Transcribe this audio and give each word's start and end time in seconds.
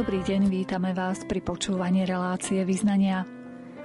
Dobrý 0.00 0.24
deň, 0.24 0.48
vítame 0.48 0.96
vás 0.96 1.28
pri 1.28 1.44
počúvaní 1.44 2.08
relácie 2.08 2.64
Vyznania. 2.64 3.28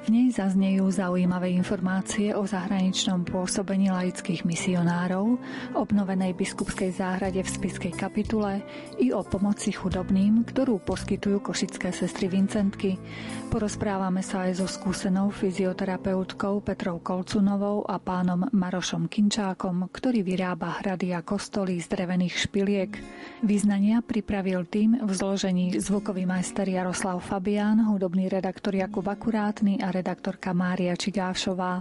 V 0.05 0.13
nej 0.13 0.29
zaznejú 0.29 0.85
zaujímavé 0.93 1.49
informácie 1.57 2.29
o 2.37 2.45
zahraničnom 2.45 3.25
pôsobení 3.25 3.89
laických 3.89 4.45
misionárov, 4.45 5.41
obnovenej 5.73 6.37
biskupskej 6.37 6.93
záhrade 6.93 7.41
v 7.41 7.49
Spiskej 7.49 7.89
kapitule 7.97 8.61
i 9.01 9.09
o 9.09 9.25
pomoci 9.25 9.73
chudobným, 9.73 10.45
ktorú 10.45 10.77
poskytujú 10.85 11.41
košické 11.41 11.89
sestry 11.89 12.29
Vincentky. 12.29 13.01
Porozprávame 13.49 14.21
sa 14.21 14.45
aj 14.45 14.61
so 14.61 14.69
skúsenou 14.69 15.33
fyzioterapeutkou 15.33 16.61
Petrou 16.61 17.01
Kolcunovou 17.01 17.89
a 17.89 17.97
pánom 17.97 18.45
Marošom 18.53 19.09
Kinčákom, 19.09 19.89
ktorý 19.89 20.21
vyrába 20.21 20.85
hrady 20.85 21.17
a 21.17 21.25
kostoly 21.25 21.81
z 21.81 21.89
drevených 21.89 22.45
špiliek. 22.45 22.93
Význania 23.41 24.05
pripravil 24.05 24.69
tým 24.69 25.01
v 25.01 25.09
zložení 25.09 25.81
zvukový 25.81 26.29
majster 26.29 26.69
Jaroslav 26.69 27.25
Fabián, 27.25 27.81
hudobný 27.89 28.29
redaktor 28.29 28.77
Jakub 28.77 29.09
Akurátny 29.09 29.81
a 29.81 29.94
redaktorka 29.95 30.51
Mária 30.51 30.91
Čigášová. 30.99 31.79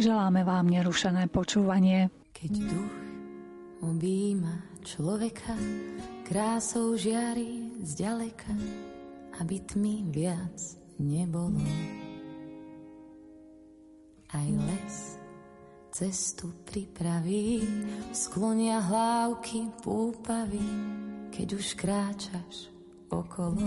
Želáme 0.00 0.40
vám 0.48 0.72
nerušené 0.72 1.28
počúvanie. 1.28 2.08
Keď 2.32 2.52
duch 2.56 2.96
objíma 3.84 4.80
človeka, 4.80 5.52
krásou 6.24 6.96
žiari 6.96 7.76
zďaleka, 7.84 8.52
aby 9.44 9.56
tmy 9.60 10.08
viac 10.08 10.56
nebolo. 10.96 11.60
Aj 14.30 14.46
les 14.46 15.20
cestu 15.90 16.54
pripraví, 16.64 17.66
sklonia 18.14 18.78
hlávky 18.78 19.68
púpavy, 19.82 20.64
keď 21.34 21.48
už 21.58 21.66
kráčaš 21.74 22.70
okolo. 23.10 23.66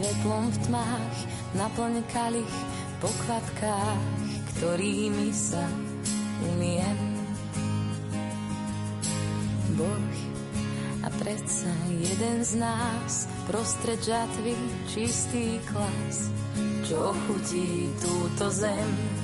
Svetlom 0.00 0.48
v 0.48 0.58
tmách, 0.64 1.16
naplň 1.60 2.00
kalich 2.08 2.56
po 3.04 3.12
kvapkách, 3.20 4.00
ktorými 4.56 5.28
sa 5.28 5.60
umiem. 6.40 6.96
Boh 9.76 10.08
a 11.04 11.08
predsa 11.20 11.68
jeden 11.92 12.40
z 12.40 12.64
nás 12.64 13.28
prostred 13.44 14.00
žatvy 14.00 14.56
čistý 14.88 15.60
klas, 15.68 16.32
čo 16.88 17.12
chutí 17.28 17.92
túto 18.00 18.48
zem. 18.48 19.19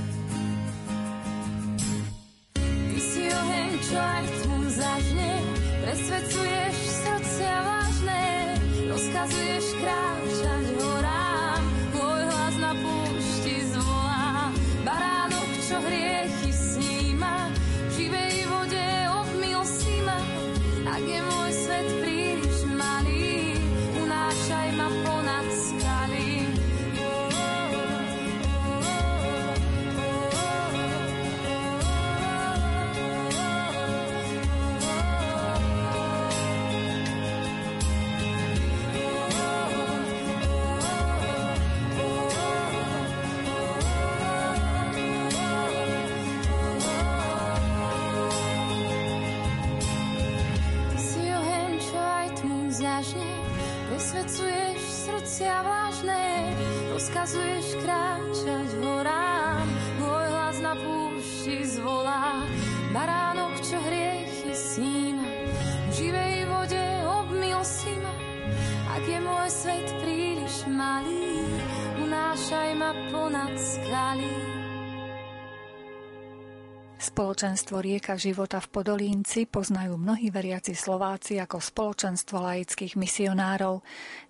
Spoločenstvo 77.17 77.81
Rieka 77.81 78.21
života 78.21 78.61
v 78.61 78.69
Podolínci 78.77 79.49
poznajú 79.49 79.97
mnohí 79.97 80.29
veriaci 80.29 80.77
Slováci 80.77 81.41
ako 81.41 81.65
spoločenstvo 81.65 82.45
laických 82.45 82.93
misionárov. 82.93 83.81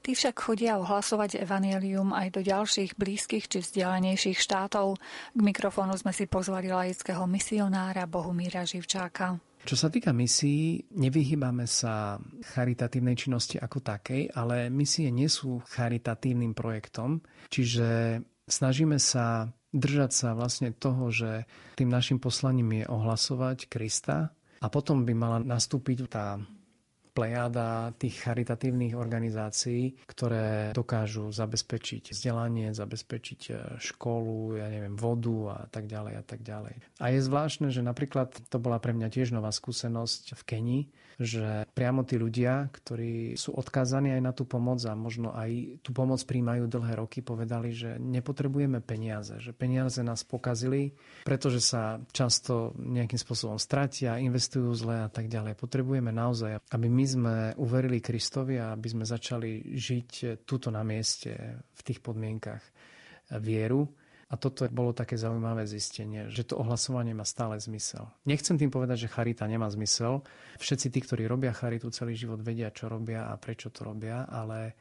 Tí 0.07 0.15
však 0.15 0.39
chodia 0.39 0.79
ohlasovať 0.79 1.43
evanelium 1.43 2.15
aj 2.15 2.39
do 2.39 2.47
ďalších 2.47 2.95
blízkych 2.95 3.51
či 3.51 3.59
vzdialenejších 3.59 4.39
štátov. 4.39 5.03
K 5.35 5.41
mikrofónu 5.43 5.99
sme 5.99 6.15
si 6.15 6.31
pozvali 6.31 6.71
laického 6.71 7.27
misionára 7.27 8.07
Bohumíra 8.07 8.63
Živčáka. 8.63 9.35
Čo 9.67 9.75
sa 9.75 9.91
týka 9.91 10.15
misií, 10.15 10.87
nevyhýbame 10.95 11.67
sa 11.67 12.23
charitatívnej 12.55 13.19
činnosti 13.19 13.59
ako 13.59 13.83
takej, 13.83 14.31
ale 14.31 14.71
misie 14.71 15.11
nie 15.11 15.27
sú 15.27 15.59
charitatívnym 15.75 16.55
projektom, 16.55 17.19
čiže 17.51 18.23
snažíme 18.47 19.03
sa 19.03 19.51
držať 19.77 20.11
sa 20.11 20.29
vlastne 20.33 20.73
toho, 20.73 21.13
že 21.13 21.45
tým 21.77 21.93
našim 21.93 22.17
poslaním 22.17 22.83
je 22.83 22.85
ohlasovať 22.89 23.69
Krista 23.69 24.33
a 24.61 24.67
potom 24.73 25.05
by 25.05 25.13
mala 25.13 25.39
nastúpiť 25.45 25.99
tá 26.09 26.41
plejáda 27.17 27.97
tých 27.97 28.29
charitatívnych 28.29 28.93
organizácií, 28.93 30.05
ktoré 30.05 30.77
dokážu 30.77 31.33
zabezpečiť 31.33 32.13
vzdelanie, 32.13 32.77
zabezpečiť 32.77 33.41
e, 33.49 33.53
školu, 33.81 34.61
ja 34.61 34.69
neviem, 34.69 35.01
vodu 35.01 35.57
a 35.57 35.59
tak 35.73 35.89
ďalej 35.89 36.15
a 36.21 36.25
tak 36.29 36.45
ďalej. 36.45 36.77
A 37.01 37.17
je 37.17 37.25
zvláštne, 37.25 37.73
že 37.73 37.81
napríklad 37.81 38.37
to 38.53 38.61
bola 38.61 38.77
pre 38.77 38.93
mňa 38.93 39.09
tiež 39.09 39.33
nová 39.33 39.49
skúsenosť 39.49 40.37
v 40.37 40.43
Kenii, 40.45 40.83
že 41.17 41.65
priamo 41.73 42.05
tí 42.05 42.21
ľudia, 42.21 42.69
ktorí 42.69 43.41
sú 43.41 43.57
odkázaní 43.57 44.13
aj 44.13 44.23
na 44.23 44.33
tú 44.37 44.45
pomoc 44.45 44.85
a 44.85 44.93
možno 44.93 45.33
aj 45.33 45.81
tú 45.81 45.97
pomoc 45.97 46.21
príjmajú 46.21 46.69
dlhé 46.69 46.93
roky, 47.01 47.25
povedali, 47.25 47.73
že 47.73 47.97
nepotrebujeme 47.97 48.85
peniaze, 48.85 49.41
že 49.41 49.57
peniaze 49.57 50.05
nás 50.05 50.29
pokazili, 50.29 50.93
pretože 51.25 51.65
sa 51.65 51.97
často 52.13 52.77
nejakým 52.77 53.17
spôsobom 53.17 53.57
stratia, 53.57 54.21
investujú 54.21 54.77
zle 54.77 55.05
a 55.05 55.11
tak 55.11 55.33
ďalej. 55.33 55.57
Potrebujeme 55.57 56.13
naozaj, 56.13 56.61
aby 56.69 56.87
my 56.93 57.05
sme 57.09 57.35
uverili 57.57 58.05
Kristovi 58.05 58.61
a 58.61 58.77
aby 58.77 58.89
sme 58.93 59.05
začali 59.09 59.73
žiť 59.73 60.45
tuto 60.45 60.69
na 60.69 60.85
mieste 60.85 61.33
v 61.73 61.81
tých 61.81 62.05
podmienkach 62.05 62.61
vieru 63.41 63.89
a 64.27 64.35
toto 64.35 64.67
bolo 64.75 64.91
také 64.91 65.15
zaujímavé 65.15 65.71
zistenie, 65.71 66.27
že 66.35 66.43
to 66.43 66.59
ohlasovanie 66.59 67.15
má 67.15 67.23
stále 67.23 67.55
zmysel. 67.63 68.11
Nechcem 68.27 68.59
tým 68.59 68.75
povedať, 68.75 69.07
že 69.07 69.13
charita 69.13 69.47
nemá 69.47 69.71
zmysel. 69.71 70.27
Všetci 70.59 70.91
tí, 70.91 70.99
ktorí 70.99 71.31
robia 71.31 71.55
charitu 71.55 71.95
celý 71.95 72.19
život, 72.19 72.43
vedia, 72.43 72.75
čo 72.75 72.91
robia 72.91 73.31
a 73.31 73.39
prečo 73.39 73.71
to 73.71 73.87
robia, 73.87 74.27
ale 74.27 74.75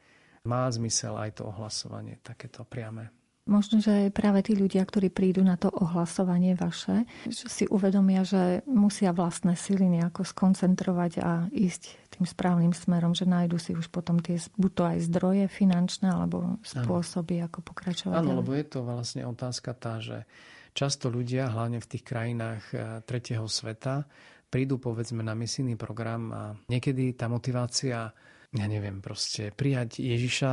má 0.50 0.66
zmysel 0.66 1.14
aj 1.14 1.38
to 1.38 1.42
ohlasovanie, 1.46 2.18
takéto 2.26 2.66
priame. 2.66 3.25
Možno, 3.46 3.78
že 3.78 4.10
práve 4.10 4.42
tí 4.42 4.58
ľudia, 4.58 4.82
ktorí 4.82 5.06
prídu 5.06 5.46
na 5.46 5.54
to 5.54 5.70
ohlasovanie 5.70 6.58
vaše, 6.58 7.06
že 7.30 7.46
si 7.46 7.64
uvedomia, 7.70 8.26
že 8.26 8.66
musia 8.66 9.14
vlastné 9.14 9.54
sily 9.54 9.86
nejako 9.86 10.26
skoncentrovať 10.26 11.12
a 11.22 11.46
ísť 11.54 12.10
tým 12.18 12.26
správnym 12.26 12.74
smerom, 12.74 13.14
že 13.14 13.22
nájdu 13.22 13.62
si 13.62 13.70
už 13.78 13.86
potom 13.94 14.18
tie, 14.18 14.42
buď 14.58 14.70
to 14.74 14.82
aj 14.82 14.98
zdroje 15.06 15.46
finančné, 15.46 16.10
alebo 16.10 16.58
spôsoby, 16.66 17.38
ano. 17.38 17.46
ako 17.46 17.58
pokračovať. 17.70 18.18
Áno, 18.18 18.42
lebo 18.42 18.50
je 18.50 18.66
to 18.66 18.82
vlastne 18.82 19.22
otázka 19.22 19.78
tá, 19.78 20.02
že 20.02 20.26
často 20.74 21.06
ľudia, 21.06 21.46
hlavne 21.46 21.78
v 21.78 21.86
tých 21.86 22.02
krajinách 22.02 22.64
eh, 22.74 22.78
tretieho 23.06 23.46
sveta, 23.46 24.10
prídu 24.50 24.82
povedzme 24.82 25.22
na 25.22 25.38
misijný 25.38 25.78
program 25.78 26.22
a 26.34 26.42
niekedy 26.66 27.14
tá 27.14 27.30
motivácia 27.30 28.10
ja 28.54 28.66
neviem, 28.70 29.02
proste 29.02 29.50
prijať 29.50 29.98
Ježiša, 29.98 30.52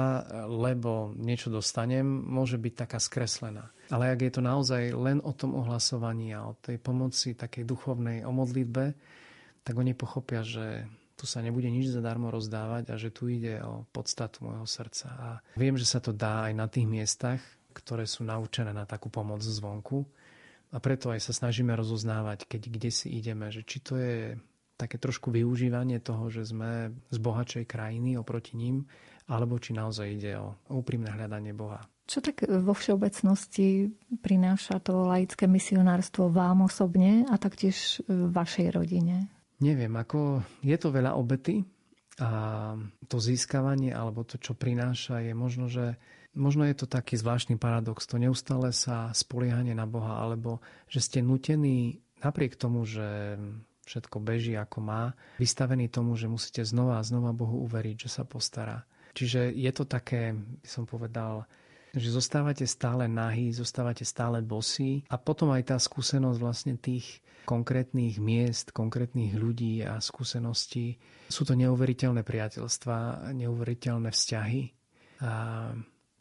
lebo 0.50 1.14
niečo 1.14 1.54
dostanem, 1.54 2.06
môže 2.06 2.58
byť 2.58 2.74
taká 2.74 2.98
skreslená. 2.98 3.70
Ale 3.94 4.10
ak 4.10 4.20
je 4.26 4.32
to 4.34 4.42
naozaj 4.42 4.82
len 4.96 5.22
o 5.22 5.36
tom 5.36 5.54
ohlasovaní 5.54 6.34
a 6.34 6.50
o 6.50 6.58
tej 6.58 6.82
pomoci 6.82 7.38
takej 7.38 7.68
duchovnej, 7.68 8.26
o 8.26 8.32
modlitbe, 8.34 8.86
tak 9.64 9.76
oni 9.78 9.94
pochopia, 9.94 10.42
že 10.42 10.90
tu 11.14 11.30
sa 11.30 11.40
nebude 11.40 11.70
nič 11.70 11.94
zadarmo 11.94 12.34
rozdávať 12.34 12.92
a 12.92 12.96
že 13.00 13.14
tu 13.14 13.30
ide 13.30 13.62
o 13.64 13.86
podstatu 13.94 14.44
môjho 14.44 14.68
srdca. 14.68 15.08
A 15.14 15.30
viem, 15.56 15.78
že 15.78 15.88
sa 15.88 16.04
to 16.04 16.12
dá 16.12 16.50
aj 16.50 16.54
na 16.58 16.68
tých 16.68 16.90
miestach, 16.90 17.40
ktoré 17.72 18.04
sú 18.10 18.28
naučené 18.28 18.76
na 18.76 18.84
takú 18.84 19.08
pomoc 19.08 19.40
zvonku. 19.40 20.04
A 20.74 20.82
preto 20.82 21.14
aj 21.14 21.22
sa 21.22 21.34
snažíme 21.38 21.70
rozoznávať, 21.78 22.50
keď 22.50 22.62
kde 22.66 22.90
si 22.90 23.08
ideme, 23.14 23.54
že 23.54 23.62
či 23.62 23.78
to 23.78 23.94
je 23.94 24.36
také 24.84 25.00
trošku 25.00 25.32
využívanie 25.32 26.04
toho, 26.04 26.28
že 26.28 26.44
sme 26.44 26.92
z 27.08 27.18
bohatšej 27.24 27.64
krajiny 27.64 28.20
oproti 28.20 28.60
ním, 28.60 28.84
alebo 29.32 29.56
či 29.56 29.72
naozaj 29.72 30.08
ide 30.20 30.36
o 30.36 30.60
úprimné 30.68 31.08
hľadanie 31.08 31.56
Boha. 31.56 31.80
Čo 32.04 32.20
tak 32.20 32.44
vo 32.44 32.76
všeobecnosti 32.76 33.88
prináša 34.20 34.84
to 34.84 35.08
laické 35.08 35.48
misionárstvo 35.48 36.28
vám 36.28 36.68
osobne 36.68 37.24
a 37.32 37.40
taktiež 37.40 38.04
vašej 38.12 38.76
rodine? 38.76 39.32
Neviem, 39.64 39.96
ako 39.96 40.44
je 40.60 40.76
to 40.76 40.92
veľa 40.92 41.16
obety 41.16 41.64
a 42.20 42.76
to 43.08 43.18
získavanie 43.24 43.96
alebo 43.96 44.28
to, 44.28 44.36
čo 44.36 44.52
prináša, 44.52 45.24
je 45.24 45.32
možno, 45.32 45.72
že 45.72 45.96
možno 46.36 46.68
je 46.68 46.76
to 46.76 46.92
taký 46.92 47.16
zvláštny 47.16 47.56
paradox, 47.56 48.04
to 48.04 48.20
neustále 48.20 48.76
sa 48.76 49.16
spoliehanie 49.16 49.72
na 49.72 49.88
Boha, 49.88 50.20
alebo 50.20 50.60
že 50.92 51.00
ste 51.00 51.24
nutení 51.24 52.04
napriek 52.20 52.60
tomu, 52.60 52.84
že 52.84 53.40
všetko 53.84 54.18
beží 54.24 54.56
ako 54.56 54.80
má, 54.80 55.04
vystavený 55.38 55.92
tomu, 55.92 56.16
že 56.16 56.32
musíte 56.32 56.64
znova 56.64 57.00
a 57.00 57.06
znova 57.06 57.36
Bohu 57.36 57.64
uveriť, 57.68 58.08
že 58.08 58.10
sa 58.10 58.24
postará. 58.24 58.88
Čiže 59.14 59.54
je 59.54 59.72
to 59.72 59.86
také, 59.86 60.34
by 60.34 60.68
som 60.68 60.90
povedal, 60.90 61.46
že 61.94 62.10
zostávate 62.10 62.66
stále 62.66 63.06
nahý, 63.06 63.54
zostávate 63.54 64.02
stále 64.02 64.42
bosí 64.42 65.06
a 65.14 65.22
potom 65.22 65.54
aj 65.54 65.70
tá 65.70 65.78
skúsenosť 65.78 66.40
vlastne 66.42 66.74
tých 66.82 67.22
konkrétnych 67.46 68.18
miest, 68.18 68.74
konkrétnych 68.74 69.38
ľudí 69.38 69.86
a 69.86 70.02
skúseností. 70.02 70.98
Sú 71.30 71.46
to 71.46 71.54
neuveriteľné 71.54 72.26
priateľstva, 72.26 73.30
neuveriteľné 73.36 74.10
vzťahy. 74.10 74.62
A 75.22 75.34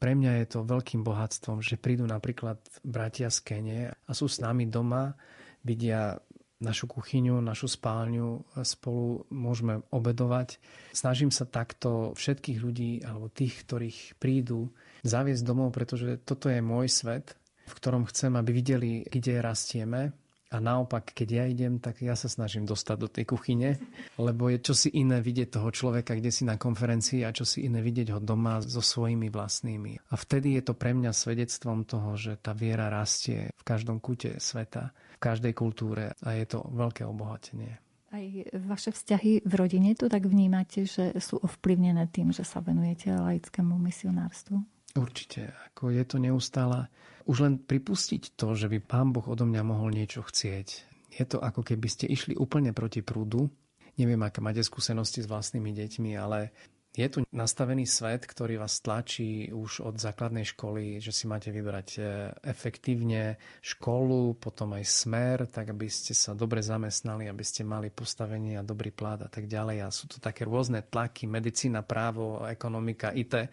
pre 0.02 0.12
mňa 0.18 0.44
je 0.44 0.46
to 0.50 0.66
veľkým 0.66 1.06
bohatstvom, 1.06 1.62
že 1.62 1.80
prídu 1.80 2.04
napríklad 2.04 2.58
bratia 2.82 3.30
z 3.30 3.38
Kene 3.40 3.78
a 3.94 4.10
sú 4.12 4.26
s 4.26 4.42
nami 4.42 4.66
doma, 4.68 5.14
vidia 5.62 6.18
našu 6.62 6.86
kuchyňu, 6.86 7.42
našu 7.42 7.66
spálňu 7.66 8.46
spolu 8.62 9.26
môžeme 9.34 9.82
obedovať. 9.90 10.62
Snažím 10.94 11.34
sa 11.34 11.44
takto 11.44 12.14
všetkých 12.14 12.58
ľudí 12.62 12.92
alebo 13.02 13.26
tých, 13.28 13.66
ktorých 13.66 13.98
prídu, 14.22 14.70
zaviesť 15.02 15.42
domov, 15.42 15.74
pretože 15.74 16.22
toto 16.22 16.46
je 16.46 16.62
môj 16.62 16.86
svet, 16.86 17.34
v 17.66 17.74
ktorom 17.74 18.06
chcem, 18.06 18.38
aby 18.38 18.50
videli, 18.54 19.02
kde 19.02 19.42
rastieme, 19.42 20.14
a 20.52 20.60
naopak, 20.60 21.16
keď 21.16 21.28
ja 21.32 21.44
idem, 21.48 21.80
tak 21.80 22.04
ja 22.04 22.12
sa 22.12 22.28
snažím 22.28 22.68
dostať 22.68 22.96
do 23.00 23.08
tej 23.08 23.24
kuchyne, 23.24 23.80
lebo 24.20 24.52
je 24.52 24.60
čosi 24.60 24.92
iné 25.00 25.24
vidieť 25.24 25.48
toho 25.56 25.72
človeka, 25.72 26.12
kde 26.12 26.28
si 26.28 26.44
na 26.44 26.60
konferencii 26.60 27.24
a 27.24 27.32
čosi 27.32 27.64
iné 27.64 27.80
vidieť 27.80 28.12
ho 28.12 28.20
doma 28.20 28.60
so 28.60 28.84
svojimi 28.84 29.32
vlastnými. 29.32 30.12
A 30.12 30.14
vtedy 30.14 30.60
je 30.60 30.62
to 30.68 30.76
pre 30.76 30.92
mňa 30.92 31.16
svedectvom 31.16 31.88
toho, 31.88 32.20
že 32.20 32.36
tá 32.36 32.52
viera 32.52 32.92
rastie 32.92 33.48
v 33.56 33.62
každom 33.64 33.96
kute 33.96 34.36
sveta 34.36 34.92
každej 35.22 35.54
kultúre 35.54 36.10
a 36.26 36.28
je 36.34 36.46
to 36.50 36.66
veľké 36.74 37.06
obohatenie. 37.06 37.78
Aj 38.12 38.26
vaše 38.68 38.90
vzťahy 38.92 39.46
v 39.46 39.52
rodine 39.56 39.94
to 39.94 40.10
tak 40.10 40.26
vnímate, 40.28 40.84
že 40.84 41.14
sú 41.16 41.40
ovplyvnené 41.40 42.10
tým, 42.12 42.34
že 42.34 42.44
sa 42.44 42.60
venujete 42.60 43.08
laickému 43.14 43.78
misionárstvu? 43.78 44.60
Určite. 44.92 45.56
Ako 45.72 45.88
je 45.88 46.04
to 46.04 46.20
neustále. 46.20 46.92
Už 47.24 47.40
len 47.40 47.56
pripustiť 47.56 48.36
to, 48.36 48.52
že 48.52 48.68
by 48.68 48.84
pán 48.84 49.16
Boh 49.16 49.24
odo 49.24 49.48
mňa 49.48 49.62
mohol 49.64 49.96
niečo 49.96 50.20
chcieť. 50.20 50.68
Je 51.08 51.24
to 51.24 51.40
ako 51.40 51.64
keby 51.64 51.88
ste 51.88 52.04
išli 52.04 52.36
úplne 52.36 52.76
proti 52.76 53.00
prúdu. 53.00 53.48
Neviem, 53.96 54.20
aké 54.24 54.44
máte 54.44 54.60
skúsenosti 54.60 55.24
s 55.24 55.28
vlastnými 55.28 55.72
deťmi, 55.72 56.12
ale 56.16 56.52
je 56.92 57.08
tu 57.08 57.18
nastavený 57.32 57.88
svet, 57.88 58.28
ktorý 58.28 58.60
vás 58.60 58.84
tlačí 58.84 59.48
už 59.48 59.80
od 59.80 59.96
základnej 59.96 60.44
školy, 60.44 61.00
že 61.00 61.08
si 61.08 61.24
máte 61.24 61.48
vybrať 61.48 61.88
e, 61.96 62.00
efektívne 62.44 63.40
školu, 63.64 64.36
potom 64.36 64.76
aj 64.76 64.84
smer, 64.84 65.48
tak 65.48 65.72
aby 65.72 65.88
ste 65.88 66.12
sa 66.12 66.36
dobre 66.36 66.60
zamestnali, 66.60 67.32
aby 67.32 67.40
ste 67.40 67.64
mali 67.64 67.88
postavenie 67.88 68.60
a 68.60 68.66
dobrý 68.66 68.92
plat 68.92 69.24
a 69.24 69.28
tak 69.32 69.48
ďalej. 69.48 69.76
A 69.80 69.88
sú 69.88 70.04
to 70.04 70.20
také 70.20 70.44
rôzne 70.44 70.84
tlaky, 70.84 71.24
medicína, 71.24 71.80
právo, 71.80 72.44
ekonomika, 72.44 73.08
IT. 73.16 73.48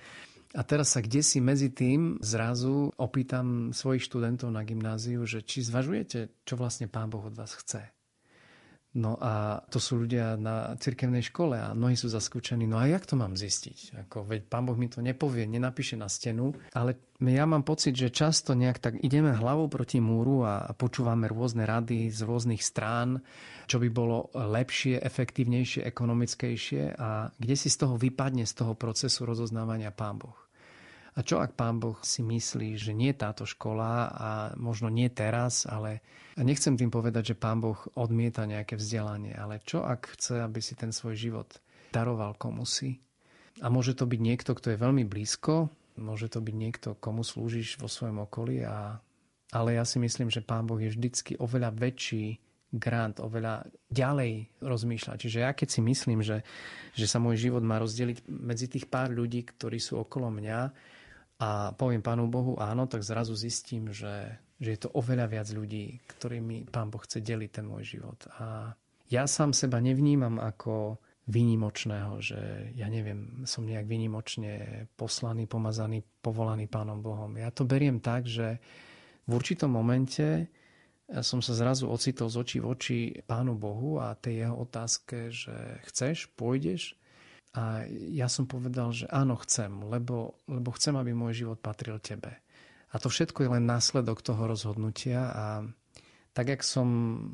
A 0.49 0.61
teraz 0.65 0.97
sa 0.97 0.99
kde 0.99 1.23
si 1.23 1.39
medzi 1.39 1.71
tým 1.71 2.19
zrazu 2.19 2.91
opýtam 2.99 3.71
svojich 3.71 4.03
študentov 4.03 4.51
na 4.51 4.67
gymnáziu, 4.67 5.23
že 5.23 5.45
či 5.45 5.63
zvažujete, 5.63 6.43
čo 6.43 6.59
vlastne 6.59 6.91
Pán 6.91 7.07
Boh 7.07 7.23
od 7.23 7.37
vás 7.37 7.55
chce. 7.55 7.98
No 8.99 9.15
a 9.15 9.63
to 9.71 9.79
sú 9.79 10.03
ľudia 10.03 10.35
na 10.35 10.75
cirkevnej 10.75 11.23
škole 11.23 11.55
a 11.55 11.71
mnohí 11.71 11.95
sú 11.95 12.11
zaskúčení. 12.11 12.67
No 12.67 12.75
a 12.75 12.91
jak 12.91 13.07
to 13.07 13.15
mám 13.15 13.39
zistiť? 13.39 14.03
Ako, 14.05 14.27
veď 14.27 14.51
pán 14.51 14.67
Boh 14.67 14.75
mi 14.75 14.91
to 14.91 14.99
nepovie, 14.99 15.47
nenapíše 15.47 15.95
na 15.95 16.11
stenu, 16.11 16.51
ale 16.75 16.99
ja 17.23 17.47
mám 17.47 17.63
pocit, 17.63 17.95
že 17.95 18.11
často 18.11 18.51
nejak 18.59 18.83
tak 18.83 18.93
ideme 18.99 19.31
hlavou 19.31 19.71
proti 19.71 20.03
múru 20.03 20.43
a 20.43 20.67
počúvame 20.75 21.31
rôzne 21.31 21.63
rady 21.63 22.11
z 22.11 22.19
rôznych 22.27 22.59
strán, 22.59 23.23
čo 23.71 23.79
by 23.79 23.87
bolo 23.87 24.27
lepšie, 24.35 24.99
efektívnejšie, 24.99 25.87
ekonomickejšie 25.87 26.99
a 26.99 27.31
kde 27.39 27.55
si 27.55 27.71
z 27.71 27.87
toho 27.87 27.95
vypadne 27.95 28.43
z 28.43 28.51
toho 28.51 28.75
procesu 28.75 29.23
rozoznávania 29.23 29.95
pán 29.95 30.19
Boh. 30.19 30.48
A 31.19 31.25
čo 31.27 31.43
ak 31.43 31.59
pán 31.59 31.83
Boh 31.83 31.99
si 31.99 32.23
myslí, 32.23 32.79
že 32.79 32.95
nie 32.95 33.11
táto 33.11 33.43
škola 33.43 34.07
a 34.07 34.29
možno 34.55 34.87
nie 34.87 35.11
teraz, 35.11 35.67
ale 35.67 35.99
nechcem 36.39 36.79
tým 36.79 36.87
povedať, 36.87 37.35
že 37.35 37.35
pán 37.35 37.59
Boh 37.59 37.75
odmieta 37.99 38.47
nejaké 38.47 38.79
vzdelanie, 38.79 39.35
ale 39.35 39.59
čo 39.59 39.83
ak 39.83 40.15
chce, 40.15 40.39
aby 40.39 40.63
si 40.63 40.79
ten 40.79 40.95
svoj 40.95 41.19
život 41.19 41.59
daroval 41.91 42.39
komu 42.39 42.63
si? 42.63 43.03
A 43.59 43.67
môže 43.67 43.99
to 43.99 44.07
byť 44.07 44.15
niekto, 44.23 44.55
kto 44.55 44.71
je 44.71 44.79
veľmi 44.79 45.03
blízko, 45.03 45.67
môže 45.99 46.31
to 46.31 46.39
byť 46.39 46.55
niekto, 46.55 46.95
komu 46.95 47.27
slúžiš 47.27 47.83
vo 47.83 47.91
svojom 47.91 48.23
okolí, 48.23 48.63
a, 48.63 49.03
ale 49.51 49.75
ja 49.75 49.83
si 49.83 49.99
myslím, 49.99 50.31
že 50.31 50.39
pán 50.39 50.63
Boh 50.71 50.79
je 50.79 50.95
vždycky 50.95 51.35
oveľa 51.35 51.75
väčší 51.75 52.39
grant, 52.71 53.19
oveľa 53.19 53.67
ďalej 53.91 54.63
rozmýšľa. 54.63 55.19
Čiže 55.19 55.43
ja 55.43 55.51
keď 55.51 55.67
si 55.67 55.81
myslím, 55.83 56.23
že, 56.23 56.47
že 56.95 57.11
sa 57.11 57.19
môj 57.19 57.35
život 57.35 57.65
má 57.65 57.75
rozdeliť 57.75 58.23
medzi 58.29 58.71
tých 58.71 58.87
pár 58.87 59.11
ľudí, 59.11 59.43
ktorí 59.43 59.81
sú 59.83 59.99
okolo 59.99 60.31
mňa, 60.31 60.59
a 61.39 61.71
poviem 61.71 62.03
Pánu 62.03 62.27
Bohu 62.27 62.59
áno, 62.59 62.83
tak 62.91 62.99
zrazu 62.99 63.31
zistím, 63.31 63.95
že, 63.95 64.35
že 64.59 64.69
je 64.75 64.79
to 64.79 64.89
oveľa 64.91 65.31
viac 65.31 65.47
ľudí, 65.55 66.03
ktorými 66.15 66.67
Pán 66.67 66.91
Boh 66.91 66.99
chce 66.99 67.23
deliť 67.23 67.51
ten 67.55 67.65
môj 67.65 67.95
život. 67.95 68.19
A 68.43 68.75
ja 69.07 69.23
sám 69.23 69.55
seba 69.55 69.79
nevnímam 69.79 70.35
ako 70.37 70.99
výnimočného, 71.29 72.19
že 72.19 72.73
ja 72.75 72.91
neviem, 72.91 73.45
som 73.47 73.63
nejak 73.63 73.87
výnimočne 73.87 74.85
poslaný, 74.99 75.47
pomazaný, 75.47 76.03
povolaný 76.19 76.67
Pánom 76.67 76.99
Bohom. 76.99 77.31
Ja 77.39 77.53
to 77.55 77.63
beriem 77.63 78.03
tak, 78.03 78.27
že 78.27 78.59
v 79.29 79.31
určitom 79.37 79.71
momente 79.71 80.49
som 81.09 81.41
sa 81.41 81.53
zrazu 81.57 81.89
ocitol 81.89 82.29
z 82.29 82.35
očí 82.37 82.57
v 82.61 82.67
oči 82.69 82.99
Pánu 83.25 83.57
Bohu 83.57 83.97
a 83.97 84.13
tej 84.17 84.45
jeho 84.45 84.55
otázke, 84.61 85.31
že 85.31 85.81
chceš, 85.89 86.29
pôjdeš, 86.37 86.99
a 87.49 87.81
ja 88.13 88.29
som 88.29 88.45
povedal, 88.45 88.93
že 88.93 89.09
áno, 89.09 89.33
chcem, 89.41 89.73
lebo, 89.89 90.37
lebo 90.45 90.69
chcem, 90.77 90.93
aby 90.93 91.17
môj 91.17 91.45
život 91.45 91.57
patril 91.57 91.97
tebe. 91.97 92.37
A 92.89 92.95
to 93.01 93.09
všetko 93.09 93.45
je 93.45 93.53
len 93.57 93.65
následok 93.65 94.21
toho 94.21 94.49
rozhodnutia 94.49 95.29
a 95.33 95.45
tak, 96.33 96.55
jak 96.55 96.61
som 96.61 96.87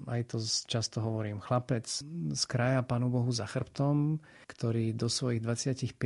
aj 0.08 0.22
to 0.32 0.38
často 0.72 1.04
hovorím, 1.04 1.44
chlapec 1.44 1.84
z 2.32 2.44
kraja 2.48 2.80
Pánu 2.82 3.12
Bohu 3.12 3.28
za 3.30 3.44
chrbtom, 3.44 4.24
ktorý 4.48 4.96
do 4.96 5.12
svojich 5.12 5.44
25 5.44 6.00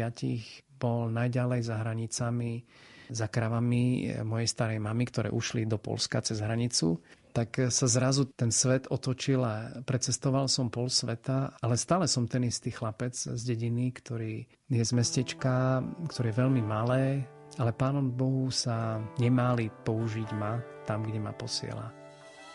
bol 0.82 1.14
najďalej 1.14 1.62
za 1.64 1.76
hranicami, 1.86 2.66
za 3.14 3.30
kravami 3.30 4.14
mojej 4.26 4.50
starej 4.50 4.80
mamy, 4.82 5.06
ktoré 5.06 5.30
ušli 5.30 5.70
do 5.70 5.78
Polska 5.78 6.22
cez 6.26 6.42
hranicu 6.42 6.98
tak 7.32 7.70
sa 7.70 7.88
zrazu 7.88 8.30
ten 8.34 8.50
svet 8.50 8.90
otočil 8.90 9.42
a 9.46 9.84
precestoval 9.86 10.50
som 10.50 10.68
pol 10.68 10.90
sveta, 10.90 11.56
ale 11.62 11.76
stále 11.78 12.10
som 12.10 12.26
ten 12.26 12.46
istý 12.46 12.74
chlapec 12.74 13.14
z 13.14 13.42
dediny, 13.42 13.94
ktorý 13.94 14.48
je 14.70 14.84
z 14.84 14.92
mestečka, 14.94 15.86
ktoré 16.10 16.34
je 16.34 16.40
veľmi 16.42 16.62
malé 16.66 17.30
ale 17.58 17.74
Pánom 17.74 18.08
Bohu 18.14 18.48
sa 18.54 19.02
nemáli 19.18 19.74
použiť 19.84 20.30
ma 20.38 20.62
tam, 20.86 21.04
kde 21.04 21.18
ma 21.18 21.34
posiela. 21.34 21.90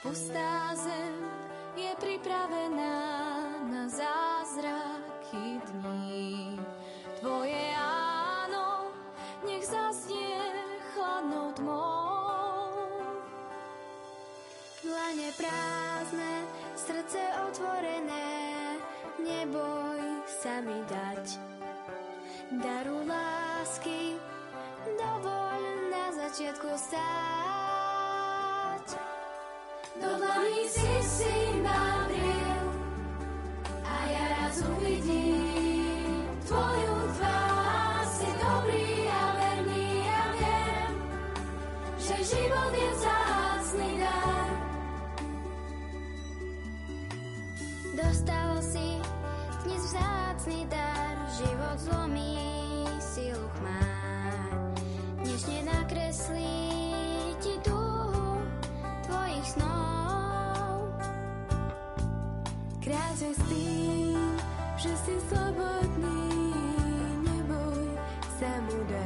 Pustá 0.00 0.72
zem 0.78 1.14
je 1.74 1.92
pripravená 1.98 2.96
na 3.68 3.84
zázraky 3.90 5.58
dní. 5.66 6.60
Tvoje 7.18 7.63
Dlane 15.04 15.36
prázdne, 15.36 16.48
srdce 16.80 17.20
otvorené, 17.44 18.80
neboj 19.20 20.00
sa 20.24 20.64
mi 20.64 20.80
dať. 20.88 21.36
Daru 22.56 23.04
lásky, 23.04 24.16
dovoľ 24.96 25.60
na 25.92 26.08
začiatku 26.08 26.72
stáť. 26.88 26.96
Do 30.00 30.08
dlaní 30.08 30.72
si 30.72 30.92
si 31.04 31.36
ma 31.60 32.08
a 33.84 33.96
ja 34.08 34.24
raz 34.40 34.56
uvidím 34.64 36.24
tvoju. 36.48 36.96
Si 38.08 38.28
dobrý 38.40 39.04
a 39.04 39.22
verný 39.36 40.00
že 42.00 42.16
život 42.24 42.72
je 42.72 42.88
vzácný 42.96 43.23
Dostal 47.94 48.58
si 48.58 48.98
dnes 49.62 49.94
dar, 50.66 51.14
život 51.30 51.78
zlomí 51.78 52.34
silu 52.98 53.46
chmár. 53.54 54.74
Dnešne 55.22 55.62
nakreslí 55.62 56.58
ti 57.38 57.54
tvojich 59.06 59.46
snov. 59.46 60.90
Kráčaj 62.82 63.30
s 63.30 63.42
že 64.74 64.90
si 65.06 65.14
slobodný, 65.30 66.50
neboj 67.22 67.94
sa 68.42 68.58
mu 68.66 68.78
dať. 68.90 69.03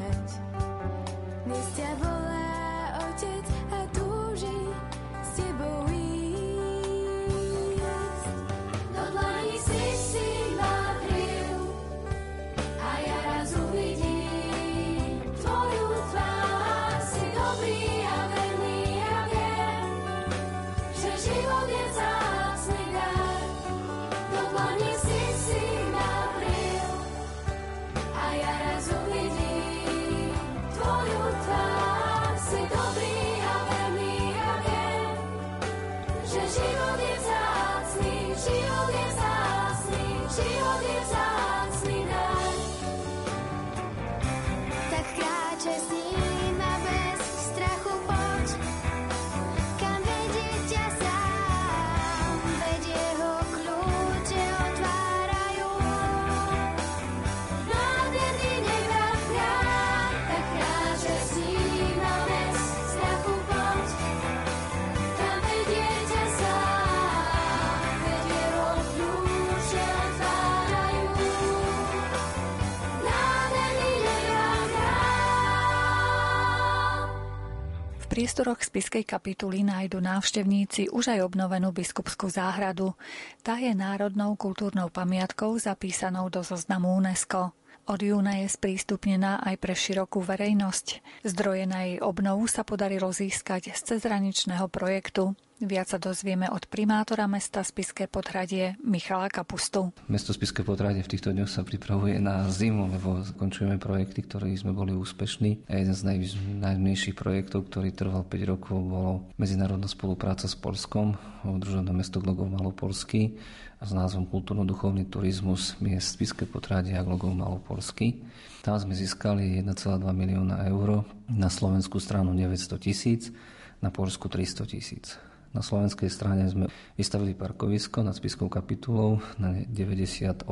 Spiskej 78.68 79.08
kapituly 79.08 79.64
nájdu 79.64 80.04
návštevníci 80.04 80.92
už 80.92 81.16
aj 81.16 81.24
obnovenú 81.24 81.72
biskupskú 81.72 82.28
záhradu. 82.28 82.92
Tá 83.40 83.56
je 83.56 83.72
národnou 83.72 84.36
kultúrnou 84.36 84.92
pamiatkou 84.92 85.56
zapísanou 85.56 86.28
do 86.28 86.44
zoznamu 86.44 86.92
UNESCO. 86.92 87.56
Od 87.88 88.00
júna 88.04 88.44
je 88.44 88.52
sprístupnená 88.52 89.40
aj 89.40 89.56
pre 89.56 89.72
širokú 89.72 90.20
verejnosť. 90.20 91.00
Zdroje 91.24 91.64
na 91.64 91.88
jej 91.88 91.96
obnovu 92.04 92.44
sa 92.44 92.60
podarilo 92.60 93.08
získať 93.08 93.72
z 93.72 93.96
cezhraničného 93.96 94.68
projektu. 94.68 95.32
Viac 95.58 95.90
sa 95.90 95.98
dozvieme 95.98 96.46
od 96.46 96.70
primátora 96.70 97.26
mesta 97.26 97.66
Spiské 97.66 98.06
podhradie 98.06 98.78
Michala 98.78 99.26
Kapustu. 99.26 99.90
Mesto 100.06 100.30
Spiské 100.30 100.62
potradie 100.62 101.02
v 101.02 101.10
týchto 101.10 101.34
dňoch 101.34 101.50
sa 101.50 101.66
pripravuje 101.66 102.22
na 102.22 102.46
zimu, 102.46 102.86
lebo 102.94 103.26
končujeme 103.34 103.74
projekty, 103.74 104.22
ktorých 104.22 104.62
sme 104.62 104.70
boli 104.70 104.94
úspešní. 104.94 105.66
A 105.66 105.82
jeden 105.82 105.98
z 105.98 106.02
naj, 106.06 106.18
najmenších 106.62 107.18
projektov, 107.18 107.66
ktorý 107.66 107.90
trval 107.90 108.22
5 108.22 108.52
rokov, 108.54 108.78
bolo 108.78 109.26
medzinárodná 109.34 109.90
spolupráca 109.90 110.46
s 110.46 110.54
Polskom, 110.54 111.18
družené 111.42 111.90
mesto 111.90 112.22
Glogov 112.22 112.54
Malopolský 112.54 113.34
a 113.82 113.84
s 113.84 113.90
názvom 113.90 114.30
Kultúrno-duchovný 114.30 115.10
turizmus 115.10 115.74
miest 115.82 116.14
Spiské 116.14 116.46
potradie 116.46 116.94
a 116.94 117.02
Glogov 117.02 117.34
Malopolský. 117.34 118.22
Tam 118.62 118.78
sme 118.78 118.94
získali 118.94 119.58
1,2 119.58 120.06
milióna 120.06 120.70
eur, 120.70 121.02
na 121.26 121.50
slovenskú 121.50 121.98
stranu 121.98 122.30
900 122.30 122.78
tisíc, 122.78 123.34
na 123.82 123.90
Polsku 123.90 124.30
300 124.30 124.62
tisíc. 124.70 125.18
Na 125.56 125.64
slovenskej 125.64 126.12
strane 126.12 126.44
sme 126.48 126.68
vystavili 126.94 127.32
parkovisko 127.32 128.04
nad 128.04 128.12
Spiskou 128.12 128.52
kapitulou 128.52 129.20
na 129.40 129.56
98 129.64 130.44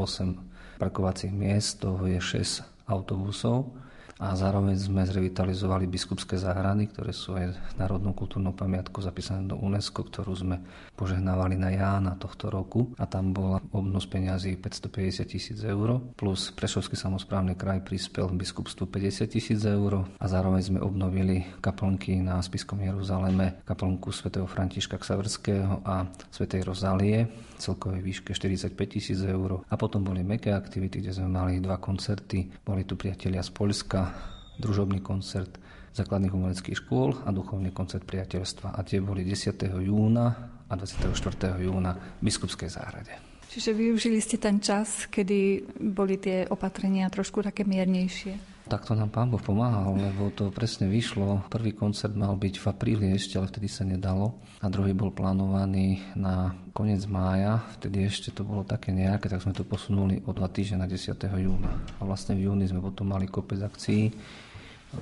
parkovacích 0.80 1.32
miest, 1.32 1.84
toho 1.84 2.04
je 2.08 2.20
6 2.20 2.88
autobusov 2.88 3.85
a 4.16 4.32
zároveň 4.32 4.80
sme 4.80 5.04
zrevitalizovali 5.04 5.84
biskupské 5.84 6.40
záhrady, 6.40 6.88
ktoré 6.88 7.12
sú 7.12 7.36
aj 7.36 7.52
národnou 7.76 8.16
kultúrnou 8.16 8.56
pamiatkou 8.56 9.04
zapísané 9.04 9.44
do 9.44 9.60
UNESCO, 9.60 10.08
ktorú 10.08 10.32
sme 10.32 10.56
požehnávali 10.96 11.60
na 11.60 11.68
Jána 11.76 12.16
tohto 12.16 12.48
roku. 12.48 12.96
A 12.96 13.04
tam 13.04 13.36
bola 13.36 13.60
obnos 13.76 14.08
peňazí 14.08 14.56
550 14.56 15.28
tisíc 15.28 15.60
eur 15.60 16.00
plus 16.16 16.48
Prešovský 16.56 16.96
samozprávny 16.96 17.60
kraj 17.60 17.84
prispel 17.84 18.32
biskupstvu 18.32 18.88
50 18.88 19.28
tisíc 19.28 19.60
eur. 19.68 20.08
A 20.16 20.24
zároveň 20.24 20.64
sme 20.64 20.80
obnovili 20.80 21.44
kaplnky 21.60 22.16
na 22.24 22.40
Spiskom 22.40 22.80
Jeruzaleme, 22.80 23.60
kaplnku 23.68 24.08
svätého 24.16 24.48
Františka 24.48 24.96
Ksaverského 24.96 25.84
a 25.84 26.08
svätej 26.32 26.64
Rozálie 26.64 27.28
celkovej 27.58 28.02
výške 28.04 28.32
45 28.32 28.76
tisíc 28.88 29.20
eur 29.20 29.64
a 29.66 29.74
potom 29.74 30.04
boli 30.04 30.20
meké 30.22 30.52
aktivity, 30.52 31.00
kde 31.00 31.12
sme 31.16 31.28
mali 31.32 31.58
dva 31.58 31.80
koncerty, 31.80 32.48
boli 32.62 32.84
tu 32.84 32.94
priatelia 32.94 33.40
z 33.42 33.50
Polska, 33.50 34.12
družobný 34.60 35.00
koncert 35.00 35.58
základných 35.96 36.34
umeleckých 36.36 36.76
škôl 36.84 37.16
a 37.24 37.32
duchovný 37.32 37.72
koncert 37.72 38.04
priateľstva. 38.04 38.76
A 38.76 38.84
tie 38.84 39.00
boli 39.00 39.24
10. 39.24 39.56
júna 39.80 40.26
a 40.68 40.72
24. 40.76 41.56
júna 41.56 41.96
v 42.20 42.28
Biskupskej 42.28 42.68
záhrade. 42.68 43.16
Čiže 43.48 43.72
využili 43.72 44.20
ste 44.20 44.36
ten 44.36 44.60
čas, 44.60 45.08
kedy 45.08 45.64
boli 45.96 46.20
tie 46.20 46.44
opatrenia 46.52 47.08
trošku 47.08 47.40
také 47.40 47.64
miernejšie. 47.64 48.55
Takto 48.66 48.98
nám 48.98 49.14
pán 49.14 49.30
Boh 49.30 49.38
pomáhal, 49.38 49.94
lebo 49.94 50.26
to 50.34 50.50
presne 50.50 50.90
vyšlo. 50.90 51.46
Prvý 51.46 51.70
koncert 51.70 52.10
mal 52.18 52.34
byť 52.34 52.54
v 52.58 52.66
apríli 52.66 53.06
ešte, 53.14 53.38
ale 53.38 53.46
vtedy 53.46 53.70
sa 53.70 53.86
nedalo. 53.86 54.42
A 54.58 54.66
druhý 54.66 54.90
bol 54.90 55.14
plánovaný 55.14 56.02
na 56.18 56.50
koniec 56.74 57.06
mája. 57.06 57.62
Vtedy 57.78 58.10
ešte 58.10 58.34
to 58.34 58.42
bolo 58.42 58.66
také 58.66 58.90
nejaké, 58.90 59.30
tak 59.30 59.46
sme 59.46 59.54
to 59.54 59.62
posunuli 59.62 60.18
o 60.26 60.34
dva 60.34 60.50
týždne 60.50 60.82
na 60.82 60.90
10. 60.90 61.14
júna. 61.14 61.78
A 61.98 62.02
vlastne 62.02 62.34
v 62.34 62.50
júni 62.50 62.66
sme 62.66 62.82
potom 62.82 63.06
mali 63.06 63.30
kopec 63.30 63.62
akcií 63.62 64.10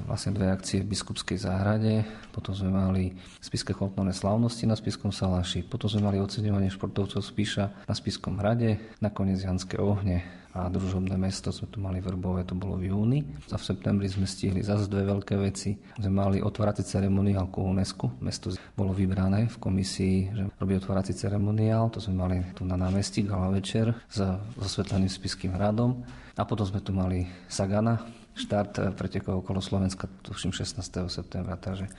vlastne 0.04 0.34
dve 0.34 0.50
akcie 0.50 0.82
v 0.82 0.90
Biskupskej 0.90 1.38
záhrade, 1.38 2.02
potom 2.34 2.50
sme 2.56 2.72
mali 2.72 3.14
spiske 3.38 3.76
kultúrne 3.76 4.10
slávnosti 4.10 4.66
na 4.66 4.74
Spiskom 4.74 5.14
Salaši, 5.14 5.62
potom 5.62 5.86
sme 5.86 6.10
mali 6.10 6.18
oceňovanie 6.18 6.72
športovcov 6.72 7.22
Spíša 7.22 7.86
na 7.86 7.94
Spiskom 7.94 8.40
hrade, 8.42 8.80
nakoniec 8.98 9.38
Janské 9.38 9.78
ohne 9.78 10.43
a 10.54 10.70
družobné 10.70 11.18
mesto 11.18 11.50
sme 11.50 11.66
tu 11.66 11.82
mali 11.82 11.98
Vrbové, 11.98 12.46
to 12.46 12.54
bolo 12.54 12.78
v 12.78 12.94
júni. 12.94 13.26
A 13.50 13.58
v 13.58 13.64
septembri 13.66 14.06
sme 14.06 14.22
stihli 14.22 14.62
zase 14.62 14.86
dve 14.86 15.02
veľké 15.02 15.34
veci. 15.34 15.74
Sme 15.98 16.14
mali 16.14 16.38
otvárací 16.38 16.86
ceremoniál 16.86 17.50
ku 17.50 17.66
UNESCO. 17.66 18.22
Mesto 18.22 18.54
bolo 18.78 18.94
vybrané 18.94 19.50
v 19.50 19.56
komisii, 19.58 20.16
že 20.30 20.42
robí 20.54 20.78
otvárací 20.78 21.10
ceremoniál. 21.10 21.90
To 21.90 21.98
sme 21.98 22.22
mali 22.22 22.36
tu 22.54 22.62
na 22.62 22.78
námestí 22.78 23.26
gala 23.26 23.50
večer 23.50 23.98
s 24.06 24.22
osvetleným 24.54 25.10
spiským 25.10 25.58
hradom. 25.58 26.06
A 26.38 26.46
potom 26.46 26.62
sme 26.62 26.78
tu 26.78 26.94
mali 26.94 27.26
Sagana, 27.50 28.06
štart 28.38 28.94
pretekov 28.94 29.42
okolo 29.42 29.58
Slovenska, 29.58 30.06
tuším 30.22 30.54
16. 30.54 30.82
septembra, 31.10 31.58
takže 31.58 31.90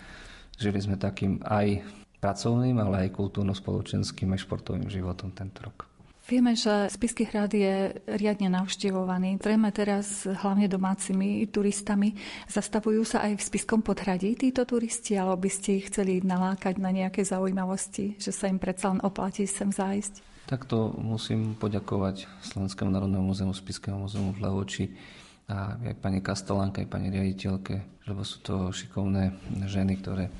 žili 0.55 0.79
sme 0.79 0.95
takým 0.95 1.43
aj 1.43 1.83
pracovným, 2.23 2.79
ale 2.79 3.07
aj 3.07 3.19
kultúrno-spoločenským 3.19 4.31
aj 4.31 4.47
športovým 4.47 4.87
životom 4.87 5.35
tento 5.35 5.59
rok. 5.63 5.94
Vieme, 6.25 6.57
že 6.57 6.89
Spisky 6.89 7.29
hrad 7.29 7.53
je 7.53 8.01
riadne 8.09 8.49
navštevovaný. 8.49 9.37
Zrejme 9.37 9.69
teraz 9.69 10.25
hlavne 10.25 10.65
domácimi 10.65 11.45
turistami. 11.45 12.17
Zastavujú 12.49 13.05
sa 13.05 13.29
aj 13.29 13.37
v 13.37 13.45
Spiskom 13.45 13.85
podhradí 13.85 14.33
títo 14.33 14.65
turisti, 14.65 15.13
alebo 15.21 15.45
by 15.45 15.51
ste 15.53 15.77
ich 15.77 15.93
chceli 15.93 16.25
nalákať 16.25 16.81
na 16.81 16.89
nejaké 16.89 17.21
zaujímavosti, 17.21 18.17
že 18.17 18.33
sa 18.33 18.49
im 18.49 18.57
predsa 18.57 18.89
len 18.89 19.05
oplatí 19.05 19.45
sem 19.45 19.69
zájsť? 19.69 20.49
Takto 20.49 20.97
musím 20.97 21.53
poďakovať 21.61 22.25
Slovenskému 22.41 22.89
národnému 22.89 23.29
múzeu, 23.29 23.53
Spiskému 23.53 24.09
múzeu 24.09 24.25
v 24.33 24.41
Levoči 24.41 24.85
a 25.45 25.77
aj 25.77 25.93
pani 26.01 26.25
Kastelánke, 26.25 26.81
aj 26.81 26.89
pani 26.89 27.13
riaditeľke, 27.13 28.01
lebo 28.09 28.25
sú 28.25 28.41
to 28.41 28.73
šikovné 28.73 29.29
ženy, 29.69 30.01
ktoré 30.01 30.33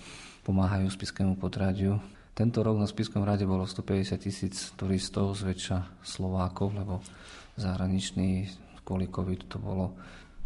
pomáhajú 0.49 0.89
Spiskému 0.89 1.37
podradiu 1.37 2.01
tento 2.35 2.59
rok 2.59 2.75
na 2.75 2.83
Spiskom 2.83 3.23
rade 3.23 3.47
bolo 3.47 3.63
150 3.63 4.19
tisíc 4.19 4.75
turistov, 4.75 5.39
zväčša 5.39 6.03
Slovákov, 6.03 6.75
lebo 6.75 6.99
zahraniční 7.55 8.51
kvôli 8.83 9.07
COVID 9.07 9.47
to 9.47 9.57
bolo 9.57 9.95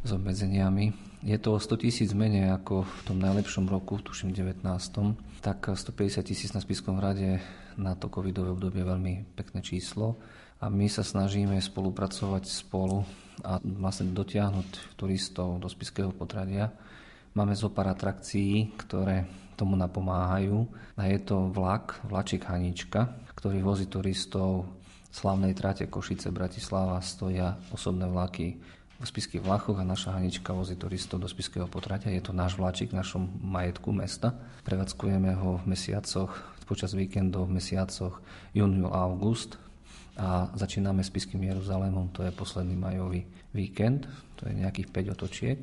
s 0.05 0.13
obmedzeniami. 0.13 0.93
Je 1.25 1.36
to 1.41 1.58
100 1.58 1.84
tisíc 1.84 2.13
menej 2.13 2.53
ako 2.55 2.86
v 2.86 3.01
tom 3.03 3.17
najlepšom 3.19 3.67
roku, 3.67 4.00
tuším 4.00 4.31
19. 4.31 4.63
Tak 5.41 5.74
150 5.74 6.24
tisíc 6.24 6.53
na 6.53 6.62
Spiskom 6.62 7.01
rade 7.01 7.41
na 7.75 7.98
to 7.98 8.08
covidové 8.08 8.53
obdobie 8.53 8.86
veľmi 8.86 9.36
pekné 9.36 9.60
číslo 9.65 10.22
a 10.62 10.69
my 10.69 10.88
sa 10.88 11.01
snažíme 11.01 11.58
spolupracovať 11.58 12.46
spolu 12.48 13.01
a 13.41 13.58
vlastne 13.60 14.13
dotiahnuť 14.13 14.96
turistov 14.96 15.58
do 15.58 15.65
Spiského 15.65 16.13
potradia. 16.13 16.69
Máme 17.34 17.58
zo 17.58 17.74
pár 17.74 17.91
atrakcií, 17.91 18.77
ktoré 18.77 19.48
tomu 19.59 19.75
napomáhajú. 19.75 20.63
A 20.95 21.11
je 21.11 21.19
to 21.19 21.51
vlak, 21.51 21.99
vlačik 22.07 22.47
Hanička, 22.47 23.11
ktorý 23.35 23.59
vozí 23.59 23.91
turistov 23.91 24.71
slavnej 25.11 25.51
trate 25.51 25.91
Košice 25.91 26.31
Bratislava. 26.31 27.03
Stoja 27.03 27.59
osobné 27.75 28.07
vlaky 28.07 28.55
v 28.99 29.05
spiských 29.07 29.43
vlachoch 29.43 29.79
a 29.79 29.87
naša 29.87 30.15
Hanička 30.15 30.55
vozí 30.55 30.79
turistov 30.79 31.19
do 31.19 31.27
spiského 31.27 31.67
potratia. 31.67 32.15
Je 32.15 32.23
to 32.23 32.31
náš 32.31 32.55
vlačik 32.55 32.95
v 32.95 32.99
našom 32.99 33.27
majetku 33.43 33.91
mesta. 33.91 34.35
Prevádzkujeme 34.63 35.35
ho 35.39 35.59
v 35.59 35.75
mesiacoch, 35.75 36.31
počas 36.69 36.93
víkendov 36.93 37.49
v 37.49 37.57
mesiacoch 37.57 38.21
júniu 38.53 38.93
a 38.93 39.09
august 39.09 39.57
a 40.13 40.53
začíname 40.53 41.01
s 41.01 41.09
Piským 41.09 41.41
Jeruzalémom, 41.41 42.13
to 42.13 42.21
je 42.21 42.29
posledný 42.29 42.77
majový 42.77 43.25
víkend, 43.57 44.05
to 44.37 44.45
je 44.45 44.53
nejakých 44.53 44.93
5 44.93 45.15
otočiek. 45.17 45.59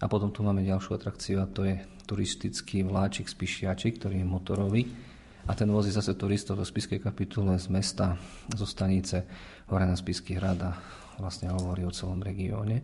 A 0.00 0.08
potom 0.08 0.32
tu 0.32 0.40
máme 0.40 0.64
ďalšiu 0.64 0.96
atrakciu 0.96 1.36
a 1.44 1.46
to 1.46 1.68
je 1.68 1.76
turistický 2.10 2.82
vláčik 2.82 3.30
z 3.30 3.38
Pišiači, 3.38 3.94
ktorý 3.94 4.18
je 4.18 4.26
motorový. 4.26 4.82
A 5.46 5.54
ten 5.54 5.70
vozí 5.70 5.94
zase 5.94 6.18
turistov 6.18 6.58
do 6.58 6.66
Spiskej 6.66 6.98
kapitule 6.98 7.54
z 7.54 7.70
mesta, 7.70 8.18
zo 8.50 8.66
stanice 8.66 9.30
hore 9.70 9.86
na 9.86 9.94
Spisky 9.94 10.34
hrad 10.34 10.58
a 10.66 10.74
vlastne 11.22 11.54
hovorí 11.54 11.86
o 11.86 11.94
celom 11.94 12.18
regióne. 12.18 12.82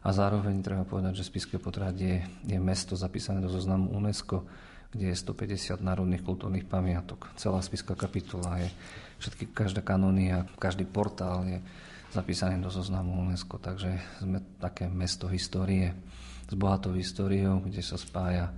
A 0.00 0.08
zároveň 0.08 0.64
treba 0.64 0.88
povedať, 0.88 1.20
že 1.20 1.28
Spiské 1.28 1.60
potradie 1.60 2.24
je 2.48 2.56
mesto 2.56 2.96
zapísané 2.96 3.44
do 3.44 3.52
zoznamu 3.52 3.92
UNESCO, 3.92 4.48
kde 4.88 5.12
je 5.12 5.16
150 5.18 5.84
národných 5.84 6.24
kultúrnych 6.24 6.64
pamiatok. 6.64 7.28
Celá 7.36 7.60
Spiská 7.60 7.92
kapitula 7.92 8.56
je, 8.64 8.68
všetky, 9.20 9.52
každá 9.52 9.84
kanónia, 9.84 10.48
každý 10.56 10.88
portál 10.88 11.44
je 11.44 11.58
zapísaný 12.16 12.62
do 12.64 12.72
zoznamu 12.72 13.12
UNESCO, 13.20 13.60
takže 13.60 14.00
sme 14.24 14.40
také 14.56 14.88
mesto 14.88 15.28
histórie 15.28 15.92
s 16.46 16.54
bohatou 16.54 16.94
históriou, 16.94 17.58
kde 17.62 17.82
sa 17.82 17.98
spája 17.98 18.54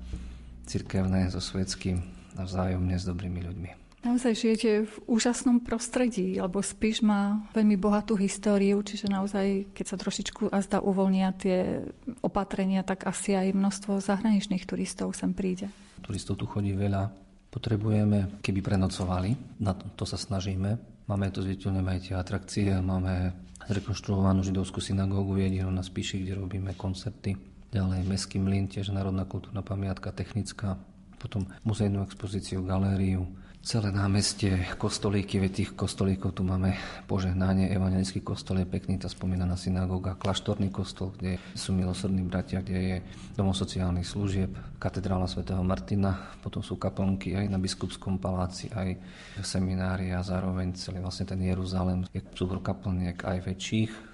cirkevné 0.69 1.33
so 1.33 1.41
svetským 1.41 2.05
a 2.37 2.45
vzájomne 2.45 2.95
s 2.95 3.09
dobrými 3.09 3.41
ľuďmi. 3.41 3.71
Naozaj 3.99 4.33
žijete 4.39 4.71
v 4.87 4.95
úžasnom 5.11 5.59
prostredí, 5.59 6.39
lebo 6.39 6.63
Spiš 6.63 7.03
má 7.03 7.43
veľmi 7.51 7.75
bohatú 7.75 8.15
históriu, 8.15 8.79
čiže 8.79 9.11
naozaj, 9.11 9.75
keď 9.75 9.85
sa 9.91 9.97
trošičku 9.99 10.55
a 10.55 10.63
zda 10.63 10.79
uvoľnia 10.79 11.35
tie 11.35 11.83
opatrenia, 12.23 12.87
tak 12.87 13.11
asi 13.11 13.35
aj 13.35 13.59
množstvo 13.59 13.99
zahraničných 13.99 14.63
turistov 14.71 15.19
sem 15.19 15.35
príde. 15.35 15.67
Turistov 15.99 16.39
tu 16.39 16.47
chodí 16.47 16.79
veľa. 16.79 17.11
Potrebujeme, 17.51 18.39
keby 18.39 18.61
prenocovali, 18.63 19.35
na 19.59 19.75
to, 19.75 19.91
to 19.99 20.05
sa 20.07 20.15
snažíme. 20.15 20.79
Máme 21.11 21.35
tu 21.35 21.43
zviditeľné 21.43 21.83
aj 21.83 22.01
tie 22.07 22.15
atrakcie, 22.15 22.71
máme 22.79 23.35
zrekonštruovanú 23.67 24.47
židovskú 24.47 24.79
synagógu 24.79 25.43
jedinú 25.43 25.75
na 25.75 25.83
Spiši, 25.83 26.23
kde 26.23 26.39
robíme 26.39 26.79
koncerty 26.79 27.35
ďalej 27.73 28.09
Mestský 28.09 28.41
mlyn, 28.41 28.69
tiež 28.69 28.93
národná 28.93 29.29
kultúrna 29.29 29.61
pamiatka, 29.61 30.15
technická, 30.15 30.81
potom 31.19 31.45
muzejnú 31.67 32.01
expozíciu, 32.07 32.65
galériu, 32.65 33.27
celé 33.69 33.91
námestie, 33.91 34.55
kostolíky, 34.81 35.43
veď 35.43 35.53
tých 35.53 35.71
kostolíkov 35.75 36.33
tu 36.33 36.47
máme 36.47 36.79
požehnanie, 37.05 37.69
evangelický 37.75 38.25
kostol 38.25 38.63
je 38.63 38.67
pekný, 38.71 38.97
tá 38.97 39.11
spomínaná 39.11 39.59
synagóga, 39.59 40.17
kláštorný 40.17 40.73
kostol, 40.73 41.13
kde 41.19 41.37
sú 41.53 41.75
milosrdní 41.75 42.25
bratia, 42.25 42.65
kde 42.65 42.81
je 42.81 42.97
domov 43.37 43.59
sociálnych 43.59 44.09
služieb, 44.09 44.55
katedrála 44.81 45.29
svätého 45.29 45.61
Martina, 45.61 46.39
potom 46.41 46.65
sú 46.65 46.81
kaplnky 46.81 47.37
aj 47.37 47.47
na 47.51 47.59
biskupskom 47.61 48.17
paláci, 48.17 48.71
aj 48.73 48.97
seminári 49.45 50.15
a 50.15 50.25
zároveň 50.25 50.73
celý 50.79 51.03
vlastne 51.03 51.29
ten 51.29 51.43
Jeruzalém 51.43 52.07
je 52.15 52.25
súbor 52.33 52.65
kaplniek 52.65 53.21
aj 53.21 53.53
väčších, 53.53 54.08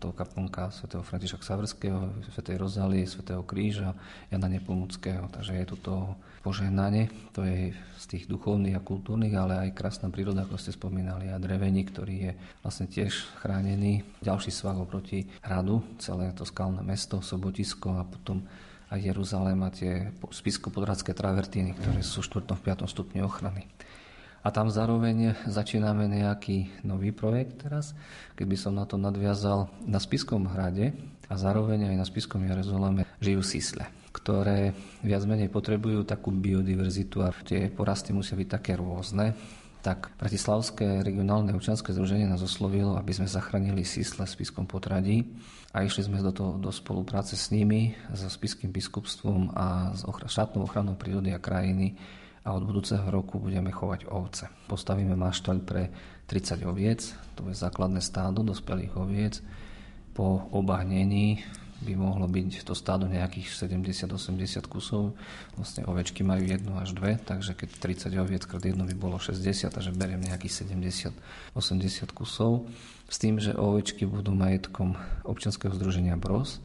toho 0.00 0.12
kaplnka 0.16 0.72
svätého 0.72 1.04
Františka 1.04 1.40
Saverského, 1.44 2.12
svätej 2.32 2.56
Rozálie, 2.56 3.04
svätého 3.04 3.44
Kríža, 3.44 3.96
Jana 4.32 4.48
Nepomuckého. 4.48 5.28
Takže 5.28 5.56
je 5.60 5.66
tu 5.68 5.76
to 5.80 6.16
požehnanie, 6.40 7.12
to 7.36 7.44
je 7.44 7.76
z 8.00 8.04
tých 8.08 8.24
duchovných 8.24 8.80
a 8.80 8.84
kultúrnych, 8.84 9.36
ale 9.36 9.68
aj 9.68 9.76
krásna 9.76 10.08
príroda, 10.08 10.48
ako 10.48 10.56
ste 10.56 10.72
spomínali, 10.72 11.28
a 11.28 11.36
drevení, 11.36 11.84
ktorý 11.84 12.14
je 12.16 12.32
vlastne 12.64 12.88
tiež 12.88 13.12
chránený. 13.44 14.04
Ďalší 14.24 14.48
svah 14.48 14.80
oproti 14.80 15.28
hradu, 15.44 15.84
celé 16.00 16.32
to 16.32 16.48
skalné 16.48 16.80
mesto, 16.80 17.20
Sobotisko 17.20 18.00
a 18.00 18.08
potom 18.08 18.40
aj 18.90 19.04
Jeruzalém 19.04 19.60
a 19.62 19.70
tie 19.70 20.10
spisko-podradské 20.18 21.14
travertíny, 21.14 21.78
ktoré 21.78 22.00
sú 22.02 22.26
v 22.26 22.42
4. 22.42 22.56
5. 22.56 22.90
stupni 22.90 23.22
ochrany. 23.22 23.68
A 24.40 24.48
tam 24.48 24.72
zároveň 24.72 25.36
začíname 25.44 26.08
nejaký 26.08 26.84
nový 26.86 27.12
projekt 27.12 27.68
teraz, 27.68 27.92
keď 28.36 28.46
by 28.48 28.56
som 28.56 28.72
na 28.72 28.88
to 28.88 28.96
nadviazal 28.96 29.68
na 29.84 30.00
Spiskom 30.00 30.48
hrade 30.48 30.96
a 31.28 31.34
zároveň 31.36 31.92
aj 31.92 31.96
na 32.00 32.06
Spiskom 32.08 32.40
Jeruzaleme 32.48 33.04
žijú 33.20 33.44
sísle 33.44 33.84
ktoré 34.10 34.74
viac 35.06 35.22
menej 35.22 35.48
potrebujú 35.48 36.02
takú 36.02 36.34
biodiverzitu 36.34 37.22
a 37.22 37.30
tie 37.30 37.70
porasty 37.70 38.10
musia 38.10 38.34
byť 38.34 38.48
také 38.50 38.74
rôzne, 38.74 39.38
tak 39.80 40.12
Bratislavské 40.20 41.00
regionálne 41.00 41.56
občanské 41.56 41.96
združenie 41.96 42.28
nás 42.28 42.44
oslovilo, 42.44 43.00
aby 43.00 43.16
sme 43.16 43.24
zachránili 43.24 43.80
sísle 43.80 44.28
v 44.28 44.34
Spiskom 44.36 44.68
potradí 44.68 45.24
a 45.72 45.80
išli 45.80 46.04
sme 46.04 46.20
do, 46.20 46.34
toho, 46.36 46.60
do 46.60 46.68
spolupráce 46.68 47.32
s 47.32 47.48
nimi, 47.48 47.96
so 48.12 48.28
Spiským 48.28 48.68
biskupstvom 48.68 49.56
a 49.56 49.96
s 49.96 50.04
štátnou 50.04 50.68
ochranou 50.68 50.98
prírody 51.00 51.32
a 51.32 51.40
krajiny 51.40 51.96
a 52.44 52.56
od 52.56 52.64
budúceho 52.64 53.04
roku 53.12 53.36
budeme 53.36 53.68
chovať 53.68 54.08
ovce. 54.08 54.48
Postavíme 54.64 55.12
maštaľ 55.12 55.56
pre 55.60 55.92
30 56.24 56.64
oviec, 56.64 57.12
to 57.36 57.44
je 57.50 57.56
základné 57.56 58.00
stádo 58.00 58.40
dospelých 58.40 58.96
oviec. 58.96 59.44
Po 60.16 60.48
obahnení 60.54 61.44
by 61.80 61.96
mohlo 61.96 62.28
byť 62.28 62.68
to 62.68 62.76
stádo 62.76 63.08
nejakých 63.08 63.48
70-80 63.48 64.68
kusov. 64.68 65.16
Vlastne 65.56 65.88
ovečky 65.88 66.20
majú 66.20 66.44
jednu 66.44 66.76
až 66.76 66.92
dve, 66.92 67.16
takže 67.16 67.56
keď 67.56 67.68
30 68.12 68.20
oviec 68.20 68.42
krát 68.44 68.60
jedno 68.60 68.84
by 68.84 68.92
bolo 68.92 69.16
60, 69.16 69.72
takže 69.72 69.96
beriem 69.96 70.20
nejakých 70.20 70.68
70-80 71.56 72.12
kusov. 72.12 72.68
S 73.08 73.16
tým, 73.16 73.40
že 73.40 73.56
ovečky 73.56 74.04
budú 74.04 74.36
majetkom 74.36 74.92
občianského 75.24 75.72
združenia 75.72 76.20
BROS, 76.20 76.60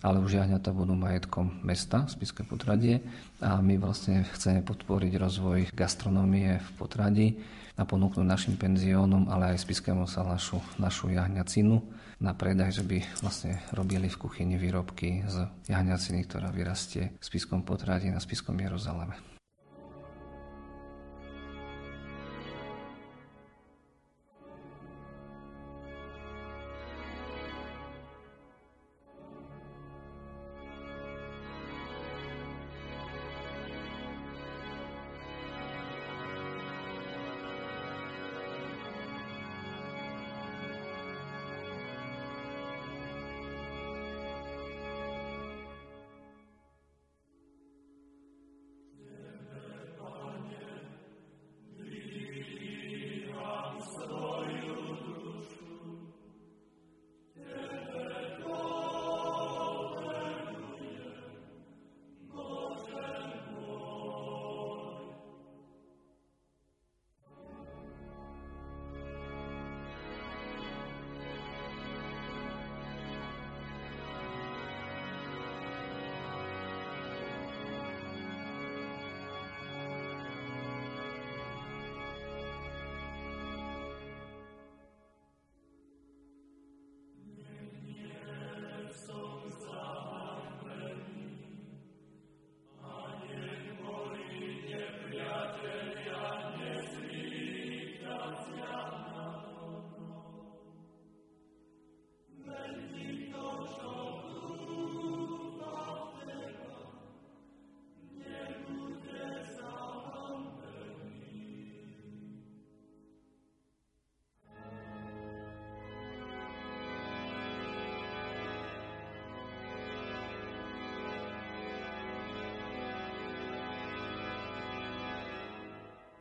ale 0.00 0.20
už 0.20 0.40
jahňata 0.40 0.72
budú 0.72 0.96
majetkom 0.96 1.60
mesta, 1.64 2.08
Spiské 2.08 2.44
potradie 2.44 3.04
a 3.40 3.60
my 3.60 3.76
vlastne 3.76 4.24
chceme 4.36 4.64
podporiť 4.64 5.12
rozvoj 5.20 5.58
gastronómie 5.76 6.60
v 6.60 6.70
potradí 6.80 7.28
a 7.76 7.84
ponúknuť 7.88 8.26
našim 8.26 8.54
penziónom, 8.60 9.28
ale 9.32 9.56
aj 9.56 9.64
Spiskému 9.64 10.04
salašu 10.04 10.60
našu 10.76 11.12
jahňacinu 11.12 11.80
na 12.20 12.36
predaj, 12.36 12.80
že 12.80 12.84
by 12.84 13.00
vlastne 13.24 13.56
robili 13.72 14.12
v 14.12 14.20
kuchyni 14.20 14.60
výrobky 14.60 15.24
z 15.24 15.48
jahňaciny, 15.72 16.28
ktorá 16.28 16.52
vyrastie 16.52 17.16
v 17.16 17.24
Spiskom 17.24 17.64
potradí 17.64 18.12
na 18.12 18.20
Spiskom 18.20 18.56
Jeruzaleme. 18.60 19.29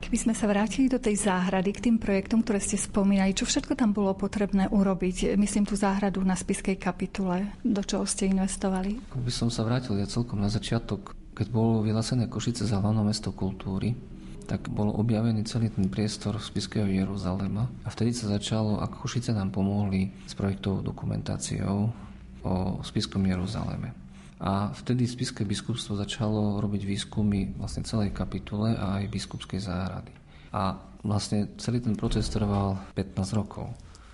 Keby 0.10 0.26
sme 0.26 0.34
sa 0.34 0.50
vrátili 0.50 0.90
do 0.90 0.98
tej 0.98 1.22
záhrady, 1.22 1.70
k 1.70 1.86
tým 1.86 2.02
projektom, 2.02 2.42
ktoré 2.42 2.58
ste 2.58 2.82
spomínali, 2.82 3.30
čo 3.38 3.46
všetko 3.46 3.78
tam 3.78 3.94
bolo 3.94 4.18
potrebné 4.18 4.66
urobiť? 4.66 5.38
Myslím 5.38 5.70
tú 5.70 5.78
záhradu 5.78 6.26
na 6.26 6.34
spiskej 6.34 6.82
kapitule. 6.82 7.54
Do 7.62 7.86
čoho 7.86 8.10
ste 8.10 8.26
investovali? 8.26 8.98
By 9.14 9.30
som 9.30 9.54
sa 9.54 9.62
vrátil 9.62 10.02
ja 10.02 10.10
celkom 10.10 10.42
na 10.42 10.50
začiatok, 10.50 11.14
keď 11.38 11.54
bolo 11.54 11.86
vyhlásené 11.86 12.26
Košice 12.26 12.66
za 12.66 12.82
hlavné 12.82 13.06
mesto 13.06 13.30
kultúry, 13.30 13.94
tak 14.50 14.66
bol 14.74 14.90
objavený 14.98 15.46
celý 15.46 15.70
ten 15.70 15.86
priestor 15.86 16.42
spiského 16.42 16.90
Jeruzalema 16.90 17.70
a 17.86 17.94
vtedy 17.94 18.10
sa 18.10 18.34
začalo, 18.34 18.82
ako 18.82 19.06
Košice 19.06 19.30
nám 19.38 19.54
pomohli 19.54 20.10
s 20.26 20.34
projektovou 20.34 20.82
dokumentáciou 20.82 21.86
o 22.42 22.82
spiskom 22.82 23.22
Jeruzaleme. 23.30 24.09
A 24.40 24.72
vtedy 24.72 25.04
Spiské 25.04 25.44
biskupstvo 25.44 26.00
začalo 26.00 26.64
robiť 26.64 26.88
výskumy 26.88 27.60
vlastne 27.60 27.84
celej 27.84 28.16
kapitule 28.16 28.72
a 28.72 29.04
aj 29.04 29.12
biskupskej 29.12 29.60
záhrady. 29.60 30.16
A 30.56 30.80
vlastne 31.04 31.52
celý 31.60 31.84
ten 31.84 32.00
proces 32.00 32.32
trval 32.32 32.80
15 32.96 33.36
rokov. 33.36 33.68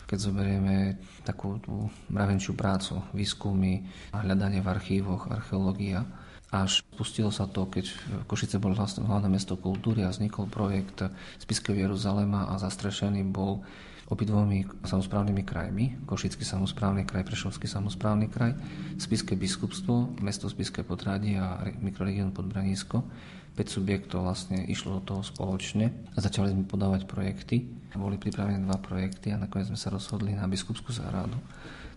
Keď 0.06 0.18
zoberieme 0.18 0.98
takú 1.26 1.62
tú 1.62 1.90
mravenčiu 2.10 2.58
prácu, 2.58 3.02
výskumy 3.14 3.86
hľadanie 4.14 4.62
v 4.62 4.70
archívoch, 4.70 5.30
archeológia, 5.30 6.06
až 6.54 6.86
spustilo 6.94 7.34
sa 7.34 7.50
to, 7.50 7.66
keď 7.66 7.90
Košice 8.30 8.62
bolo 8.62 8.78
vlastne 8.78 9.06
hlavné 9.06 9.28
mesto 9.28 9.58
kultúry 9.58 10.06
a 10.06 10.14
vznikol 10.14 10.46
projekt 10.50 11.06
Spiského 11.42 11.74
Jeruzalema 11.74 12.50
a 12.52 12.62
zastrešený 12.62 13.26
bol 13.30 13.66
obidvomi 14.06 14.70
samozprávnymi 14.86 15.42
krajmi, 15.42 15.86
Košický 16.06 16.46
samozprávny 16.46 17.10
kraj, 17.10 17.26
Prešovský 17.26 17.66
samozprávny 17.66 18.30
kraj, 18.30 18.54
Spiské 19.02 19.34
biskupstvo, 19.34 20.14
mesto 20.22 20.46
Spiské 20.46 20.86
podradí 20.86 21.34
a 21.42 21.66
mikroregión 21.82 22.30
Podbranísko. 22.30 23.02
5 23.56 23.72
subjektov 23.72 24.28
vlastne 24.28 24.68
išlo 24.68 25.00
do 25.00 25.16
toho 25.16 25.22
spoločne 25.24 25.88
a 26.12 26.20
začali 26.20 26.52
sme 26.52 26.68
podávať 26.68 27.08
projekty. 27.08 27.64
Boli 27.96 28.20
pripravené 28.20 28.60
dva 28.68 28.76
projekty 28.76 29.32
a 29.32 29.40
nakoniec 29.40 29.72
sme 29.72 29.80
sa 29.80 29.88
rozhodli 29.88 30.36
na 30.36 30.44
biskupskú 30.52 30.92
záhradu. 30.92 31.40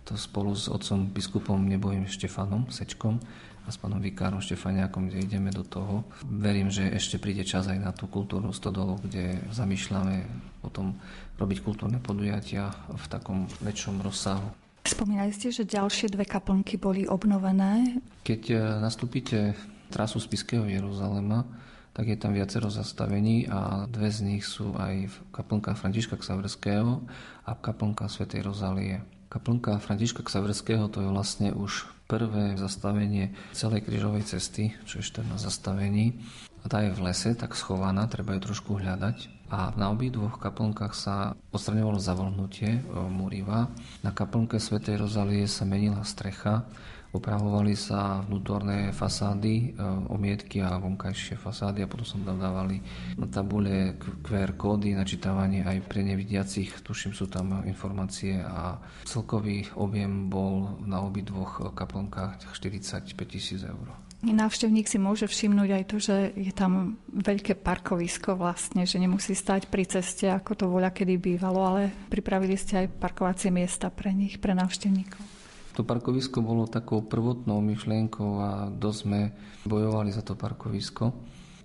To 0.08 0.16
spolu 0.16 0.56
s 0.56 0.72
otcom 0.72 1.04
biskupom 1.12 1.60
Nebojím 1.68 2.08
Štefanom 2.08 2.72
Sečkom 2.72 3.20
a 3.62 3.68
s 3.68 3.76
pánom 3.76 4.00
vikárom 4.00 4.40
Štefaniakom, 4.40 5.12
kde 5.12 5.28
ideme 5.28 5.52
do 5.52 5.60
toho. 5.60 6.08
Verím, 6.24 6.72
že 6.72 6.88
ešte 6.88 7.20
príde 7.20 7.44
čas 7.44 7.68
aj 7.68 7.76
na 7.76 7.92
tú 7.92 8.08
kultúrnu 8.08 8.48
stodolu, 8.56 8.96
kde 9.04 9.36
zamýšľame 9.52 10.24
potom 10.64 10.96
robiť 11.36 11.60
kultúrne 11.60 12.00
podujatia 12.00 12.72
v 12.88 13.04
takom 13.12 13.44
väčšom 13.60 14.00
rozsahu. 14.00 14.48
Spomínali 14.88 15.28
ste, 15.36 15.52
že 15.52 15.68
ďalšie 15.68 16.08
dve 16.08 16.24
kaplnky 16.24 16.80
boli 16.80 17.04
obnovené. 17.04 18.00
Keď 18.24 18.42
e, 18.48 18.56
nastúpite 18.80 19.52
trasu 19.92 20.16
Spiského 20.16 20.64
Jeruzalema, 20.64 21.44
tak 21.92 22.08
je 22.08 22.16
tam 22.16 22.32
viacero 22.32 22.72
zastavení 22.72 23.44
a 23.52 23.84
dve 23.84 24.08
z 24.08 24.24
nich 24.24 24.48
sú 24.48 24.72
aj 24.80 25.12
kaplnka 25.28 25.76
Františka 25.76 26.16
Ksaverského 26.16 27.04
a 27.44 27.52
kaplnka 27.52 28.08
Svetej 28.08 28.48
Rozálie. 28.48 29.17
Kaplnka 29.28 29.76
Františka 29.76 30.24
Ksaverského 30.24 30.88
to 30.88 31.04
je 31.04 31.08
vlastne 31.12 31.52
už 31.52 31.84
prvé 32.08 32.56
zastavenie 32.56 33.36
celej 33.52 33.84
krížovej 33.84 34.24
cesty, 34.24 34.72
čo 34.88 34.98
je 34.98 35.04
14 35.04 35.36
zastavení. 35.36 36.16
A 36.64 36.72
tá 36.72 36.80
je 36.80 36.96
v 36.96 37.12
lese, 37.12 37.36
tak 37.36 37.52
schovaná, 37.52 38.08
treba 38.08 38.34
ju 38.34 38.48
trošku 38.48 38.80
hľadať 38.80 39.38
a 39.48 39.72
na 39.80 39.88
dvoch 39.96 40.36
kaplnkách 40.36 40.92
sa 40.92 41.32
odstraňovalo 41.56 41.96
zavolnutie 41.96 42.68
e, 42.76 42.80
múriva. 43.08 43.72
Na 44.04 44.12
kaplnke 44.12 44.60
Svetej 44.60 45.00
Rozalie 45.00 45.48
sa 45.48 45.64
menila 45.64 46.04
strecha, 46.04 46.68
opravovali 47.12 47.72
sa 47.72 48.20
vnútorné 48.24 48.92
fasády, 48.92 49.72
e, 49.72 49.80
omietky 50.12 50.60
a 50.60 50.76
vonkajšie 50.76 51.40
fasády 51.40 51.80
a 51.84 51.90
potom 51.90 52.04
sa 52.04 52.20
tam 52.20 52.36
dávali 52.36 52.80
na 53.16 53.26
tabule 53.26 53.96
QR 54.20 54.52
kódy, 54.54 54.92
načítavanie 54.92 55.64
aj 55.64 55.88
pre 55.88 56.04
nevidiacich, 56.04 56.84
tuším 56.84 57.16
sú 57.16 57.26
tam 57.32 57.64
informácie 57.64 58.44
a 58.44 58.76
celkový 59.08 59.64
objem 59.80 60.28
bol 60.28 60.76
na 60.84 61.00
dvoch 61.08 61.72
kaplnkách 61.72 62.52
45 62.52 63.16
tisíc 63.24 63.64
eur. 63.64 63.88
Návštevník 64.18 64.90
si 64.90 64.98
môže 64.98 65.30
všimnúť 65.30 65.70
aj 65.78 65.84
to, 65.86 65.96
že 66.02 66.16
je 66.34 66.50
tam 66.50 66.98
veľké 67.06 67.54
parkovisko 67.54 68.34
vlastne, 68.34 68.82
že 68.82 68.98
nemusí 68.98 69.30
stať 69.30 69.70
pri 69.70 69.86
ceste, 69.86 70.26
ako 70.26 70.58
to 70.58 70.64
voľa 70.66 70.90
kedy 70.90 71.22
bývalo, 71.22 71.62
ale 71.62 71.94
pripravili 72.10 72.58
ste 72.58 72.82
aj 72.82 72.98
parkovacie 72.98 73.54
miesta 73.54 73.94
pre 73.94 74.10
nich, 74.10 74.42
pre 74.42 74.58
návštevníkov. 74.58 75.37
To 75.78 75.86
parkovisko 75.86 76.42
bolo 76.42 76.66
takou 76.66 77.06
prvotnou 77.06 77.62
myšlienkou 77.62 78.30
a 78.42 78.50
dosť 78.66 78.98
sme 78.98 79.30
bojovali 79.62 80.10
za 80.10 80.26
to 80.26 80.34
parkovisko 80.34 81.14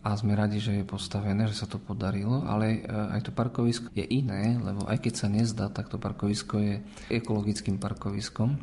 a 0.05 0.13
sme 0.13 0.37
radi, 0.37 0.61
že 0.61 0.77
je 0.77 0.85
postavené, 0.85 1.49
že 1.49 1.57
sa 1.57 1.65
to 1.65 1.81
podarilo, 1.81 2.45
ale 2.45 2.85
e, 2.85 2.93
aj 3.17 3.25
to 3.25 3.31
parkovisko 3.33 3.89
je 3.97 4.05
iné, 4.05 4.61
lebo 4.61 4.85
aj 4.85 5.01
keď 5.01 5.13
sa 5.17 5.27
nezdá, 5.33 5.65
tak 5.73 5.89
to 5.89 5.97
parkovisko 5.97 6.61
je 6.61 6.75
ekologickým 7.09 7.81
parkoviskom, 7.81 8.53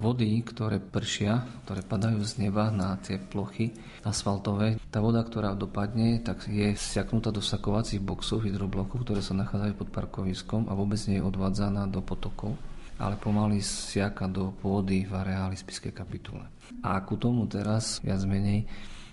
vody, 0.00 0.40
ktoré 0.40 0.80
pršia, 0.80 1.44
ktoré 1.68 1.84
padajú 1.84 2.24
z 2.24 2.48
neba 2.48 2.72
na 2.72 2.96
tie 2.96 3.20
plochy 3.20 3.76
asfaltové. 4.00 4.80
Tá 4.88 5.04
voda, 5.04 5.20
ktorá 5.20 5.52
dopadne, 5.52 6.24
tak 6.24 6.48
je 6.48 6.72
siaknutá 6.72 7.28
do 7.28 7.44
sakovacích 7.44 8.00
boxov 8.00 8.48
hydroblokov, 8.48 9.04
ktoré 9.04 9.20
sa 9.20 9.36
nachádzajú 9.36 9.76
pod 9.76 9.88
parkoviskom 9.92 10.68
a 10.68 10.72
vôbec 10.72 10.96
nie 11.04 11.20
je 11.20 11.26
odvádzaná 11.28 11.84
do 11.84 12.00
potokov 12.00 12.56
ale 12.96 13.20
pomaly 13.20 13.60
siaka 13.60 14.28
do 14.28 14.52
pôdy 14.56 15.04
v 15.04 15.12
areáli 15.12 15.56
Spiskej 15.56 15.92
kapitule. 15.92 16.44
A 16.82 17.00
ku 17.04 17.20
tomu 17.20 17.44
teraz 17.48 18.00
viac 18.00 18.24
menej 18.24 18.64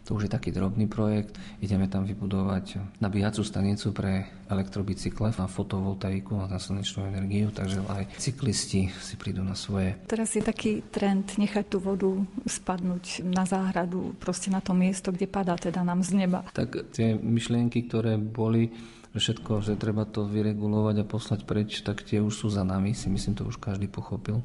to 0.04 0.20
už 0.20 0.28
je 0.28 0.36
taký 0.36 0.52
drobný 0.52 0.92
projekt. 0.92 1.40
Ideme 1.64 1.88
tam 1.88 2.04
vybudovať 2.04 3.00
nabíjacú 3.00 3.40
stanicu 3.40 3.96
pre 3.96 4.28
elektrobicykle 4.52 5.32
a 5.32 5.48
fotovoltaiku 5.48 6.44
na 6.44 6.60
slnečnú 6.60 7.08
energiu, 7.08 7.56
takže 7.56 7.80
aj 7.88 8.12
cyklisti 8.20 8.92
si 8.92 9.16
prídu 9.16 9.48
na 9.48 9.56
svoje. 9.56 9.96
Teraz 10.12 10.36
je 10.36 10.44
taký 10.44 10.84
trend 10.92 11.40
nechať 11.40 11.66
tú 11.72 11.80
vodu 11.80 12.12
spadnúť 12.44 13.24
na 13.24 13.48
záhradu, 13.48 14.12
proste 14.20 14.52
na 14.52 14.60
to 14.60 14.76
miesto, 14.76 15.16
kde 15.16 15.24
padá 15.24 15.56
teda 15.56 15.88
nám 15.88 16.04
z 16.04 16.28
neba. 16.28 16.44
Tak 16.52 16.92
tie 16.92 17.16
myšlienky, 17.16 17.88
ktoré 17.88 18.20
boli 18.20 18.76
všetko, 19.20 19.62
že 19.62 19.78
treba 19.78 20.06
to 20.10 20.26
vyregulovať 20.26 20.96
a 21.02 21.10
poslať 21.10 21.40
preč, 21.46 21.86
tak 21.86 22.02
tie 22.02 22.22
už 22.22 22.34
sú 22.34 22.48
za 22.50 22.66
nami, 22.66 22.98
si 22.98 23.10
myslím, 23.10 23.38
to 23.38 23.46
už 23.46 23.62
každý 23.62 23.86
pochopil. 23.86 24.42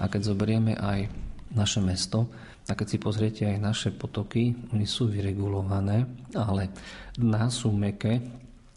A 0.00 0.08
keď 0.08 0.32
zoberieme 0.32 0.78
aj 0.78 1.10
naše 1.52 1.80
mesto, 1.84 2.28
a 2.68 2.76
keď 2.76 2.86
si 2.86 2.98
pozriete 3.00 3.42
aj 3.48 3.58
naše 3.64 3.88
potoky, 3.88 4.52
oni 4.76 4.84
sú 4.84 5.08
vyregulované, 5.08 6.04
ale 6.36 6.68
dná 7.16 7.48
sú 7.48 7.72
meké, 7.72 8.20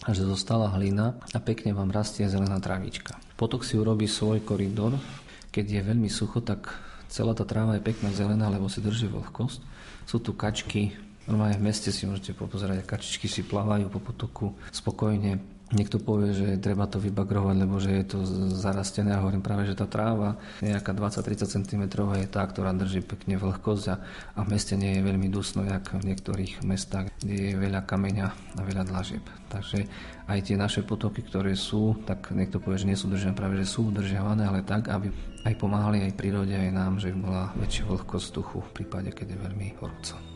že 0.07 0.23
zostala 0.23 0.71
hlina 0.71 1.19
a 1.35 1.39
pekne 1.43 1.75
vám 1.75 1.91
rastie 1.91 2.23
zelená 2.25 2.57
trávička. 2.63 3.19
Potok 3.35 3.67
si 3.67 3.75
urobí 3.75 4.07
svoj 4.07 4.41
koridor, 4.47 4.95
keď 5.51 5.65
je 5.67 5.81
veľmi 5.83 6.07
sucho, 6.07 6.39
tak 6.39 6.71
celá 7.11 7.35
tá 7.35 7.43
tráva 7.43 7.75
je 7.75 7.83
pekná 7.83 8.15
zelená, 8.15 8.47
lebo 8.47 8.71
si 8.71 8.79
drží 8.79 9.11
vlhkosť. 9.11 9.59
Sú 10.07 10.23
tu 10.23 10.31
kačky, 10.31 10.95
normálne 11.31 11.55
v 11.55 11.71
meste 11.71 11.95
si 11.95 12.03
môžete 12.03 12.35
popozerať, 12.35 12.83
kačičky 12.83 13.31
si 13.31 13.47
plávajú 13.47 13.87
po 13.87 14.03
potoku 14.03 14.51
spokojne 14.75 15.39
Niekto 15.71 16.03
povie, 16.03 16.35
že 16.35 16.59
treba 16.59 16.83
to 16.83 16.99
vybagrovať, 16.99 17.55
lebo 17.55 17.79
že 17.79 18.03
je 18.03 18.05
to 18.11 18.19
zarastené. 18.51 19.15
Ja 19.15 19.23
hovorím 19.23 19.39
práve, 19.39 19.63
že 19.63 19.79
tá 19.79 19.87
tráva 19.87 20.35
nejaká 20.59 20.91
20-30 20.91 21.47
cm 21.47 21.83
je 22.19 22.27
tá, 22.27 22.43
ktorá 22.43 22.75
drží 22.75 22.99
pekne 22.99 23.39
vlhkosť 23.39 23.85
a, 23.87 23.95
a 24.35 24.39
v 24.43 24.51
meste 24.51 24.75
nie 24.75 24.99
je 24.99 25.07
veľmi 25.07 25.31
dusno, 25.31 25.63
jak 25.63 25.95
v 25.95 26.11
niektorých 26.11 26.67
mestách, 26.67 27.07
kde 27.23 27.35
je 27.39 27.53
veľa 27.55 27.87
kameňa 27.87 28.27
a 28.59 28.61
veľa 28.67 28.83
dlažieb. 28.83 29.23
Takže 29.47 29.87
aj 30.27 30.39
tie 30.43 30.59
naše 30.59 30.83
potoky, 30.83 31.23
ktoré 31.23 31.55
sú, 31.55 32.03
tak 32.03 32.35
niekto 32.35 32.59
povie, 32.59 32.83
že 32.83 32.89
nie 32.91 32.99
sú 32.99 33.07
udržiavané, 33.07 33.39
práve 33.39 33.55
že 33.63 33.71
sú 33.71 33.95
udržiavané, 33.95 34.43
ale 34.51 34.67
tak, 34.67 34.91
aby 34.91 35.07
aj 35.47 35.55
pomáhali 35.55 36.03
aj 36.03 36.19
prírode, 36.19 36.51
aj 36.51 36.71
nám, 36.75 36.99
že 36.99 37.15
bola 37.15 37.55
väčšia 37.55 37.87
vlhkosť 37.87 38.25
vzduchu 38.27 38.57
v 38.59 38.73
prípade, 38.75 39.09
keď 39.15 39.27
je 39.33 39.37
veľmi 39.39 39.67
horúco. 39.79 40.30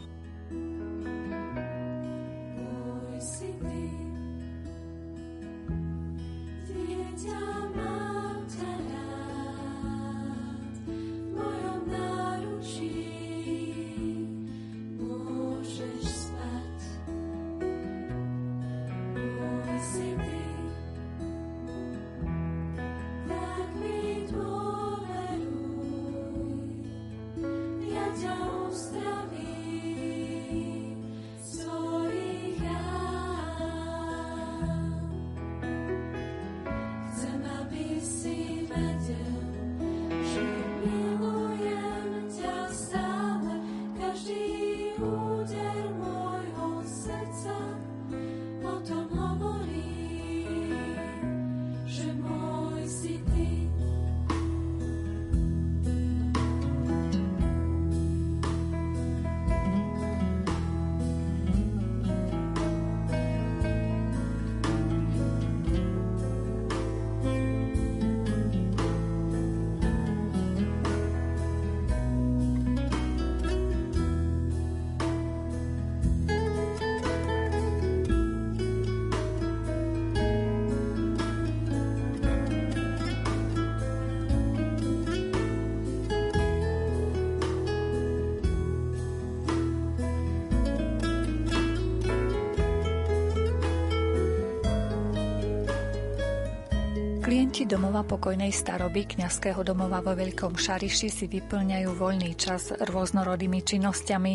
Domova 97.65 98.06
pokojnej 98.06 98.54
staroby 98.54 99.10
kňazského 99.10 99.65
domova 99.65 99.97
vo 99.97 100.13
Veľkom 100.13 100.54
Šariši 100.54 101.10
si 101.10 101.25
vyplňajú 101.25 101.97
voľný 101.97 102.38
čas 102.38 102.69
rôznorodými 102.69 103.65
činnosťami. 103.65 104.34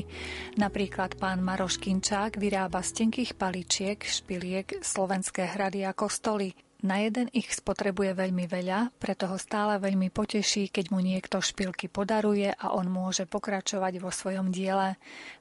Napríklad 0.58 1.14
pán 1.14 1.38
Maroš 1.38 1.78
Kinčák 1.78 2.42
vyrába 2.42 2.82
z 2.82 2.90
tenkých 3.06 3.38
paličiek, 3.38 4.02
špiliek, 4.02 4.82
slovenské 4.82 5.46
hrady 5.46 5.86
a 5.86 5.94
kostoly. 5.94 6.58
Na 6.82 6.98
jeden 6.98 7.30
ich 7.30 7.54
spotrebuje 7.54 8.18
veľmi 8.18 8.50
veľa, 8.50 8.98
preto 8.98 9.28
ho 9.28 9.38
stále 9.38 9.78
veľmi 9.78 10.10
poteší, 10.10 10.72
keď 10.72 10.90
mu 10.90 10.98
niekto 10.98 11.38
špilky 11.38 11.86
podaruje 11.86 12.50
a 12.50 12.74
on 12.74 12.90
môže 12.90 13.30
pokračovať 13.30 14.00
vo 14.02 14.10
svojom 14.10 14.50
diele. 14.50 14.98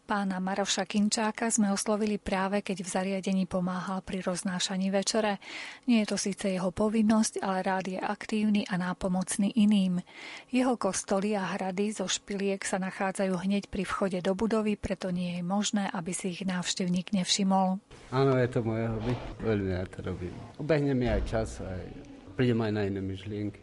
Pána 0.09 0.41
Maroša 0.41 0.89
Kinčáka 0.89 1.53
sme 1.53 1.69
oslovili 1.69 2.17
práve, 2.17 2.65
keď 2.65 2.81
v 2.81 2.89
zariadení 2.89 3.45
pomáhal 3.45 4.01
pri 4.01 4.25
roznášaní 4.25 4.89
večere. 4.89 5.37
Nie 5.85 6.01
je 6.01 6.09
to 6.09 6.17
síce 6.17 6.49
jeho 6.49 6.73
povinnosť, 6.73 7.37
ale 7.45 7.61
rád 7.61 7.93
je 7.93 8.01
aktívny 8.01 8.65
a 8.65 8.81
nápomocný 8.81 9.53
iným. 9.53 10.01
Jeho 10.49 10.81
kostoly 10.81 11.37
a 11.37 11.53
hrady 11.53 11.93
zo 11.93 12.09
špiliek 12.09 12.57
sa 12.65 12.81
nachádzajú 12.81 13.37
hneď 13.37 13.69
pri 13.69 13.85
vchode 13.85 14.17
do 14.25 14.33
budovy, 14.33 14.81
preto 14.81 15.13
nie 15.13 15.37
je 15.37 15.43
možné, 15.45 15.85
aby 15.93 16.09
si 16.09 16.33
ich 16.33 16.41
návštevník 16.41 17.13
nevšimol. 17.13 17.77
Áno, 18.09 18.33
je 18.33 18.49
to 18.49 18.65
moje 18.65 18.89
hobby. 18.89 19.13
Veľmi 19.45 19.77
ja 19.77 19.85
to 19.85 20.01
robím. 20.01 20.33
Obehne 20.57 20.97
mi 20.97 21.05
aj 21.05 21.21
čas, 21.29 21.61
aj 21.61 21.85
prídem 22.33 22.57
aj 22.65 22.71
na 22.73 22.81
iné 22.89 22.97
myšlienky. 22.97 23.61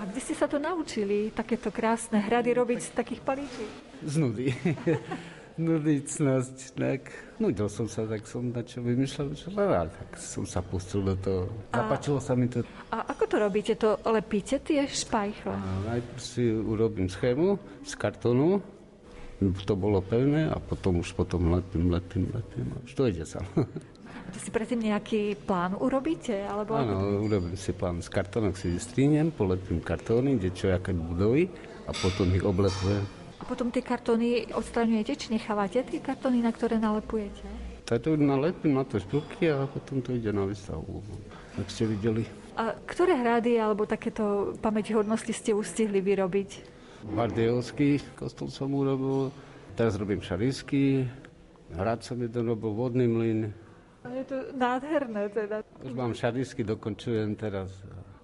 A 0.00 0.08
kde 0.08 0.20
ste 0.24 0.32
sa 0.32 0.48
to 0.48 0.56
naučili, 0.56 1.28
takéto 1.28 1.68
krásne 1.68 2.24
hrady 2.24 2.56
robiť 2.56 2.80
z 2.80 2.90
takých 2.96 3.20
palíčiek? 3.20 3.72
Z 4.00 4.16
nudy. 4.16 4.48
nudicnosť, 5.54 6.74
tak 6.74 7.14
nudil 7.38 7.70
som 7.70 7.86
sa, 7.86 8.02
tak 8.06 8.26
som 8.26 8.50
na 8.50 8.62
čo 8.66 8.82
vymýšľal, 8.82 9.26
čo 9.38 9.48
a 9.54 9.86
tak 9.86 10.08
som 10.18 10.42
sa 10.42 10.58
pustil 10.58 11.06
do 11.06 11.14
toho. 11.14 11.42
Zapačilo 11.70 12.18
sa 12.18 12.34
mi 12.34 12.50
to. 12.50 12.66
A 12.90 13.06
ako 13.14 13.24
to 13.30 13.36
robíte? 13.38 13.72
To 13.78 13.98
lepíte 14.10 14.58
tie 14.62 14.82
špajchle? 14.82 15.54
A 15.54 15.70
najprv 15.94 16.18
si 16.18 16.42
urobím 16.50 17.06
schému 17.06 17.58
z 17.86 17.92
kartónu, 17.94 18.58
to 19.66 19.74
bolo 19.78 20.02
pevné 20.02 20.50
a 20.50 20.56
potom 20.58 21.02
už 21.02 21.14
potom 21.14 21.52
lepím, 21.52 21.90
lepím, 21.90 22.30
lepím 22.34 22.66
a 22.74 22.76
už 22.82 22.92
to 22.94 23.02
ide 23.10 23.24
sa. 23.26 23.42
To 24.24 24.42
si 24.42 24.50
predtým 24.50 24.82
nejaký 24.82 25.38
plán 25.46 25.78
urobíte? 25.78 26.34
Alebo 26.48 26.74
Áno, 26.74 27.22
urobím 27.22 27.54
si 27.54 27.70
plán. 27.70 28.02
Z 28.02 28.10
kartónok 28.10 28.58
si 28.58 28.66
vystríniem, 28.66 29.30
polepím 29.30 29.78
kartóny, 29.78 30.40
kde 30.40 30.50
čo, 30.50 30.74
aké 30.74 30.90
budovy 30.90 31.46
a 31.86 31.94
potom 31.94 32.26
ich 32.34 32.42
oblepujem 32.42 33.04
a 33.04 33.23
potom 33.44 33.70
tie 33.70 33.84
kartóny 33.84 34.48
odstraňujete, 34.50 35.12
či 35.14 35.26
nechávate 35.36 35.84
tie 35.84 36.00
kartóny, 36.00 36.40
na 36.40 36.50
ktoré 36.50 36.80
nalepujete? 36.80 37.44
Tak 37.84 38.00
to 38.00 38.16
nalepím 38.16 38.80
na 38.80 38.84
to 38.88 38.96
špilky 38.96 39.52
a 39.52 39.68
potom 39.68 40.00
to 40.00 40.16
ide 40.16 40.32
na 40.32 40.48
výstavu, 40.48 41.04
ak 41.60 41.68
ste 41.68 41.84
videli. 41.84 42.24
A 42.56 42.72
ktoré 42.88 43.14
hrady 43.14 43.60
alebo 43.60 43.84
takéto 43.84 44.56
pamätihodnosti 44.64 45.30
ste 45.36 45.52
už 45.52 45.68
stihli 45.68 46.00
vyrobiť? 46.00 46.72
Bardejovský 47.04 48.00
kostol 48.16 48.48
som 48.48 48.72
urobil, 48.72 49.28
teraz 49.76 50.00
robím 50.00 50.24
šarísky, 50.24 51.04
hrad 51.76 52.00
som 52.00 52.16
jeden 52.16 52.48
robil, 52.48 52.72
vodný 52.72 53.04
mlyn. 53.04 53.52
Je 54.04 54.24
to 54.24 54.56
nádherné 54.56 55.28
teda. 55.28 55.60
Už 55.84 55.92
mám 55.92 56.16
šarísky, 56.16 56.64
dokončujem 56.64 57.36
teraz. 57.36 57.68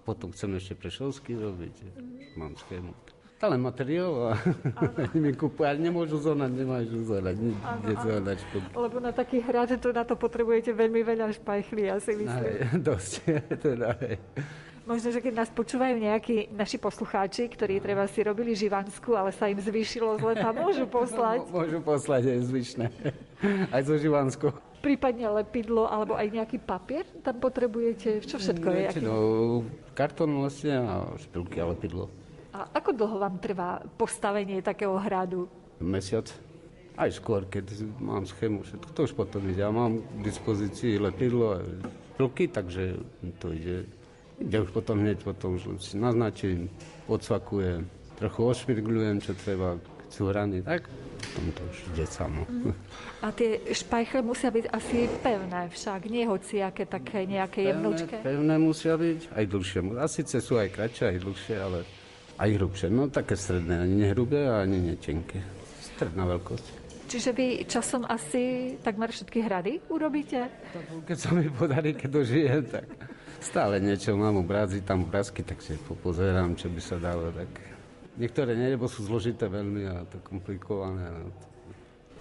Potom 0.04 0.32
chcem 0.32 0.56
ešte 0.56 0.76
Prešovský 0.80 1.36
robiť. 1.36 1.76
Mm. 1.92 2.40
Mám 2.40 2.52
schému 2.56 2.96
ale 3.40 3.56
materiál 3.56 4.12
a 4.30 4.30
mi 5.16 5.32
kúpujú, 5.32 5.64
ale 5.64 5.80
nemôžu 5.80 6.20
zohnať, 6.20 6.52
nemáš 6.52 6.92
zohnať, 6.92 7.36
kde 7.80 7.94
zohnať 8.04 8.38
Lebo 8.76 8.96
na 9.00 9.12
takých 9.16 9.44
hrade 9.48 9.74
to, 9.80 9.96
na 9.96 10.04
to 10.04 10.14
potrebujete 10.14 10.76
veľmi 10.76 11.00
veľa 11.00 11.32
špajchli, 11.40 11.88
ja 11.88 11.96
si 11.96 12.12
myslím. 12.20 12.52
Aj, 12.52 12.76
dosť, 12.92 13.12
teda, 13.64 13.96
aj. 13.96 14.20
Možno, 14.84 15.12
že 15.14 15.22
keď 15.22 15.44
nás 15.44 15.50
počúvajú 15.52 15.96
nejakí 16.02 16.50
naši 16.50 16.76
poslucháči, 16.80 17.46
ktorí 17.52 17.78
treba 17.78 18.10
si 18.10 18.20
robili 18.26 18.58
živansku, 18.58 19.14
ale 19.14 19.30
sa 19.30 19.46
im 19.46 19.60
zvýšilo 19.60 20.18
zle, 20.18 20.34
tam 20.34 20.56
môžu 20.56 20.84
poslať. 20.88 21.46
môžu 21.48 21.78
poslať 21.80 22.22
aj 22.36 22.40
zvyšné, 22.48 22.86
aj 23.70 23.82
zo 23.86 23.94
živansku. 23.96 24.50
Prípadne 24.80 25.28
lepidlo 25.44 25.84
alebo 25.84 26.16
aj 26.16 26.32
nejaký 26.32 26.58
papier 26.64 27.04
tam 27.20 27.36
potrebujete? 27.38 28.24
Čo 28.24 28.40
všetko 28.40 28.68
je? 28.72 28.86
No, 29.04 29.16
kartón 29.92 30.40
vlastne 30.40 30.80
a 30.80 30.94
špilky 31.20 31.60
a 31.60 31.68
lepidlo. 31.70 32.08
A 32.50 32.66
ako 32.74 32.90
dlho 32.94 33.16
vám 33.22 33.38
trvá 33.38 33.82
postavenie 33.94 34.58
takého 34.58 34.98
hradu? 34.98 35.46
Mesiac. 35.78 36.26
Aj 36.98 37.08
skôr, 37.08 37.46
keď 37.46 37.86
mám 38.02 38.26
schému, 38.26 38.66
všetko 38.66 38.90
to 38.92 39.00
už 39.08 39.12
potom 39.16 39.40
ide. 39.48 39.64
Ja 39.64 39.72
mám 39.72 40.02
k 40.02 40.20
dispozícii 40.20 41.00
lepidlo 41.00 41.56
a 41.56 41.58
ruky, 42.20 42.50
takže 42.50 43.00
to 43.40 43.54
ide. 43.54 43.88
Ide 44.36 44.68
už 44.68 44.70
potom 44.74 45.00
hneď, 45.00 45.24
potom 45.24 45.56
už 45.56 45.80
si 45.80 45.96
naznačím, 45.96 46.68
odsvakujem, 47.08 47.88
trochu 48.20 48.40
ošmirgľujem, 48.40 49.16
čo 49.24 49.32
treba, 49.36 49.80
chcú 50.10 50.32
rany, 50.32 50.60
tak 50.60 50.90
potom 51.20 51.44
to 51.52 51.62
už 51.70 51.76
ide 51.94 52.06
samo. 52.08 52.42
Mm. 52.48 52.74
A 53.22 53.26
tie 53.30 53.60
špajchle 53.70 54.20
musia 54.24 54.50
byť 54.50 54.66
asi 54.72 55.06
pevné 55.20 55.70
však, 55.70 56.00
nie 56.08 56.24
hociaké 56.26 56.88
také 56.88 57.28
nejaké 57.28 57.70
jemnúčke? 57.70 58.18
Pevné, 58.18 58.26
pevné 58.26 58.54
musia 58.58 58.96
byť, 58.96 59.20
aj 59.30 59.44
dlhšie. 59.46 59.80
A 60.00 60.04
síce 60.08 60.36
sú 60.40 60.58
aj 60.58 60.68
kratšie, 60.72 61.04
aj 61.14 61.18
dlhšie, 61.22 61.56
ale 61.60 61.78
aj 62.40 62.50
hrubšie. 62.56 62.88
No 62.88 63.12
také 63.12 63.36
stredné, 63.36 63.84
ani 63.84 64.08
nehrubé, 64.08 64.48
ani 64.48 64.80
netenké. 64.80 65.44
Stredná 65.84 66.24
veľkosť. 66.24 66.80
Čiže 67.10 67.30
vy 67.34 67.46
časom 67.66 68.06
asi 68.06 68.74
takmer 68.80 69.10
všetky 69.10 69.42
hrady 69.42 69.72
urobíte? 69.90 70.46
Keď 71.04 71.18
sa 71.18 71.34
mi 71.34 71.50
podarí, 71.50 71.92
keď 71.98 72.10
dožijem, 72.22 72.62
tak 72.70 72.86
stále 73.42 73.82
niečo 73.82 74.14
mám 74.14 74.38
obrazy, 74.40 74.80
tam 74.86 75.04
obrázky, 75.04 75.42
tak 75.42 75.58
si 75.58 75.74
popozerám, 75.74 76.54
čo 76.54 76.70
by 76.70 76.80
sa 76.80 76.96
dalo. 77.02 77.34
Tak... 77.34 77.50
Niektoré 78.14 78.54
nie, 78.54 78.70
lebo 78.70 78.86
sú 78.86 79.02
zložité 79.02 79.50
veľmi 79.50 79.82
a 79.90 80.06
to 80.06 80.22
komplikované. 80.22 81.02
No. 81.10 81.34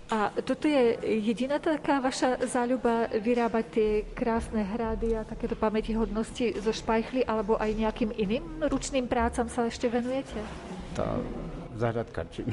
A 0.09 0.33
toto 0.41 0.65
je 0.65 0.97
jediná 1.21 1.61
taká 1.61 2.01
vaša 2.01 2.41
záľuba 2.49 3.13
vyrábať 3.13 3.65
tie 3.69 3.89
krásne 4.17 4.65
hrady 4.65 5.13
a 5.13 5.21
takéto 5.21 5.53
pamätihodnosti 5.53 6.57
zo 6.65 6.73
špajchly 6.73 7.21
alebo 7.29 7.61
aj 7.61 7.77
nejakým 7.77 8.11
iným 8.17 8.65
ručným 8.65 9.05
prácam 9.05 9.45
sa 9.45 9.69
ešte 9.69 9.85
venujete? 9.85 10.41
Tá, 10.97 11.21
zahradkačím. 11.77 12.49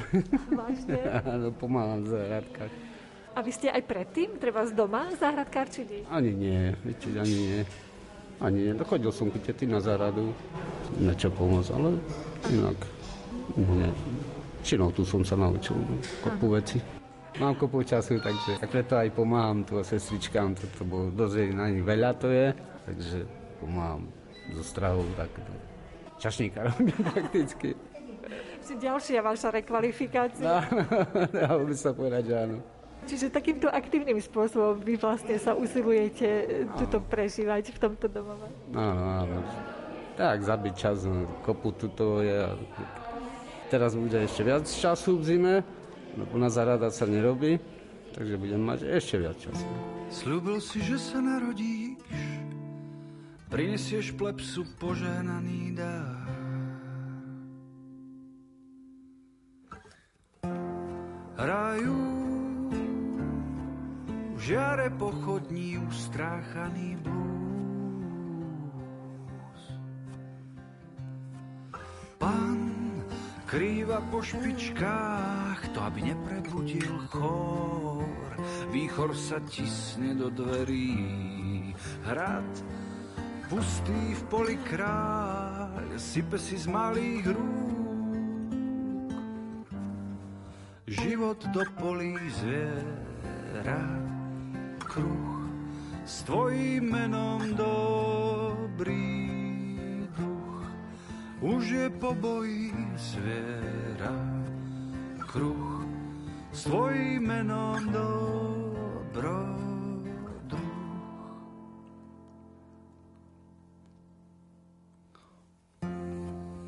Vážne? 0.53 1.01
Áno, 1.33 1.49
pomáham 1.57 2.05
zahradkať. 2.05 2.69
A 3.33 3.41
vy 3.41 3.53
ste 3.53 3.73
aj 3.73 3.89
predtým, 3.89 4.37
treba 4.37 4.61
z 4.69 4.77
doma 4.77 5.09
zahradkárčili? 5.17 6.05
Ani 6.13 6.37
nie, 6.37 6.77
viete, 6.85 7.09
ani 7.17 7.37
nie. 7.37 7.61
Ani 8.37 8.59
nie. 8.69 8.73
Dochodil 8.77 9.13
som 9.17 9.33
ku 9.33 9.41
tety 9.41 9.65
na 9.65 9.81
záhradu, 9.81 10.29
niečo 11.01 11.33
pomôcť, 11.33 11.73
ale 11.73 12.01
inak 12.53 12.77
nie. 13.57 13.89
Činou 14.61 14.93
tu 14.93 15.09
som 15.09 15.25
sa 15.25 15.41
naučil 15.41 15.77
no, 15.77 15.97
kopu 16.21 16.53
veci. 16.53 16.96
Mám 17.37 17.55
kopu 17.61 17.85
času, 17.85 18.17
takže 18.17 18.57
tak 18.57 18.69
preto 18.73 18.97
aj 18.97 19.13
pomáham 19.13 19.61
tu 19.61 19.77
sestričkám, 19.85 20.57
to 20.57 20.83
bolo 20.89 21.13
dosť 21.13 21.53
na 21.53 21.69
nich 21.69 21.85
veľa 21.85 22.17
to 22.17 22.33
je, 22.33 22.49
takže 22.89 23.29
pomáham 23.61 24.09
so 24.57 24.65
strahou, 24.65 25.05
tak 25.21 25.29
čašníka 26.17 26.65
robím 26.73 26.97
prakticky. 26.97 27.77
Ďalšia 28.67 29.23
vaša 29.23 29.53
rekvalifikácia. 29.53 30.43
No, 30.43 30.59
dalo 31.45 31.63
by 31.69 31.75
sa 31.77 31.95
povedať, 31.95 32.23
že 32.27 32.35
áno. 32.35 32.57
Čiže 33.07 33.27
takýmto 33.31 33.71
aktívnym 33.71 34.19
spôsobom 34.19 34.83
vy 34.83 34.99
vlastne 34.99 35.39
sa 35.39 35.55
usilujete 35.55 36.65
tuto 36.75 36.99
prežívať 36.99 37.71
v 37.71 37.79
tomto 37.79 38.11
domove. 38.11 38.51
Áno, 38.75 39.05
áno. 39.23 39.39
Tak, 40.19 40.43
zabiť 40.43 40.75
čas, 40.75 41.07
no, 41.07 41.29
kopu 41.47 41.71
tuto 41.77 42.25
je. 42.25 42.51
Teraz 43.71 43.95
bude 43.95 44.19
ešte 44.19 44.43
viac 44.43 44.67
času 44.67 45.21
v 45.21 45.23
zime, 45.23 45.55
lebo 46.17 46.35
na 46.41 46.49
zarada 46.49 46.89
sa 46.89 47.05
nerobí, 47.05 47.61
takže 48.17 48.41
budem 48.41 48.65
mať 48.65 48.89
ešte 48.89 49.21
viac 49.21 49.37
času. 49.37 49.69
Sľúbil 50.09 50.59
si, 50.65 50.81
že 50.81 50.97
sa 50.97 51.21
narodíš, 51.21 52.01
prinesieš 53.53 54.17
plepsu 54.17 54.65
poženaný 54.81 55.77
dár. 55.77 56.25
Hrajú 61.37 62.01
žiare 64.41 64.89
pochodní 64.97 65.77
ustráchaný 65.85 66.97
blues. 67.05 67.36
Krýva 73.47 74.03
po 74.11 74.19
špičkách, 74.19 75.71
to 75.71 75.79
aby 75.79 76.11
neprebudil 76.11 76.99
chor. 77.15 78.03
Výchor 78.75 79.15
sa 79.15 79.39
tisne 79.47 80.19
do 80.19 80.35
dverí, 80.35 81.71
hrad 82.11 82.51
pustý 83.47 84.19
v 84.19 84.23
poli 84.27 84.59
kráľ, 84.67 85.95
sype 85.95 86.35
si 86.43 86.59
z 86.59 86.67
malých 86.67 87.25
rúk. 87.31 87.71
Život 90.91 91.39
do 91.55 91.63
polí 91.79 92.19
zviera, 92.43 93.83
kruh 94.83 95.47
s 96.03 96.27
tvojím 96.27 96.91
menom 96.91 97.43
dobrý. 97.55 99.06
Už 101.57 101.65
je 101.65 101.87
po 101.97 102.13
boji 102.15 102.73
zviera. 102.97 104.17
Kruh 105.25 105.89
s 106.53 106.69
tvojím 106.69 107.25
menom 107.29 107.81
dobro 107.93 109.57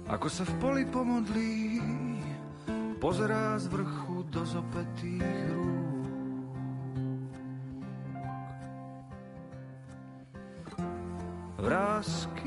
Ako 0.09 0.25
sa 0.33 0.41
v 0.49 0.53
poli 0.57 0.85
pomodlí, 0.89 1.85
pozerá 2.97 3.61
z 3.61 3.69
vrchu 3.69 4.25
do 4.33 4.41
zopetých 4.41 5.53
rúk. 5.53 6.09
Vrázky 11.61 12.38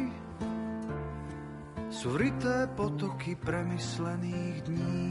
sú 2.01 2.17
vrité 2.17 2.65
potoky 2.73 3.37
premyslených 3.37 4.57
dní. 4.65 5.05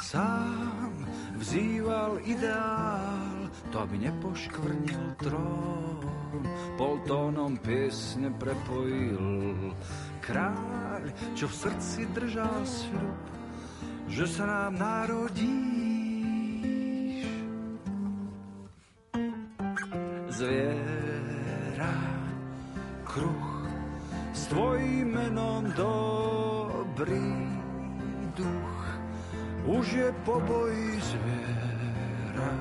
Sám 0.00 1.04
vzýval 1.36 2.24
ideál, 2.24 3.52
to 3.68 3.76
aby 3.76 4.08
nepoškvrnil 4.08 5.04
trón. 5.20 6.00
Pol 6.80 6.96
tónom 7.04 7.60
piesne 7.60 8.32
prepojil 8.40 9.76
kráľ, 10.24 11.04
čo 11.36 11.44
v 11.44 11.54
srdci 11.60 12.08
držal 12.08 12.64
sľub, 12.64 13.20
že 14.08 14.24
sa 14.24 14.48
nám 14.48 14.80
narodíš. 14.80 15.73
Boji 30.46 31.00
zviera, 31.00 32.52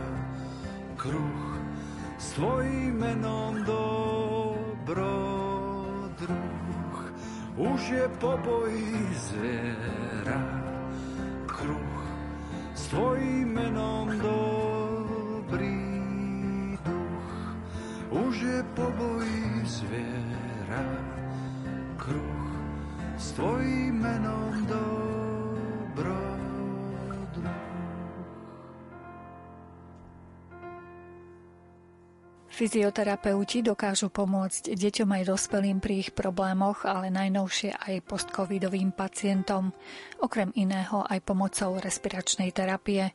kruh, 0.95 1.59
s 2.17 2.31
tvojím 2.31 2.99
menom 2.99 3.63
dobrodruh. 3.63 5.03
Už 7.57 7.81
je 7.89 8.09
po 8.17 8.37
boji 8.41 9.13
zviera 9.13 10.41
kruh, 11.45 12.01
s 12.73 12.87
tvojím 12.87 13.53
menom 13.53 14.09
dobrý 14.17 15.83
duch. 16.81 17.31
Už 18.09 18.35
je 18.41 18.63
po 18.73 18.89
boji 18.97 19.65
zviera 19.65 20.85
kruh, 21.97 22.51
s 23.17 23.31
tvojím 23.31 24.01
menom 24.01 24.65
dobrý 24.65 25.12
Fyzioterapeuti 32.53 33.65
dokážu 33.65 34.13
pomôcť 34.13 34.77
deťom 34.77 35.09
aj 35.09 35.23
dospelým 35.25 35.81
pri 35.81 36.05
ich 36.05 36.13
problémoch, 36.13 36.85
ale 36.85 37.09
najnovšie 37.09 37.73
aj 37.73 38.05
postcovidovým 38.05 38.93
pacientom, 38.93 39.73
okrem 40.21 40.53
iného 40.53 41.01
aj 41.01 41.17
pomocou 41.25 41.81
respiračnej 41.81 42.53
terapie. 42.53 43.09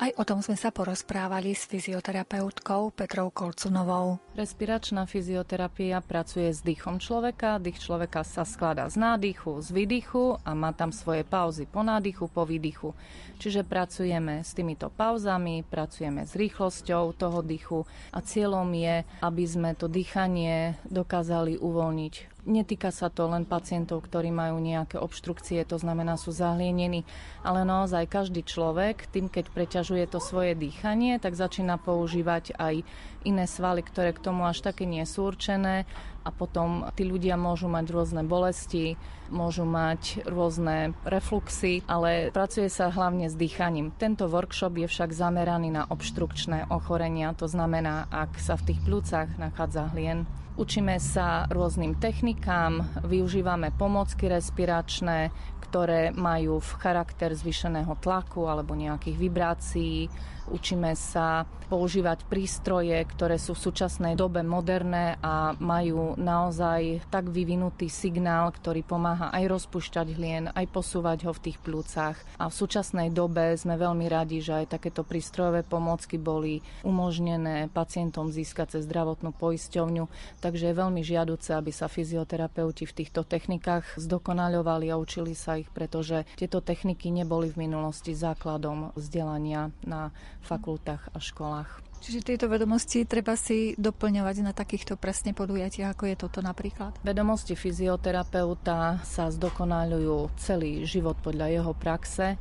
Aj 0.00 0.10
o 0.16 0.24
tom 0.24 0.40
sme 0.40 0.56
sa 0.56 0.72
porozprávali 0.72 1.52
s 1.52 1.68
fyzioterapeutkou 1.68 2.96
Petrou 2.96 3.28
Kolcunovou. 3.28 4.24
Respiračná 4.32 5.04
fyzioterapia 5.04 6.00
pracuje 6.00 6.48
s 6.48 6.64
dýchom 6.64 6.96
človeka. 6.96 7.60
Dých 7.60 7.84
človeka 7.84 8.24
sa 8.24 8.48
skladá 8.48 8.88
z 8.88 8.96
nádychu, 8.96 9.60
z 9.60 9.68
výdychu 9.68 10.40
a 10.40 10.56
má 10.56 10.72
tam 10.72 10.96
svoje 10.96 11.28
pauzy 11.28 11.68
po 11.68 11.84
nádychu, 11.84 12.24
po 12.32 12.48
výdychu. 12.48 12.96
Čiže 13.36 13.68
pracujeme 13.68 14.40
s 14.40 14.56
týmito 14.56 14.88
pauzami, 14.88 15.60
pracujeme 15.60 16.24
s 16.24 16.32
rýchlosťou 16.32 17.12
toho 17.20 17.44
dýchu 17.44 17.84
a 18.16 18.24
cieľom 18.24 18.77
je, 18.78 18.96
aby 19.26 19.44
sme 19.44 19.74
to 19.74 19.90
dýchanie 19.90 20.78
dokázali 20.86 21.58
uvoľniť. 21.58 22.14
Netýka 22.48 22.88
sa 22.88 23.12
to 23.12 23.28
len 23.28 23.44
pacientov, 23.44 24.08
ktorí 24.08 24.32
majú 24.32 24.56
nejaké 24.56 24.96
obštrukcie, 24.96 25.60
to 25.68 25.76
znamená 25.76 26.16
sú 26.16 26.32
zahlienení, 26.32 27.04
ale 27.44 27.68
naozaj 27.68 28.08
každý 28.08 28.40
človek, 28.40 29.04
tým 29.12 29.28
keď 29.28 29.52
preťažuje 29.52 30.08
to 30.08 30.16
svoje 30.16 30.56
dýchanie, 30.56 31.20
tak 31.20 31.36
začína 31.36 31.76
používať 31.76 32.56
aj 32.56 32.86
iné 33.28 33.44
svaly, 33.44 33.84
ktoré 33.84 34.16
k 34.16 34.24
tomu 34.24 34.48
až 34.48 34.64
také 34.64 34.88
nie 34.88 35.04
sú 35.04 35.28
určené 35.28 35.84
a 36.28 36.30
potom 36.30 36.84
tí 36.92 37.08
ľudia 37.08 37.40
môžu 37.40 37.72
mať 37.72 37.88
rôzne 37.88 38.22
bolesti, 38.28 39.00
môžu 39.32 39.64
mať 39.64 40.28
rôzne 40.28 40.92
refluxy, 41.08 41.80
ale 41.88 42.28
pracuje 42.28 42.68
sa 42.68 42.92
hlavne 42.92 43.32
s 43.32 43.34
dýchaním. 43.40 43.96
Tento 43.96 44.28
workshop 44.28 44.76
je 44.76 44.84
však 44.84 45.16
zameraný 45.16 45.72
na 45.72 45.88
obštrukčné 45.88 46.68
ochorenia, 46.68 47.32
to 47.32 47.48
znamená, 47.48 48.04
ak 48.12 48.36
sa 48.36 48.60
v 48.60 48.72
tých 48.72 48.80
plúcach 48.84 49.32
nachádza 49.40 49.88
hlien, 49.96 50.28
Učíme 50.58 50.98
sa 50.98 51.46
rôznym 51.46 52.02
technikám, 52.02 52.82
využívame 53.06 53.70
pomocky 53.78 54.26
respiračné, 54.26 55.30
ktoré 55.62 56.10
majú 56.10 56.58
v 56.58 56.70
charakter 56.82 57.30
zvýšeného 57.30 57.94
tlaku 58.02 58.50
alebo 58.50 58.74
nejakých 58.74 59.16
vibrácií. 59.22 60.10
Učíme 60.48 60.96
sa 60.96 61.44
používať 61.68 62.24
prístroje, 62.24 62.96
ktoré 63.04 63.36
sú 63.36 63.52
v 63.52 63.68
súčasnej 63.68 64.16
dobe 64.16 64.40
moderné 64.40 65.20
a 65.20 65.52
majú 65.60 66.16
naozaj 66.16 67.04
tak 67.12 67.28
vyvinutý 67.28 67.92
signál, 67.92 68.48
ktorý 68.48 68.80
pomáha 68.80 69.28
aj 69.36 69.44
rozpušťať 69.52 70.06
hlien, 70.16 70.44
aj 70.56 70.66
posúvať 70.72 71.28
ho 71.28 71.32
v 71.36 71.42
tých 71.44 71.60
plúcach. 71.60 72.16
A 72.40 72.48
v 72.48 72.56
súčasnej 72.56 73.12
dobe 73.12 73.52
sme 73.60 73.76
veľmi 73.76 74.08
radi, 74.08 74.40
že 74.40 74.64
aj 74.64 74.80
takéto 74.80 75.04
prístrojové 75.04 75.60
pomôcky 75.60 76.16
boli 76.16 76.64
umožnené 76.80 77.68
pacientom 77.68 78.32
získať 78.32 78.80
cez 78.80 78.88
zdravotnú 78.88 79.36
poisťovňu, 79.36 80.08
takže 80.40 80.72
je 80.72 80.80
veľmi 80.80 81.04
žiaduce, 81.04 81.52
aby 81.52 81.68
sa 81.68 81.92
fyzioterapeuti 81.92 82.88
v 82.88 82.96
týchto 83.04 83.28
technikách 83.28 83.84
zdokonaľovali 84.00 84.88
a 84.88 84.96
učili 84.96 85.36
sa 85.36 85.60
ich, 85.60 85.68
pretože 85.68 86.24
tieto 86.40 86.64
techniky 86.64 87.12
neboli 87.12 87.52
v 87.52 87.68
minulosti 87.68 88.16
základom 88.16 88.96
vzdelania 88.96 89.68
na 89.84 90.08
fakultách 90.42 91.10
a 91.12 91.18
školách. 91.18 91.88
Čiže 91.98 92.22
tieto 92.22 92.46
vedomosti 92.46 93.02
treba 93.02 93.34
si 93.34 93.74
doplňovať 93.74 94.36
na 94.46 94.54
takýchto 94.54 94.94
presne 94.94 95.34
podujatiach, 95.34 95.98
ako 95.98 96.04
je 96.06 96.16
toto 96.16 96.38
napríklad? 96.38 96.94
Vedomosti 97.02 97.58
fyzioterapeuta 97.58 99.02
sa 99.02 99.26
zdokonalujú 99.34 100.30
celý 100.38 100.86
život 100.86 101.18
podľa 101.18 101.50
jeho 101.58 101.72
praxe. 101.74 102.38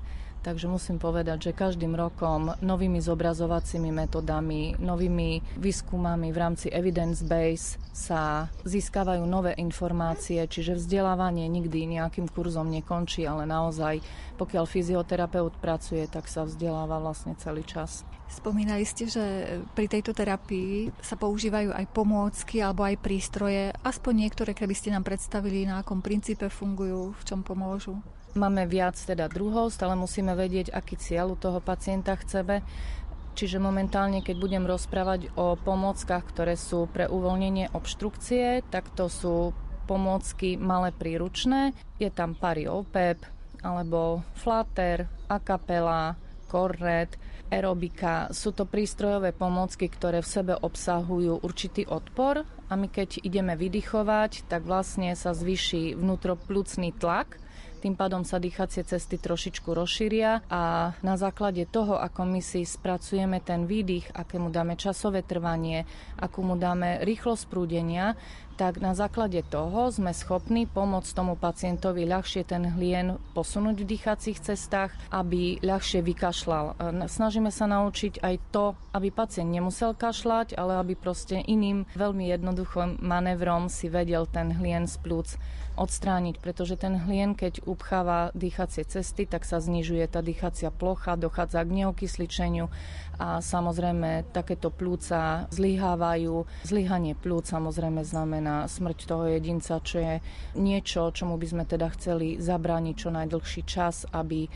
Takže 0.47 0.71
musím 0.71 0.95
povedať, 0.95 1.51
že 1.51 1.59
každým 1.59 1.91
rokom 1.91 2.55
novými 2.63 3.03
zobrazovacími 3.03 3.91
metodami, 3.91 4.79
novými 4.79 5.59
výskumami 5.59 6.31
v 6.31 6.37
rámci 6.39 6.71
evidence 6.71 7.19
base 7.27 7.75
sa 7.91 8.47
získavajú 8.63 9.27
nové 9.27 9.59
informácie, 9.59 10.39
čiže 10.47 10.79
vzdelávanie 10.79 11.51
nikdy 11.51 11.99
nejakým 11.99 12.31
kurzom 12.31 12.71
nekončí, 12.71 13.27
ale 13.27 13.43
naozaj 13.43 13.99
pokiaľ 14.39 14.63
fyzioterapeut 14.63 15.59
pracuje, 15.59 16.07
tak 16.07 16.31
sa 16.31 16.47
vzdeláva 16.47 17.03
vlastne 17.03 17.35
celý 17.35 17.67
čas. 17.67 18.07
Spomínali 18.31 18.87
ste, 18.87 19.11
že 19.11 19.23
pri 19.75 19.91
tejto 19.91 20.15
terapii 20.15 20.95
sa 21.03 21.19
používajú 21.19 21.75
aj 21.75 21.91
pomôcky 21.91 22.63
alebo 22.63 22.87
aj 22.87 22.95
prístroje. 23.03 23.75
Aspoň 23.83 24.31
niektoré, 24.31 24.55
keby 24.55 24.71
ste 24.71 24.95
nám 24.95 25.03
predstavili, 25.03 25.67
na 25.67 25.83
akom 25.83 25.99
princípe 25.99 26.47
fungujú, 26.47 27.11
v 27.19 27.23
čom 27.27 27.43
pomôžu. 27.43 27.99
Máme 28.37 28.69
viac 28.69 28.93
teda 28.93 29.25
druhov, 29.25 29.73
stále 29.73 29.97
musíme 29.97 30.37
vedieť, 30.37 30.69
aký 30.69 30.93
cieľ 30.93 31.33
u 31.33 31.37
toho 31.41 31.57
pacienta 31.57 32.13
chceme. 32.13 32.61
Čiže 33.33 33.57
momentálne, 33.57 34.21
keď 34.21 34.35
budem 34.37 34.65
rozprávať 34.69 35.33
o 35.33 35.57
pomôckach, 35.57 36.21
ktoré 36.21 36.53
sú 36.53 36.85
pre 36.85 37.09
uvoľnenie 37.09 37.73
obštrukcie, 37.73 38.61
tak 38.69 38.93
to 38.93 39.09
sú 39.09 39.57
pomôcky 39.89 40.53
malé 40.53 40.93
príručné. 40.93 41.73
Je 41.97 42.13
tam 42.13 42.37
pariopep, 42.37 43.25
alebo 43.65 44.21
flater, 44.37 45.09
akapela, 45.25 46.13
korret, 46.45 47.17
aerobika. 47.49 48.29
Sú 48.33 48.53
to 48.53 48.69
prístrojové 48.69 49.33
pomôcky, 49.33 49.89
ktoré 49.89 50.21
v 50.21 50.29
sebe 50.29 50.53
obsahujú 50.53 51.41
určitý 51.41 51.89
odpor 51.89 52.45
a 52.45 52.73
my 52.75 52.87
keď 52.91 53.23
ideme 53.23 53.55
vydychovať, 53.55 54.45
tak 54.45 54.67
vlastne 54.67 55.15
sa 55.15 55.31
zvýši 55.33 55.95
vnútroplúcný 55.95 56.93
tlak 56.95 57.39
tým 57.77 57.95
pádom 57.95 58.25
sa 58.25 58.41
dýchacie 58.41 58.83
cesty 58.83 59.21
trošičku 59.21 59.69
rozšíria 59.71 60.43
a 60.49 60.93
na 60.99 61.15
základe 61.15 61.63
toho, 61.69 61.95
ako 61.95 62.25
my 62.25 62.41
si 62.41 62.65
spracujeme 62.65 63.39
ten 63.39 63.69
výdych, 63.69 64.11
akému 64.11 64.49
dáme 64.49 64.75
časové 64.75 65.21
trvanie, 65.21 65.85
akú 66.17 66.41
mu 66.41 66.57
dáme 66.57 67.05
rýchlosť 67.05 67.43
prúdenia, 67.47 68.17
tak 68.57 68.81
na 68.81 68.97
základe 68.97 69.45
toho 69.45 69.93
sme 69.93 70.09
schopní 70.17 70.65
pomôcť 70.65 71.13
tomu 71.13 71.37
pacientovi 71.37 72.09
ľahšie 72.09 72.41
ten 72.41 72.65
hlien 72.65 73.21
posunúť 73.37 73.85
v 73.85 73.89
dýchacích 73.93 74.41
cestách, 74.41 74.97
aby 75.13 75.61
ľahšie 75.61 76.01
vykašľal. 76.01 76.73
Snažíme 77.05 77.53
sa 77.53 77.69
naučiť 77.69 78.17
aj 78.17 78.35
to, 78.49 78.73
aby 78.97 79.13
pacient 79.13 79.53
nemusel 79.53 79.93
kašľať, 79.93 80.57
ale 80.57 80.81
aby 80.81 80.97
proste 80.97 81.37
iným 81.37 81.85
veľmi 81.93 82.33
jednoduchým 82.33 82.97
manévrom 82.97 83.69
si 83.69 83.93
vedel 83.93 84.25
ten 84.25 84.49
hlien 84.49 84.89
z 84.89 84.97
plúc 85.05 85.37
odstrániť, 85.77 86.41
pretože 86.41 86.75
ten 86.75 86.97
hlien, 86.97 87.37
keď 87.37 87.63
upcháva 87.69 88.33
dýchacie 88.33 88.83
cesty, 88.83 89.29
tak 89.29 89.45
sa 89.45 89.61
znižuje 89.61 90.03
tá 90.09 90.25
dýchacia 90.25 90.73
plocha, 90.73 91.13
dochádza 91.13 91.61
k 91.63 91.85
neokysličeniu 91.85 92.67
a 93.17 93.41
samozrejme 93.41 94.29
takéto 94.29 94.69
plúca 94.69 95.49
zlyhávajú. 95.49 96.45
Zlyhanie 96.65 97.17
plúc 97.17 97.49
samozrejme 97.49 98.05
znamená 98.05 98.69
smrť 98.69 99.09
toho 99.09 99.25
jedinca, 99.25 99.81
čo 99.81 99.97
je 99.97 100.15
niečo, 100.53 101.09
čomu 101.09 101.37
by 101.41 101.47
sme 101.49 101.63
teda 101.65 101.89
chceli 101.97 102.37
zabrániť 102.37 102.95
čo 102.97 103.09
najdlhší 103.09 103.61
čas, 103.65 104.05
aby 104.13 104.45
e, 104.45 104.49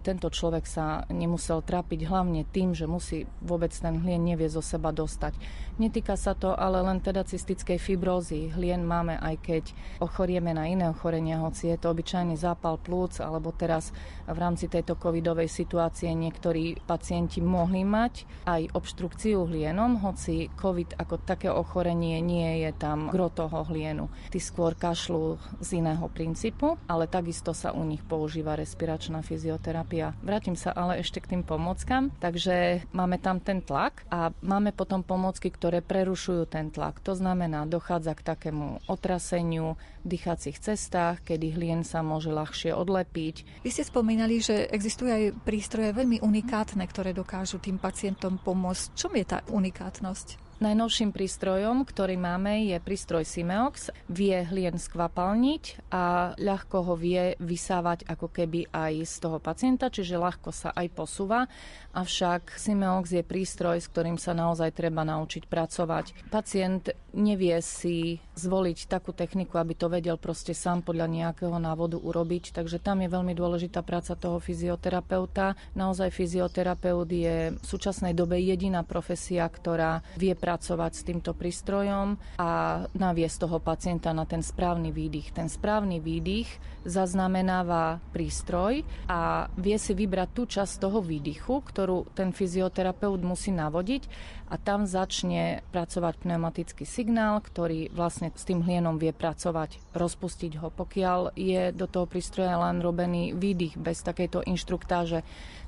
tento 0.00 0.32
človek 0.32 0.64
sa 0.64 1.04
nemusel 1.12 1.60
trápiť 1.60 2.08
hlavne 2.08 2.48
tým, 2.48 2.72
že 2.72 2.88
musí 2.88 3.28
vôbec 3.44 3.72
ten 3.72 4.00
hlien 4.00 4.20
nevie 4.24 4.48
zo 4.48 4.64
seba 4.64 4.96
dostať. 4.96 5.36
Netýka 5.76 6.16
sa 6.16 6.32
to 6.32 6.56
ale 6.56 6.80
len 6.80 7.04
teda 7.04 7.20
cystickej 7.20 7.76
fibrózy. 7.76 8.48
Hlien 8.48 8.80
máme 8.80 9.20
aj 9.20 9.36
keď 9.44 9.64
ochorieme 10.00 10.56
na 10.56 10.65
iné 10.66 10.90
ochorenia, 10.90 11.42
hoci 11.42 11.70
je 11.72 11.78
to 11.78 11.94
obyčajný 11.94 12.34
zápal 12.34 12.76
plúc, 12.76 13.22
alebo 13.22 13.54
teraz 13.54 13.94
v 14.26 14.38
rámci 14.38 14.66
tejto 14.66 14.98
covidovej 14.98 15.46
situácie 15.46 16.10
niektorí 16.12 16.82
pacienti 16.84 17.38
mohli 17.40 17.86
mať 17.86 18.46
aj 18.50 18.74
obštrukciu 18.74 19.46
hlienom, 19.46 20.02
hoci 20.02 20.50
COVID 20.52 20.98
ako 20.98 21.14
také 21.22 21.48
ochorenie 21.48 22.18
nie 22.20 22.66
je 22.66 22.70
tam 22.74 23.08
gro 23.08 23.30
toho 23.30 23.62
hlienu. 23.70 24.10
Ty 24.30 24.38
skôr 24.42 24.74
kašľú 24.74 25.38
z 25.62 25.68
iného 25.78 26.06
princípu, 26.10 26.76
ale 26.90 27.06
takisto 27.06 27.54
sa 27.54 27.70
u 27.70 27.86
nich 27.86 28.02
používa 28.02 28.58
respiračná 28.58 29.22
fyzioterapia. 29.22 30.14
Vrátim 30.22 30.58
sa 30.58 30.74
ale 30.74 30.98
ešte 31.00 31.22
k 31.22 31.36
tým 31.36 31.42
pomockám. 31.46 32.10
Takže 32.18 32.86
máme 32.90 33.22
tam 33.22 33.38
ten 33.38 33.62
tlak 33.62 34.02
a 34.10 34.34
máme 34.42 34.74
potom 34.74 35.06
pomocky, 35.06 35.48
ktoré 35.52 35.80
prerušujú 35.80 36.50
ten 36.50 36.74
tlak. 36.74 36.98
To 37.06 37.14
znamená, 37.14 37.68
dochádza 37.68 38.16
k 38.18 38.26
takému 38.26 38.82
otraseniu 38.90 39.78
dýchacích 40.06 40.62
cestách, 40.62 41.26
kedy 41.26 41.58
hlien 41.58 41.82
sa 41.82 42.00
môže 42.00 42.30
ľahšie 42.30 42.70
odlepiť. 42.72 43.66
Vy 43.66 43.70
ste 43.74 43.82
spomínali, 43.82 44.38
že 44.38 44.70
existujú 44.70 45.10
aj 45.10 45.24
prístroje 45.42 45.90
veľmi 45.90 46.22
unikátne, 46.22 46.86
ktoré 46.86 47.10
dokážu 47.10 47.58
tým 47.58 47.76
pacientom 47.82 48.38
pomôcť. 48.38 48.94
Čom 48.94 49.12
je 49.18 49.24
tá 49.26 49.42
unikátnosť? 49.50 50.45
Najnovším 50.56 51.12
prístrojom, 51.12 51.84
ktorý 51.84 52.16
máme, 52.16 52.64
je 52.72 52.80
prístroj 52.80 53.28
Simeox. 53.28 53.92
Vie 54.08 54.40
hlien 54.40 54.80
skvapalniť 54.80 55.92
a 55.92 56.32
ľahko 56.40 56.76
ho 56.80 56.94
vie 56.96 57.36
vysávať 57.36 58.08
ako 58.08 58.32
keby 58.32 58.72
aj 58.72 59.04
z 59.04 59.14
toho 59.20 59.36
pacienta, 59.36 59.92
čiže 59.92 60.16
ľahko 60.16 60.56
sa 60.56 60.72
aj 60.72 60.96
posúva. 60.96 61.44
Avšak 61.92 62.56
Simeox 62.56 63.12
je 63.12 63.20
prístroj, 63.20 63.84
s 63.84 63.92
ktorým 63.92 64.16
sa 64.16 64.32
naozaj 64.32 64.72
treba 64.72 65.04
naučiť 65.04 65.44
pracovať. 65.44 66.32
Pacient 66.32 66.88
nevie 67.12 67.60
si 67.60 68.20
zvoliť 68.36 68.88
takú 68.88 69.12
techniku, 69.12 69.60
aby 69.60 69.76
to 69.76 69.92
vedel 69.92 70.16
proste 70.16 70.56
sám 70.56 70.80
podľa 70.84 71.08
nejakého 71.08 71.56
návodu 71.56 72.00
urobiť, 72.00 72.56
takže 72.56 72.80
tam 72.80 73.04
je 73.04 73.12
veľmi 73.12 73.36
dôležitá 73.36 73.84
práca 73.84 74.16
toho 74.16 74.40
fyzioterapeuta. 74.40 75.56
Naozaj 75.76 76.16
fyzioterapeut 76.16 77.08
je 77.12 77.36
v 77.56 77.64
súčasnej 77.64 78.16
dobe 78.16 78.40
jediná 78.40 78.84
profesia, 78.84 79.44
ktorá 79.48 80.04
vie 80.16 80.32
pracovať 80.46 80.92
s 80.94 81.02
týmto 81.02 81.34
prístrojom 81.34 82.38
a 82.38 82.86
naviesť 82.94 83.50
toho 83.50 83.58
pacienta 83.58 84.14
na 84.14 84.22
ten 84.30 84.46
správny 84.46 84.94
výdych. 84.94 85.34
Ten 85.34 85.50
správny 85.50 85.98
výdych 85.98 86.46
zaznamenáva 86.86 87.98
prístroj 88.14 88.86
a 89.10 89.50
vie 89.58 89.74
si 89.74 89.90
vybrať 89.98 90.28
tú 90.30 90.46
časť 90.46 90.78
toho 90.78 91.02
výdychu, 91.02 91.66
ktorú 91.66 92.14
ten 92.14 92.30
fyzioterapeut 92.30 93.18
musí 93.26 93.50
navodiť 93.50 94.06
a 94.46 94.54
tam 94.54 94.86
začne 94.86 95.66
pracovať 95.74 96.22
pneumatický 96.22 96.86
signál, 96.86 97.42
ktorý 97.42 97.90
vlastne 97.90 98.30
s 98.30 98.46
tým 98.46 98.62
hlienom 98.62 99.02
vie 99.02 99.10
pracovať, 99.10 99.82
rozpustiť 99.90 100.62
ho. 100.62 100.70
Pokiaľ 100.70 101.34
je 101.34 101.74
do 101.74 101.90
toho 101.90 102.06
prístroja 102.06 102.54
len 102.54 102.78
robený 102.78 103.34
výdych 103.34 103.74
bez 103.74 104.06
takejto 104.06 104.46
inštruktáže, 104.46 105.26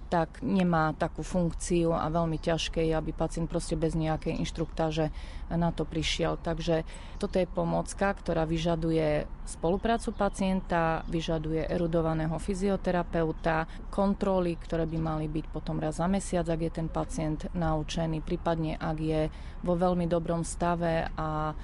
tak 0.09 0.40
nemá 0.40 0.96
takú 0.96 1.20
funkciu 1.20 1.92
a 1.92 2.09
veľmi 2.09 2.40
ťažké 2.40 2.80
je, 2.88 2.96
aby 2.96 3.12
pacient 3.12 3.44
proste 3.44 3.76
bez 3.76 3.92
nejakej 3.92 4.40
inštruktáže 4.40 5.12
na 5.52 5.68
to 5.68 5.84
prišiel. 5.84 6.40
Takže 6.40 6.88
toto 7.20 7.36
je 7.36 7.44
pomocka, 7.44 8.16
ktorá 8.16 8.48
vyžaduje 8.48 9.28
spoluprácu 9.44 10.16
pacienta, 10.16 11.04
vyžaduje 11.12 11.68
erudovaného 11.68 12.36
fyzioterapeuta, 12.40 13.68
kontroly, 13.92 14.56
ktoré 14.56 14.88
by 14.88 14.98
mali 14.98 15.26
byť 15.28 15.46
potom 15.52 15.76
raz 15.76 16.00
za 16.00 16.09
mesiac, 16.09 16.48
ak 16.48 16.61
je 16.64 16.72
ten 16.72 16.88
pacient 16.88 17.48
naučený, 17.52 18.24
prípadne 18.24 18.80
ak 18.80 18.96
je 18.96 19.22
vo 19.61 19.76
veľmi 19.76 20.09
dobrom 20.09 20.40
stave 20.40 21.09
a 21.16 21.52
e, 21.52 21.54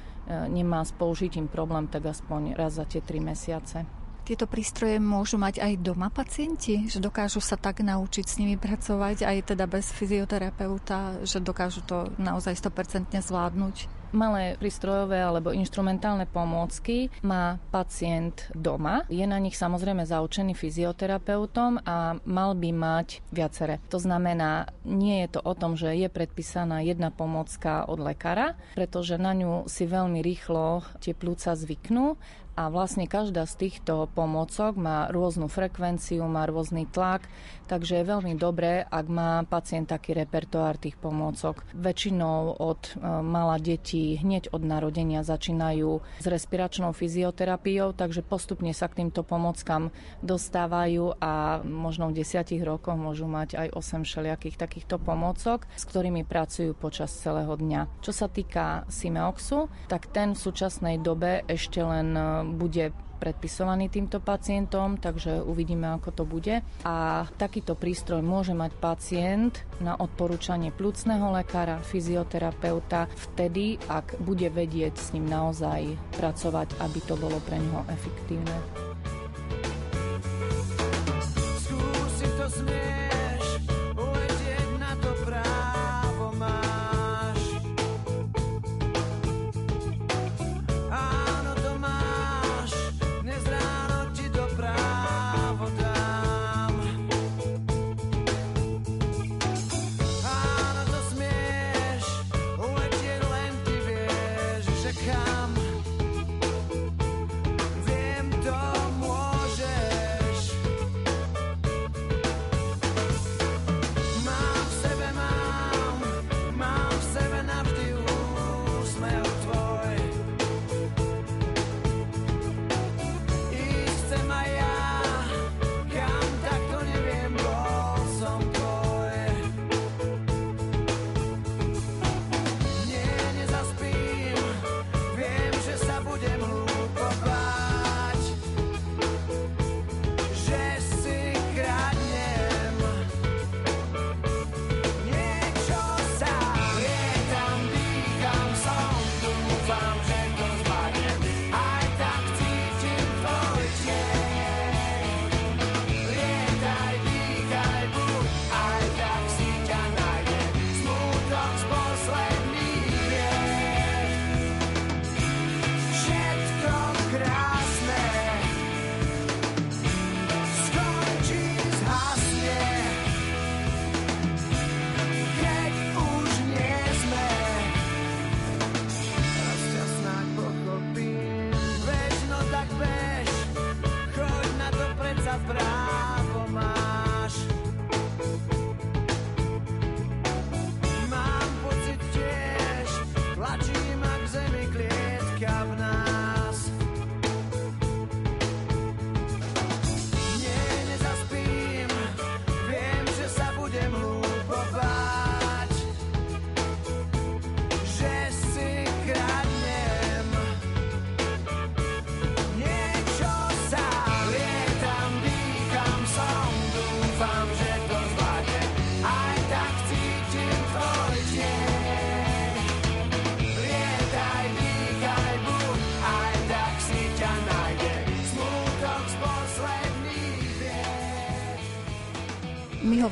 nemá 0.52 0.84
s 0.84 0.92
použitím 0.92 1.48
problém, 1.48 1.88
tak 1.88 2.04
aspoň 2.04 2.52
raz 2.56 2.76
za 2.76 2.84
tie 2.84 3.00
tri 3.00 3.20
mesiace. 3.24 4.03
Tieto 4.24 4.48
prístroje 4.48 4.96
môžu 4.96 5.36
mať 5.36 5.60
aj 5.60 5.84
doma 5.84 6.08
pacienti, 6.08 6.88
že 6.88 6.96
dokážu 6.96 7.44
sa 7.44 7.60
tak 7.60 7.84
naučiť 7.84 8.24
s 8.24 8.40
nimi 8.40 8.56
pracovať, 8.56 9.20
aj 9.20 9.52
teda 9.52 9.68
bez 9.68 9.92
fyzioterapeuta, 9.92 11.20
že 11.28 11.44
dokážu 11.44 11.84
to 11.84 12.08
naozaj 12.16 12.56
100% 12.56 13.12
zvládnuť? 13.20 14.04
Malé 14.14 14.54
prístrojové 14.56 15.18
alebo 15.18 15.50
instrumentálne 15.50 16.24
pomôcky 16.30 17.10
má 17.26 17.58
pacient 17.74 18.46
doma. 18.54 19.02
Je 19.10 19.26
na 19.26 19.42
nich 19.42 19.58
samozrejme 19.58 20.06
zaučený 20.06 20.54
fyzioterapeutom 20.54 21.82
a 21.82 22.14
mal 22.22 22.54
by 22.54 22.70
mať 22.70 23.26
viacere. 23.34 23.82
To 23.90 23.98
znamená, 23.98 24.70
nie 24.86 25.26
je 25.26 25.34
to 25.34 25.40
o 25.42 25.52
tom, 25.58 25.74
že 25.74 25.98
je 25.98 26.06
predpísaná 26.06 26.86
jedna 26.86 27.10
pomôcka 27.10 27.90
od 27.90 27.98
lekára, 27.98 28.54
pretože 28.78 29.18
na 29.18 29.34
ňu 29.34 29.66
si 29.66 29.82
veľmi 29.82 30.22
rýchlo 30.22 30.86
tie 31.02 31.10
plúca 31.10 31.58
zvyknú 31.58 32.14
a 32.54 32.70
vlastne 32.70 33.10
každá 33.10 33.50
z 33.50 33.66
týchto 33.66 34.06
pomôcok 34.14 34.78
má 34.78 35.10
rôznu 35.10 35.50
frekvenciu, 35.50 36.22
má 36.30 36.46
rôzny 36.46 36.86
tlak, 36.86 37.26
takže 37.66 37.98
je 37.98 38.04
veľmi 38.06 38.38
dobré, 38.38 38.86
ak 38.86 39.06
má 39.10 39.42
pacient 39.42 39.90
taký 39.90 40.14
repertoár 40.14 40.78
tých 40.78 40.94
pomôcok. 40.94 41.66
Väčšinou 41.74 42.54
od 42.62 42.94
e, 42.94 43.02
mala 43.26 43.58
detí 43.58 44.20
hneď 44.22 44.54
od 44.54 44.62
narodenia 44.62 45.26
začínajú 45.26 45.98
s 46.22 46.26
respiračnou 46.30 46.94
fyzioterapiou, 46.94 47.90
takže 47.90 48.22
postupne 48.22 48.70
sa 48.70 48.86
k 48.86 49.02
týmto 49.02 49.26
pomockám 49.26 49.90
dostávajú 50.22 51.18
a 51.18 51.58
možno 51.66 52.14
v 52.14 52.22
desiatich 52.22 52.62
rokoch 52.62 52.94
môžu 52.94 53.26
mať 53.26 53.58
aj 53.58 53.68
8 53.74 54.06
všelijakých 54.06 54.56
takýchto 54.60 55.02
pomôcok, 55.02 55.66
s 55.74 55.84
ktorými 55.90 56.22
pracujú 56.22 56.76
počas 56.78 57.10
celého 57.10 57.50
dňa. 57.58 58.04
Čo 58.04 58.12
sa 58.14 58.30
týka 58.30 58.86
Simeoxu, 58.86 59.66
tak 59.90 60.06
ten 60.14 60.36
v 60.36 60.38
súčasnej 60.38 61.02
dobe 61.02 61.42
ešte 61.50 61.82
len 61.82 62.14
e, 62.14 62.43
bude 62.44 62.92
predpisovaný 63.24 63.88
týmto 63.88 64.20
pacientom, 64.20 65.00
takže 65.00 65.40
uvidíme, 65.40 65.96
ako 65.96 66.10
to 66.12 66.24
bude. 66.28 66.60
A 66.84 67.24
takýto 67.40 67.72
prístroj 67.72 68.20
môže 68.20 68.52
mať 68.52 68.76
pacient 68.76 69.64
na 69.80 69.96
odporúčanie 69.96 70.68
plúcneho 70.68 71.32
lekára, 71.32 71.80
fyzioterapeuta 71.80 73.08
vtedy, 73.32 73.80
ak 73.88 74.20
bude 74.20 74.52
vedieť 74.52 74.94
s 75.00 75.08
ním 75.16 75.24
naozaj 75.24 75.96
pracovať, 76.20 76.76
aby 76.84 76.98
to 77.08 77.16
bolo 77.16 77.40
pre 77.48 77.56
neho 77.56 77.80
efektívne. 77.88 78.93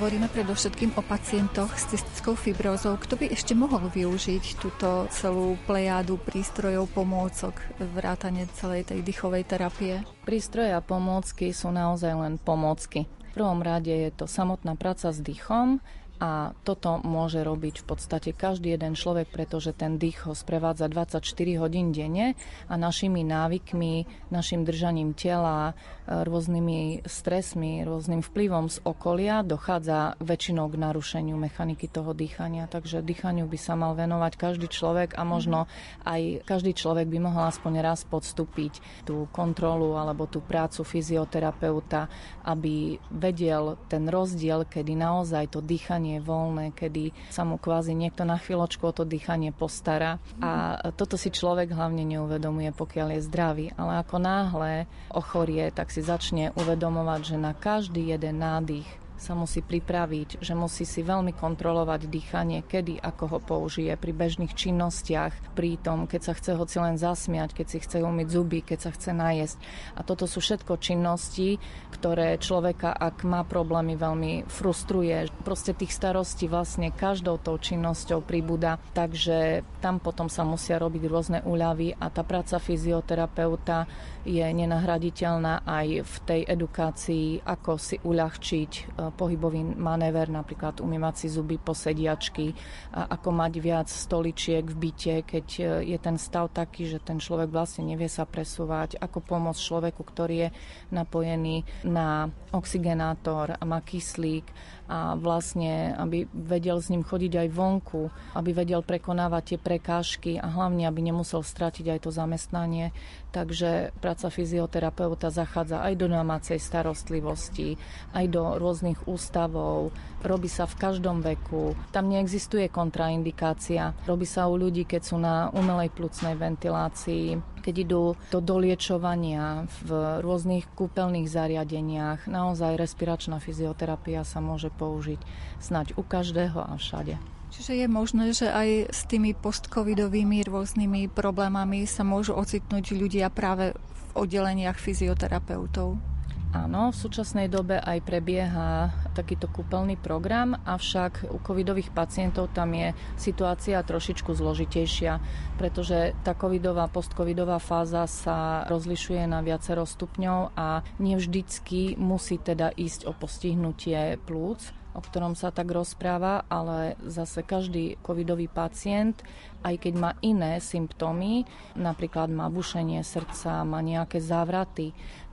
Hovoríme 0.03 0.27
predovšetkým 0.35 0.99
o 0.99 1.03
pacientoch 1.07 1.71
s 1.79 1.95
cystickou 1.95 2.35
fibrózou. 2.35 2.99
Kto 2.99 3.15
by 3.23 3.39
ešte 3.39 3.55
mohol 3.55 3.87
využiť 3.87 4.59
túto 4.59 5.07
celú 5.15 5.55
plejádu 5.63 6.19
prístrojov, 6.19 6.91
pomôcok, 6.91 7.55
vrátane 7.79 8.51
celej 8.59 8.91
tej 8.91 9.07
dýchovej 9.07 9.47
terapie? 9.47 10.03
Prístroje 10.27 10.75
a 10.75 10.83
pomôcky 10.83 11.55
sú 11.55 11.71
naozaj 11.71 12.19
len 12.19 12.35
pomôcky. 12.35 13.07
V 13.07 13.31
prvom 13.31 13.63
rade 13.63 13.95
je 13.95 14.11
to 14.11 14.27
samotná 14.27 14.75
práca 14.75 15.15
s 15.15 15.23
dýchom, 15.23 15.79
a 16.23 16.55
toto 16.63 17.03
môže 17.03 17.43
robiť 17.43 17.83
v 17.83 17.85
podstate 17.91 18.31
každý 18.31 18.79
jeden 18.79 18.95
človek, 18.95 19.27
pretože 19.35 19.75
ten 19.75 19.99
dých 19.99 20.23
ho 20.31 20.39
sprevádza 20.39 20.87
24 20.87 21.19
hodín 21.59 21.91
denne 21.91 22.39
a 22.71 22.79
našimi 22.79 23.27
návykmi, 23.27 24.07
našim 24.31 24.63
držaním 24.63 25.19
tela, 25.19 25.75
e, 26.07 26.23
rôznymi 26.23 27.03
stresmi, 27.11 27.83
rôznym 27.83 28.23
vplyvom 28.23 28.71
z 28.71 28.79
okolia 28.87 29.43
dochádza 29.43 30.15
väčšinou 30.23 30.71
k 30.71 30.79
narušeniu 30.79 31.35
mechaniky 31.35 31.91
toho 31.91 32.15
dýchania. 32.15 32.71
Takže 32.71 33.03
dýchaniu 33.03 33.51
by 33.51 33.59
sa 33.59 33.75
mal 33.75 33.99
venovať 33.99 34.39
každý 34.39 34.71
človek 34.71 35.19
a 35.19 35.27
možno 35.27 35.67
aj 36.07 36.47
každý 36.47 36.71
človek 36.71 37.11
by 37.11 37.19
mohol 37.19 37.51
aspoň 37.51 37.83
raz 37.83 38.07
podstúpiť 38.07 39.03
tú 39.03 39.27
kontrolu 39.35 39.99
alebo 39.99 40.31
tú 40.31 40.39
prácu 40.39 40.87
fyzioterapeuta, 40.87 42.07
aby 42.47 42.95
vedel 43.11 43.75
ten 43.91 44.07
rozdiel, 44.07 44.71
kedy 44.71 44.95
naozaj 44.95 45.51
to 45.51 45.59
dýchanie 45.59 46.12
dýchanie 46.13 46.21
voľné, 46.21 46.67
kedy 46.77 47.05
sa 47.33 47.49
mu 47.49 47.57
kvázi 47.57 47.97
niekto 47.97 48.29
na 48.29 48.37
chvíľočku 48.37 48.85
o 48.85 48.93
to 48.93 49.09
dýchanie 49.09 49.55
postará. 49.57 50.21
A 50.45 50.77
toto 50.93 51.17
si 51.17 51.33
človek 51.33 51.73
hlavne 51.73 52.05
neuvedomuje, 52.05 52.69
pokiaľ 52.77 53.17
je 53.17 53.27
zdravý. 53.33 53.67
Ale 53.81 54.05
ako 54.05 54.17
náhle 54.21 54.85
ochorie, 55.09 55.73
tak 55.73 55.89
si 55.89 56.05
začne 56.05 56.53
uvedomovať, 56.59 57.21
že 57.33 57.37
na 57.41 57.57
každý 57.57 58.13
jeden 58.13 58.45
nádych 58.45 59.02
sa 59.23 59.39
musí 59.39 59.63
pripraviť, 59.63 60.43
že 60.43 60.59
musí 60.59 60.83
si 60.83 61.07
veľmi 61.07 61.31
kontrolovať 61.39 62.11
dýchanie, 62.11 62.67
kedy, 62.67 62.99
ako 62.99 63.25
ho 63.31 63.39
použije 63.39 63.95
pri 63.95 64.11
bežných 64.11 64.51
činnostiach, 64.51 65.55
pri 65.55 65.79
tom, 65.79 66.11
keď 66.11 66.21
sa 66.27 66.33
chce 66.35 66.59
hoci 66.59 66.83
len 66.83 66.99
zasmiať, 66.99 67.55
keď 67.55 67.67
si 67.71 67.79
chce 67.79 68.03
umyť 68.03 68.29
zuby, 68.29 68.59
keď 68.67 68.79
sa 68.83 68.91
chce 68.91 69.15
najesť. 69.15 69.57
A 69.95 70.03
toto 70.03 70.27
sú 70.27 70.43
všetko 70.43 70.83
činnosti, 70.83 71.63
ktoré 71.95 72.43
človeka, 72.43 72.91
ak 72.91 73.23
má 73.23 73.47
problémy, 73.47 73.95
veľmi 73.95 74.51
frustruje. 74.51 75.31
Proste 75.47 75.71
tých 75.71 75.95
starostí 75.95 76.51
vlastne 76.51 76.91
každou 76.91 77.39
tou 77.39 77.55
činnosťou 77.55 78.27
pribúda, 78.27 78.83
takže 78.91 79.63
tam 79.79 80.03
potom 80.03 80.27
sa 80.27 80.43
musia 80.43 80.83
robiť 80.83 81.03
rôzne 81.07 81.39
úľavy 81.47 81.95
a 81.95 82.11
tá 82.11 82.27
práca 82.27 82.59
fyzioterapeuta 82.59 83.87
je 84.27 84.43
nenahraditeľná 84.43 85.67
aj 85.67 85.87
v 86.03 86.15
tej 86.27 86.41
edukácii, 86.47 87.43
ako 87.43 87.73
si 87.79 87.97
uľahčiť 88.03 88.73
e, 88.73 88.83
pohybový 89.13 89.65
manéver, 89.65 90.29
napríklad 90.29 90.81
umývať 90.81 91.25
si 91.25 91.27
zuby 91.29 91.61
po 91.61 91.73
sediačky, 91.77 92.53
ako 92.93 93.29
mať 93.33 93.53
viac 93.61 93.89
stoličiek 93.89 94.65
v 94.65 94.77
byte, 94.77 95.15
keď 95.29 95.47
e, 95.59 95.65
je 95.93 95.99
ten 96.01 96.17
stav 96.17 96.53
taký, 96.53 96.89
že 96.89 96.99
ten 97.01 97.21
človek 97.21 97.53
vlastne 97.53 97.85
nevie 97.85 98.09
sa 98.09 98.25
presúvať, 98.25 98.97
ako 99.01 99.19
pomôcť 99.21 99.61
človeku, 99.61 100.03
ktorý 100.03 100.37
je 100.47 100.49
napojený 100.93 101.65
na 101.89 102.29
oxigenátor 102.53 103.57
má 103.65 103.81
kyslík 103.81 104.45
a 104.91 105.15
vlastne, 105.15 105.95
aby 105.97 106.27
vedel 106.33 106.83
s 106.83 106.91
ním 106.91 107.07
chodiť 107.07 107.47
aj 107.47 107.49
vonku, 107.55 108.13
aby 108.35 108.51
vedel 108.53 108.83
prekonávať 108.83 109.43
tie 109.55 109.59
prekážky 109.59 110.33
a 110.37 110.51
hlavne, 110.51 110.85
aby 110.85 111.01
nemusel 111.01 111.41
stratiť 111.41 111.97
aj 111.97 111.99
to 112.05 112.11
zamestnanie. 112.11 112.91
Takže 113.33 113.97
práca 114.05 114.29
fyzioterapeuta 114.29 115.33
zachádza 115.33 115.81
aj 115.81 115.95
do 115.97 116.07
domácej 116.13 116.61
starostlivosti, 116.61 117.81
aj 118.13 118.25
do 118.29 118.61
rôznych 118.61 119.09
ústavov, 119.09 119.95
robí 120.23 120.49
sa 120.49 120.65
v 120.65 120.79
každom 120.79 121.21
veku. 121.21 121.75
Tam 121.91 122.09
neexistuje 122.09 122.71
kontraindikácia. 122.71 123.95
Robí 124.07 124.25
sa 124.25 124.47
u 124.47 124.57
ľudí, 124.57 124.87
keď 124.87 125.03
sú 125.03 125.17
na 125.19 125.51
umelej 125.53 125.91
plucnej 125.93 126.39
ventilácii, 126.39 127.39
keď 127.63 127.75
idú 127.87 128.03
do 128.31 128.39
doliečovania 128.43 129.71
v 129.87 129.91
rôznych 130.23 130.67
kúpeľných 130.75 131.31
zariadeniach. 131.31 132.27
Naozaj 132.27 132.79
respiračná 132.79 133.39
fyzioterapia 133.39 134.27
sa 134.27 134.43
môže 134.43 134.71
použiť 134.75 135.21
snať 135.63 135.95
u 135.99 136.03
každého 136.03 136.59
a 136.59 136.75
všade. 136.79 137.19
Čiže 137.53 137.85
je 137.85 137.89
možné, 137.89 138.33
že 138.33 138.49
aj 138.49 138.89
s 138.89 139.05
tými 139.05 139.37
postcovidovými 139.37 140.41
rôznymi 140.49 141.13
problémami 141.13 141.85
sa 141.85 142.01
môžu 142.01 142.33
ocitnúť 142.33 142.97
ľudia 142.97 143.29
práve 143.29 143.77
v 143.77 144.03
oddeleniach 144.17 144.81
fyzioterapeutov? 144.81 146.12
Áno, 146.53 146.93
v 146.93 147.01
súčasnej 147.01 147.49
dobe 147.49 147.81
aj 147.81 148.05
prebieha 148.05 148.93
takýto 149.17 149.49
kúpeľný 149.49 149.97
program, 149.97 150.53
avšak 150.69 151.33
u 151.33 151.41
covidových 151.41 151.97
pacientov 151.97 152.53
tam 152.53 152.77
je 152.77 152.93
situácia 153.17 153.81
trošičku 153.81 154.37
zložitejšia, 154.37 155.17
pretože 155.57 156.13
tá 156.21 156.37
covidová, 156.37 156.93
postcovidová 156.93 157.57
fáza 157.57 158.05
sa 158.05 158.69
rozlišuje 158.69 159.25
na 159.25 159.41
viacero 159.41 159.89
stupňov 159.89 160.53
a 160.53 160.85
nevždycky 161.01 161.97
musí 161.97 162.37
teda 162.37 162.69
ísť 162.77 163.09
o 163.09 163.17
postihnutie 163.17 164.21
plúc, 164.21 164.61
o 164.93 165.01
ktorom 165.01 165.33
sa 165.33 165.49
tak 165.49 165.73
rozpráva, 165.73 166.45
ale 166.53 167.01
zase 167.09 167.41
každý 167.41 167.97
covidový 168.05 168.53
pacient, 168.53 169.25
aj 169.65 169.89
keď 169.89 169.95
má 169.97 170.11
iné 170.21 170.61
symptómy, 170.61 171.49
napríklad 171.81 172.29
má 172.29 172.53
bušenie 172.53 173.01
srdca, 173.01 173.65
má 173.65 173.81
nejaké 173.81 174.21
závraty, 174.21 174.93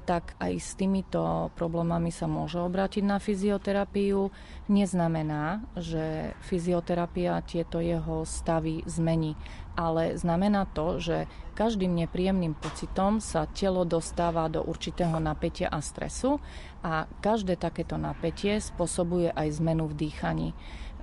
tak 0.09 0.33
aj 0.41 0.57
s 0.57 0.73
týmito 0.73 1.53
problémami 1.53 2.09
sa 2.09 2.25
môže 2.25 2.57
obrátiť 2.57 3.05
na 3.05 3.21
fyzioterapiu. 3.21 4.33
Neznamená, 4.65 5.61
že 5.77 6.33
fyzioterapia 6.49 7.37
tieto 7.45 7.77
jeho 7.77 8.25
stavy 8.25 8.81
zmení, 8.89 9.37
ale 9.77 10.17
znamená 10.17 10.65
to, 10.65 10.97
že 10.97 11.29
každým 11.53 11.93
nepríjemným 11.93 12.57
pocitom 12.57 13.21
sa 13.21 13.45
telo 13.53 13.85
dostáva 13.85 14.49
do 14.49 14.65
určitého 14.65 15.21
napätia 15.21 15.69
a 15.69 15.77
stresu 15.77 16.41
a 16.81 17.05
každé 17.21 17.61
takéto 17.61 18.01
napätie 18.01 18.57
spôsobuje 18.57 19.29
aj 19.29 19.61
zmenu 19.61 19.85
v 19.93 20.09
dýchaní 20.09 20.49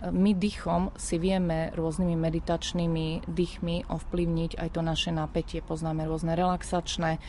my 0.04 0.36
dýchom 0.36 0.92
si 1.00 1.16
vieme 1.16 1.72
rôznymi 1.72 2.20
meditačnými 2.20 3.24
dýchmi 3.24 3.88
ovplyvniť 3.88 4.60
aj 4.60 4.68
to 4.76 4.80
naše 4.84 5.10
napätie. 5.10 5.64
Poznáme 5.64 6.04
rôzne 6.04 6.36
relaxačné 6.36 7.16
e, 7.16 7.20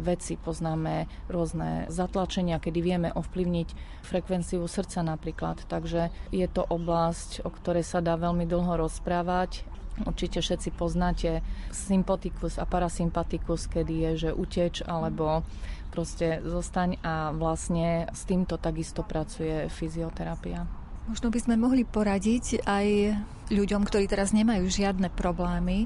veci, 0.00 0.40
poznáme 0.40 1.04
rôzne 1.28 1.84
zatlačenia, 1.92 2.56
kedy 2.56 2.80
vieme 2.80 3.08
ovplyvniť 3.12 3.68
frekvenciu 4.08 4.64
srdca 4.64 5.04
napríklad. 5.04 5.68
Takže 5.68 6.08
je 6.32 6.46
to 6.48 6.64
oblasť, 6.64 7.44
o 7.44 7.50
ktorej 7.52 7.84
sa 7.84 8.00
dá 8.00 8.16
veľmi 8.16 8.48
dlho 8.48 8.80
rozprávať. 8.80 9.68
Určite 10.08 10.42
všetci 10.42 10.74
poznáte 10.74 11.44
sympatikus 11.70 12.58
a 12.58 12.66
parasympatikus, 12.66 13.70
kedy 13.70 13.94
je, 13.94 14.10
že 14.26 14.30
uteč 14.34 14.82
alebo 14.82 15.46
proste 15.94 16.42
zostaň 16.42 16.98
a 17.06 17.30
vlastne 17.30 18.10
s 18.10 18.26
týmto 18.26 18.58
takisto 18.58 19.06
pracuje 19.06 19.70
fyzioterapia. 19.70 20.83
Možno 21.04 21.28
by 21.28 21.36
sme 21.36 21.60
mohli 21.60 21.84
poradiť 21.84 22.64
aj 22.64 22.86
ľuďom, 23.52 23.84
ktorí 23.84 24.08
teraz 24.08 24.32
nemajú 24.32 24.64
žiadne 24.64 25.12
problémy, 25.12 25.84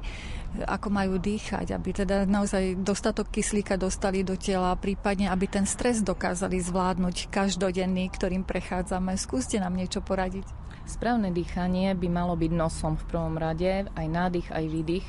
ako 0.62 0.94
majú 0.94 1.18
dýchať, 1.18 1.74
aby 1.74 1.90
teda 1.90 2.22
naozaj 2.22 2.78
dostatok 2.86 3.26
kyslíka 3.34 3.74
dostali 3.74 4.22
do 4.22 4.38
tela, 4.38 4.78
prípadne 4.78 5.26
aby 5.26 5.50
ten 5.50 5.66
stres 5.66 6.06
dokázali 6.06 6.62
zvládnuť 6.62 7.34
každodenný, 7.34 8.14
ktorým 8.14 8.46
prechádzame. 8.46 9.18
Skúste 9.18 9.58
nám 9.58 9.74
niečo 9.74 10.06
poradiť. 10.06 10.46
Správne 10.86 11.34
dýchanie 11.34 11.98
by 11.98 12.08
malo 12.08 12.38
byť 12.38 12.52
nosom 12.54 12.94
v 12.96 13.06
prvom 13.10 13.36
rade, 13.36 13.90
aj 13.90 14.06
nádych, 14.06 14.48
aj 14.54 14.64
výdych 14.70 15.06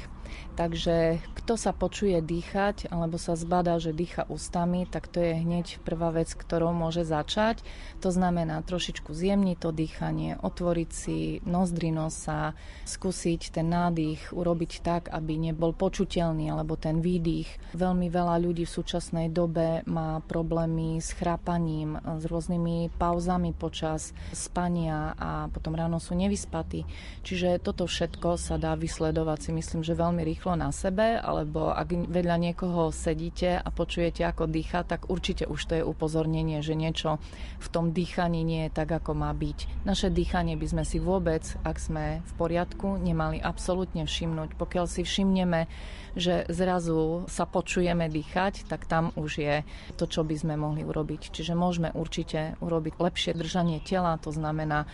Takže 0.59 1.23
kto 1.39 1.55
sa 1.55 1.71
počuje 1.71 2.19
dýchať 2.19 2.91
alebo 2.91 3.15
sa 3.15 3.39
zbadá, 3.39 3.79
že 3.79 3.95
dýcha 3.95 4.27
ústami, 4.27 4.83
tak 4.83 5.07
to 5.07 5.23
je 5.23 5.39
hneď 5.39 5.79
prvá 5.87 6.11
vec, 6.11 6.27
ktorou 6.35 6.75
môže 6.75 7.07
začať. 7.07 7.63
To 8.03 8.11
znamená 8.11 8.59
trošičku 8.67 9.15
zjemniť 9.15 9.55
to 9.55 9.71
dýchanie, 9.71 10.35
otvoriť 10.35 10.89
si 10.91 11.39
nozdry 11.47 11.95
nosa, 11.95 12.59
skúsiť 12.83 13.55
ten 13.55 13.71
nádych 13.71 14.35
urobiť 14.35 14.83
tak, 14.83 15.07
aby 15.07 15.39
nebol 15.39 15.71
počuteľný, 15.71 16.51
alebo 16.51 16.75
ten 16.75 16.99
výdych. 16.99 17.47
Veľmi 17.79 18.11
veľa 18.11 18.35
ľudí 18.43 18.67
v 18.67 18.75
súčasnej 18.75 19.31
dobe 19.31 19.87
má 19.87 20.19
problémy 20.27 20.99
s 20.99 21.15
chrápaním, 21.15 22.03
s 22.03 22.27
rôznymi 22.27 22.99
pauzami 22.99 23.55
počas 23.55 24.11
spania 24.35 25.15
a 25.15 25.47
potom 25.47 25.71
ráno 25.71 26.03
sú 26.03 26.19
nevyspatí. 26.19 26.83
Čiže 27.23 27.63
toto 27.63 27.87
všetko 27.87 28.35
sa 28.35 28.59
dá 28.59 28.75
vysledovať 28.75 29.39
si 29.47 29.51
myslím, 29.55 29.87
že 29.87 29.95
veľmi 29.95 30.09
veľmi 30.09 30.25
rýchlo 30.49 30.65
na 30.65 30.73
sebe, 30.73 31.21
alebo 31.21 31.69
ak 31.69 32.09
vedľa 32.09 32.37
niekoho 32.41 32.89
sedíte 32.89 33.61
a 33.61 33.69
počujete, 33.69 34.25
ako 34.25 34.49
dýcha, 34.49 34.81
tak 34.81 35.05
určite 35.05 35.45
už 35.45 35.61
to 35.61 35.73
je 35.77 35.83
upozornenie, 35.85 36.65
že 36.65 36.73
niečo 36.73 37.21
v 37.61 37.67
tom 37.69 37.93
dýchaní 37.93 38.41
nie 38.41 38.65
je 38.65 38.73
tak, 38.73 38.89
ako 38.89 39.13
má 39.13 39.29
byť. 39.29 39.85
Naše 39.85 40.09
dýchanie 40.09 40.57
by 40.57 40.65
sme 40.65 40.83
si 40.89 40.97
vôbec, 40.97 41.45
ak 41.61 41.77
sme 41.77 42.25
v 42.25 42.31
poriadku, 42.33 42.97
nemali 42.97 43.37
absolútne 43.37 44.09
všimnúť. 44.09 44.57
Pokiaľ 44.57 44.85
si 44.89 45.05
všimneme, 45.05 45.69
že 46.15 46.47
zrazu 46.49 47.25
sa 47.29 47.45
počujeme 47.45 48.09
dýchať, 48.09 48.65
tak 48.65 48.85
tam 48.85 49.11
už 49.13 49.31
je 49.41 49.55
to, 49.97 50.05
čo 50.09 50.25
by 50.25 50.35
sme 50.37 50.55
mohli 50.55 50.81
urobiť. 50.81 51.33
Čiže 51.33 51.53
môžeme 51.57 51.89
určite 51.93 52.57
urobiť 52.63 52.93
lepšie 52.97 53.31
držanie 53.35 53.83
tela, 53.83 54.17
to 54.21 54.33
znamená 54.33 54.85
e, 54.85 54.87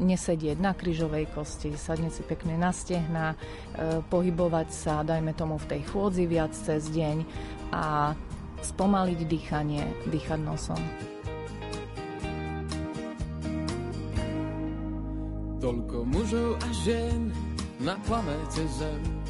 nesedieť 0.00 0.58
na 0.60 0.72
krížovej 0.76 1.30
kosti, 1.32 1.76
sadnúť 1.76 2.12
si 2.12 2.22
pekne 2.26 2.58
na 2.58 2.74
stehna, 2.74 3.32
e, 3.32 3.36
pohybovať 4.06 4.68
sa, 4.72 5.06
dajme 5.06 5.32
tomu 5.32 5.56
v 5.56 5.78
tej 5.78 5.82
chôdzi 5.88 6.24
viac 6.28 6.52
cez 6.52 6.88
deň 6.90 7.24
a 7.72 8.12
spomaliť 8.62 9.20
dýchanie, 9.26 9.82
dýchať 10.06 10.40
nosom. 10.42 10.80
Toľko 15.62 16.02
mužov 16.10 16.58
a 16.58 16.68
žien 16.82 17.30
na 17.78 17.94
planéte 18.02 18.66
Zem 18.66 19.21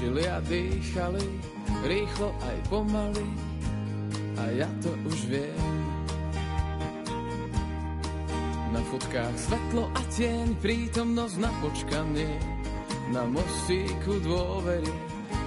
žili 0.00 0.24
a 0.28 0.38
dýchali, 0.42 1.26
rýchlo 1.86 2.28
aj 2.42 2.56
pomaly, 2.70 3.26
a 4.34 4.42
ja 4.50 4.68
to 4.82 4.90
už 5.06 5.18
viem. 5.30 5.72
Na 8.74 8.82
fotkách 8.90 9.36
svetlo 9.38 9.86
a 9.94 10.00
tieň, 10.10 10.58
prítomnosť 10.58 11.36
na 11.38 11.50
počkanie, 11.62 12.34
na 13.14 13.22
mostíku 13.30 14.18
dôvery, 14.26 14.90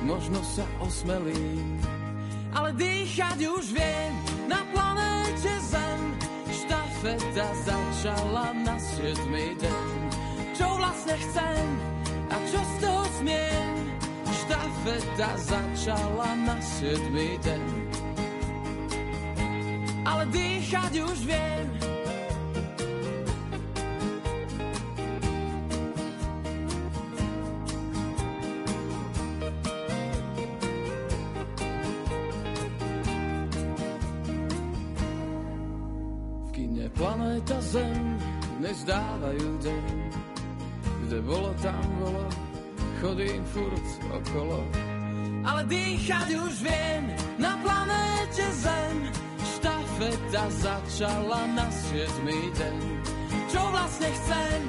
možno 0.07 0.39
sa 0.47 0.63
osmelím. 0.79 1.83
Ale 2.55 2.71
dýchať 2.79 3.39
už 3.43 3.75
viem, 3.75 4.11
na 4.47 4.63
planéte 4.71 5.51
Zem, 5.67 6.01
štafeta 6.47 7.47
začala 7.67 8.55
na 8.63 8.79
7. 8.79 9.19
deň. 9.59 9.87
Čo 10.55 10.67
vlastne 10.79 11.15
chcem 11.19 11.65
a 12.31 12.35
čo 12.47 12.59
z 12.63 12.73
toho 12.79 13.03
smiem, 13.19 13.66
štafeta 14.87 15.31
začala 15.35 16.31
na 16.47 16.55
siedmy 16.63 17.35
deň. 17.43 17.63
Ale 20.07 20.23
dýchať 20.31 20.93
už 21.03 21.17
viem. 21.27 21.67
Planéta 36.97 37.61
Zem 37.61 38.17
nezdávajú 38.57 39.61
deň, 39.61 39.85
kde 41.05 41.17
bolo, 41.21 41.53
tam 41.61 41.77
bolo, 42.01 42.25
chodím 43.01 43.45
furt 43.45 43.87
okolo. 44.11 44.65
Ale 45.45 45.63
dýchať 45.63 46.27
už 46.33 46.53
viem 46.65 47.03
na 47.39 47.55
planéte 47.63 48.45
Zem. 48.51 48.97
Štafeta 49.57 50.45
začala 50.49 51.41
na 51.55 51.67
siedmy 51.71 52.51
deň. 52.57 52.77
Čo 53.47 53.61
vlastne 53.71 54.09
chcem 54.11 54.59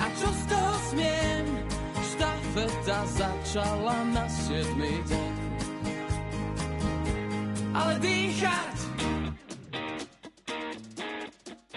a 0.00 0.04
čo 0.16 0.28
z 0.32 0.42
toho 0.48 0.74
smiem? 0.90 1.44
Štafeta 2.14 3.00
začala 3.14 3.96
na 4.16 4.24
siedmy 4.26 4.94
deň. 5.04 5.34
Ale 7.74 7.92
dýchať 8.00 8.74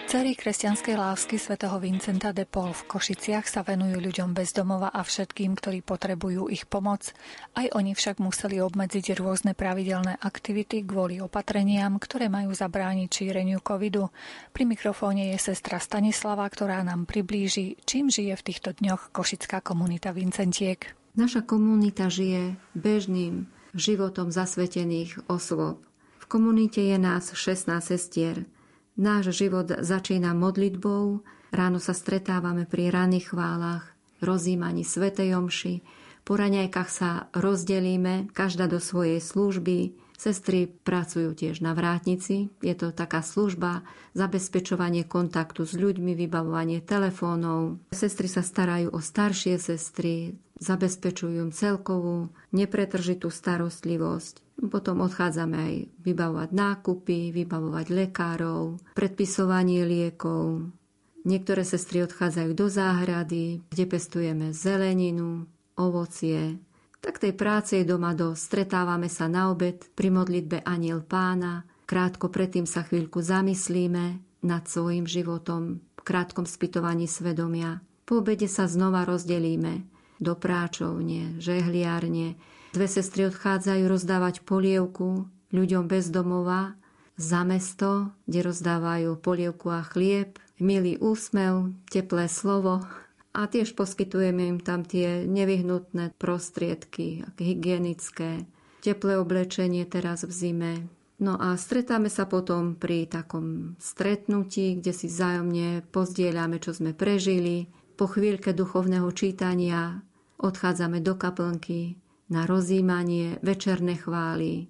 Cery 0.08 0.32
kresťanskej 0.32 0.96
lásky 0.96 1.36
svätého 1.36 1.76
Vincenta 1.76 2.32
de 2.32 2.48
Paul 2.48 2.72
v 2.72 2.96
Košiciach 2.96 3.44
sa 3.44 3.60
venujú 3.60 4.00
ľuďom 4.00 4.32
bez 4.32 4.56
domova 4.56 4.88
a 4.88 5.04
všetkým, 5.04 5.52
ktorí 5.52 5.84
potrebujú 5.84 6.48
ich 6.48 6.64
pomoc. 6.64 7.12
Aj 7.52 7.68
oni 7.76 7.92
však 7.92 8.16
museli 8.16 8.56
obmedziť 8.56 9.12
rôzne 9.20 9.52
pravidelné 9.52 10.16
aktivity 10.16 10.80
kvôli 10.80 11.20
opatreniam, 11.20 12.00
ktoré 12.00 12.32
majú 12.32 12.56
zabrániť 12.56 13.04
šíreniu 13.04 13.60
covidu. 13.60 14.08
Pri 14.56 14.64
mikrofóne 14.64 15.28
je 15.36 15.52
sestra 15.52 15.76
Stanislava, 15.76 16.48
ktorá 16.48 16.80
nám 16.80 17.04
priblíži, 17.04 17.76
čím 17.84 18.08
žije 18.08 18.32
v 18.32 18.46
týchto 18.48 18.72
dňoch 18.80 19.12
košická 19.12 19.60
komunita 19.60 20.16
Vincentiek. 20.16 20.88
Naša 21.20 21.44
komunita 21.44 22.08
žije 22.08 22.56
bežným 22.72 23.44
životom 23.76 24.32
zasvetených 24.32 25.28
osôb. 25.28 25.84
V 26.16 26.24
komunite 26.32 26.80
je 26.80 26.96
nás 26.96 27.28
16 27.28 27.76
sestier– 27.84 28.48
Náš 28.98 29.30
život 29.30 29.70
začína 29.70 30.34
modlitbou, 30.34 31.22
ráno 31.54 31.78
sa 31.78 31.94
stretávame 31.94 32.66
pri 32.66 32.90
ranných 32.90 33.30
chválach, 33.30 33.94
rozímaní 34.18 34.82
Svetej 34.82 35.38
Omši, 35.38 35.86
po 36.26 36.34
raňajkách 36.34 36.90
sa 36.90 37.30
rozdelíme, 37.32 38.28
každá 38.34 38.66
do 38.66 38.82
svojej 38.82 39.22
služby, 39.22 39.94
Sestry 40.18 40.66
pracujú 40.66 41.30
tiež 41.30 41.62
na 41.62 41.78
vrátnici. 41.78 42.50
Je 42.58 42.74
to 42.74 42.90
taká 42.90 43.22
služba, 43.22 43.86
zabezpečovanie 44.18 45.06
kontaktu 45.06 45.62
s 45.62 45.78
ľuďmi, 45.78 46.18
vybavovanie 46.18 46.82
telefónov. 46.82 47.78
Sestry 47.94 48.26
sa 48.26 48.42
starajú 48.42 48.90
o 48.90 48.98
staršie 48.98 49.62
sestry, 49.62 50.34
zabezpečujú 50.58 51.54
celkovú 51.54 52.34
nepretržitú 52.50 53.30
starostlivosť. 53.30 54.47
Potom 54.58 55.06
odchádzame 55.06 55.56
aj 55.56 55.74
vybavovať 56.02 56.50
nákupy, 56.50 57.30
vybavovať 57.30 57.86
lekárov, 57.94 58.82
predpisovanie 58.98 59.86
liekov. 59.86 60.74
Niektoré 61.22 61.62
sestry 61.62 62.02
odchádzajú 62.02 62.50
do 62.58 62.66
záhrady, 62.66 63.62
kde 63.70 63.84
pestujeme 63.86 64.50
zeleninu, 64.50 65.46
ovocie. 65.78 66.58
Tak 66.98 67.22
tej 67.22 67.38
práce 67.38 67.78
je 67.78 67.86
doma 67.86 68.18
dosť. 68.18 68.40
Stretávame 68.42 69.06
sa 69.06 69.30
na 69.30 69.54
obed 69.54 69.78
pri 69.94 70.10
modlitbe 70.10 70.66
Aniel 70.66 71.06
pána. 71.06 71.62
Krátko 71.86 72.26
predtým 72.26 72.66
sa 72.66 72.82
chvíľku 72.82 73.22
zamyslíme 73.22 74.18
nad 74.42 74.66
svojim 74.66 75.06
životom, 75.06 75.78
v 75.78 76.02
krátkom 76.02 76.46
spytovaní 76.46 77.06
svedomia. 77.06 77.78
Po 78.02 78.22
obede 78.22 78.50
sa 78.50 78.66
znova 78.66 79.06
rozdelíme 79.06 79.86
do 80.18 80.34
práčovne, 80.34 81.38
žehliárne, 81.38 82.34
Dve 82.68 82.84
sestry 82.84 83.24
odchádzajú 83.32 83.84
rozdávať 83.88 84.44
polievku 84.44 85.24
ľuďom 85.56 85.88
bez 85.88 86.12
domova 86.12 86.76
za 87.16 87.42
mesto, 87.42 88.12
kde 88.28 88.46
rozdávajú 88.46 89.16
polievku 89.18 89.72
a 89.72 89.82
chlieb, 89.82 90.36
milý 90.60 91.00
úsmev, 91.00 91.72
teplé 91.88 92.28
slovo 92.28 92.84
a 93.32 93.40
tiež 93.48 93.72
poskytujeme 93.72 94.52
im 94.52 94.58
tam 94.60 94.84
tie 94.84 95.24
nevyhnutné 95.24 96.14
prostriedky, 96.20 97.24
hygienické, 97.40 98.44
teplé 98.84 99.16
oblečenie 99.16 99.88
teraz 99.88 100.28
v 100.28 100.32
zime. 100.32 100.72
No 101.18 101.34
a 101.34 101.58
stretáme 101.58 102.06
sa 102.06 102.30
potom 102.30 102.78
pri 102.78 103.10
takom 103.10 103.74
stretnutí, 103.82 104.78
kde 104.78 104.94
si 104.94 105.10
vzájomne 105.10 105.82
pozdieľame, 105.90 106.62
čo 106.62 106.70
sme 106.70 106.94
prežili. 106.94 107.66
Po 107.98 108.06
chvíľke 108.06 108.54
duchovného 108.54 109.10
čítania 109.10 109.98
odchádzame 110.38 111.02
do 111.02 111.18
kaplnky, 111.18 111.98
na 112.28 112.44
rozímanie, 112.44 113.40
večerné 113.40 113.96
chvály 113.96 114.68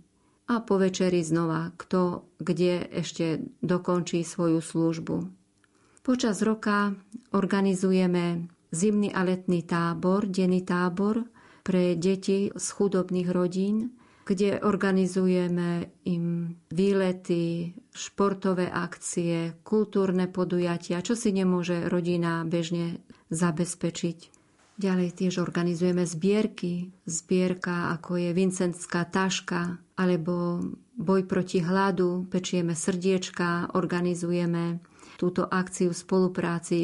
a 0.48 0.64
po 0.64 0.80
večeri 0.80 1.20
znova 1.20 1.74
kto 1.76 2.24
kde 2.40 2.88
ešte 2.88 3.42
dokončí 3.60 4.24
svoju 4.24 4.62
službu. 4.62 5.16
Počas 6.00 6.40
roka 6.40 6.96
organizujeme 7.36 8.48
zimný 8.72 9.12
a 9.12 9.26
letný 9.28 9.66
tábor, 9.68 10.24
denný 10.24 10.64
tábor 10.64 11.28
pre 11.60 12.00
deti 12.00 12.48
z 12.48 12.66
chudobných 12.72 13.28
rodín, 13.28 13.92
kde 14.24 14.60
organizujeme 14.60 15.88
im 16.08 16.56
výlety, 16.72 17.72
športové 17.92 18.68
akcie, 18.68 19.56
kultúrne 19.64 20.28
podujatia, 20.28 21.00
čo 21.00 21.16
si 21.16 21.32
nemôže 21.32 21.88
rodina 21.88 22.44
bežne 22.44 23.04
zabezpečiť. 23.32 24.37
Ďalej 24.78 25.18
tiež 25.18 25.42
organizujeme 25.42 26.06
zbierky. 26.06 26.94
Zbierka 27.02 27.90
ako 27.98 28.14
je 28.14 28.30
Vincentská 28.30 29.10
taška 29.10 29.82
alebo 29.98 30.62
boj 30.94 31.26
proti 31.26 31.58
hladu, 31.58 32.30
pečieme 32.30 32.78
srdiečka, 32.78 33.74
organizujeme 33.74 34.78
túto 35.18 35.42
akciu 35.50 35.90
v 35.90 35.98
spolupráci 35.98 36.80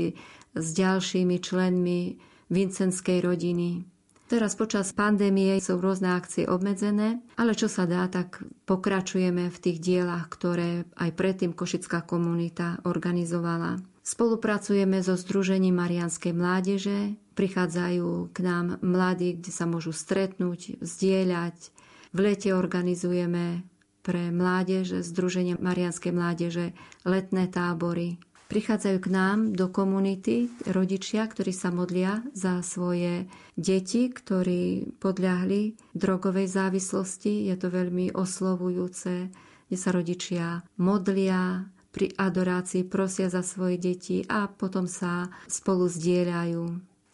s 0.59 0.67
ďalšími 0.75 1.39
členmi 1.39 2.19
Vincentskej 2.51 3.23
rodiny. 3.23 3.87
Teraz 4.27 4.59
počas 4.59 4.91
pandémie 4.91 5.55
sú 5.63 5.79
rôzne 5.79 6.19
akcie 6.19 6.51
obmedzené, 6.51 7.23
ale 7.39 7.55
čo 7.55 7.71
sa 7.71 7.87
dá, 7.87 8.11
tak 8.11 8.43
pokračujeme 8.67 9.47
v 9.47 9.59
tých 9.63 9.79
dielach, 9.79 10.27
ktoré 10.27 10.83
aj 10.99 11.11
predtým 11.15 11.55
Košická 11.55 12.03
komunita 12.03 12.83
organizovala. 12.83 13.79
Spolupracujeme 14.05 15.01
so 15.01 15.17
Združením 15.17 15.81
Marianskej 15.81 16.37
mládeže, 16.37 17.17
prichádzajú 17.41 18.37
k 18.37 18.39
nám 18.45 18.77
mladí, 18.85 19.41
kde 19.41 19.49
sa 19.49 19.65
môžu 19.65 19.97
stretnúť, 19.97 20.77
zdieľať. 20.85 21.73
V 22.13 22.19
lete 22.21 22.53
organizujeme 22.53 23.65
pre 24.05 24.29
mládež, 24.29 25.01
Združenie 25.01 25.57
Marianskej 25.57 26.13
mládeže, 26.13 26.77
letné 27.09 27.49
tábory. 27.49 28.21
Prichádzajú 28.53 28.99
k 29.01 29.09
nám 29.09 29.39
do 29.57 29.73
komunity 29.73 30.53
rodičia, 30.69 31.25
ktorí 31.25 31.57
sa 31.57 31.73
modlia 31.73 32.21
za 32.37 32.61
svoje 32.61 33.25
deti, 33.57 34.13
ktorí 34.13 34.95
podľahli 35.01 35.81
drogovej 35.97 36.53
závislosti. 36.53 37.49
Je 37.49 37.57
to 37.57 37.73
veľmi 37.73 38.13
oslovujúce, 38.13 39.33
kde 39.73 39.77
sa 39.81 39.91
rodičia 39.97 40.61
modlia, 40.77 41.73
pri 41.95 42.11
adorácii 42.19 42.83
prosia 42.91 43.31
za 43.31 43.47
svoje 43.47 43.79
deti 43.79 44.27
a 44.27 44.51
potom 44.51 44.91
sa 44.91 45.31
spolu 45.47 45.87
zdieľajú. 45.87 46.63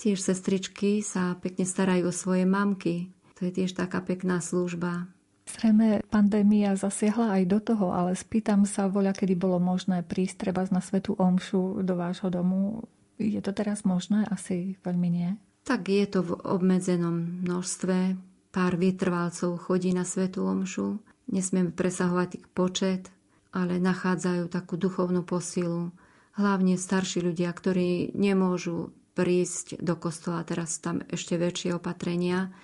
Tiež 0.01 0.17
sestričky 0.17 1.05
sa 1.05 1.37
pekne 1.37 1.69
starajú 1.69 2.09
o 2.09 2.17
svoje 2.17 2.49
mamky. 2.49 3.13
To 3.37 3.45
je 3.45 3.53
tiež 3.53 3.77
taká 3.77 4.01
pekná 4.01 4.41
služba. 4.41 5.13
Zrejme 5.45 6.01
pandémia 6.09 6.73
zasiahla 6.73 7.37
aj 7.37 7.45
do 7.45 7.59
toho, 7.61 7.93
ale 7.93 8.17
spýtam 8.17 8.65
sa, 8.65 8.89
voľa 8.89 9.13
kedy 9.13 9.37
bolo 9.37 9.61
možné 9.61 10.01
prísť 10.01 10.49
treba 10.49 10.65
na 10.73 10.81
Svetu 10.81 11.13
Omšu 11.13 11.85
do 11.85 11.95
vášho 12.01 12.33
domu. 12.33 12.89
Je 13.21 13.45
to 13.45 13.53
teraz 13.53 13.85
možné? 13.85 14.25
Asi 14.33 14.81
veľmi 14.81 15.09
nie. 15.13 15.37
Tak 15.69 15.93
je 15.93 16.07
to 16.09 16.25
v 16.25 16.33
obmedzenom 16.41 17.45
množstve. 17.45 18.17
Pár 18.51 18.73
vytrvalcov 18.81 19.61
chodí 19.61 19.93
na 19.93 20.09
Svetu 20.09 20.49
Omšu. 20.49 20.97
Nesmieme 21.29 21.77
presahovať 21.77 22.41
počet 22.57 23.13
ale 23.51 23.83
nachádzajú 23.83 24.51
takú 24.51 24.79
duchovnú 24.79 25.27
posilu. 25.27 25.91
Hlavne 26.39 26.79
starší 26.79 27.27
ľudia, 27.27 27.51
ktorí 27.51 28.15
nemôžu 28.15 28.95
prísť 29.19 29.83
do 29.83 29.99
kostola, 29.99 30.47
teraz 30.47 30.79
tam 30.79 31.03
ešte 31.11 31.35
väčšie 31.37 31.77
opatrenia 31.77 32.55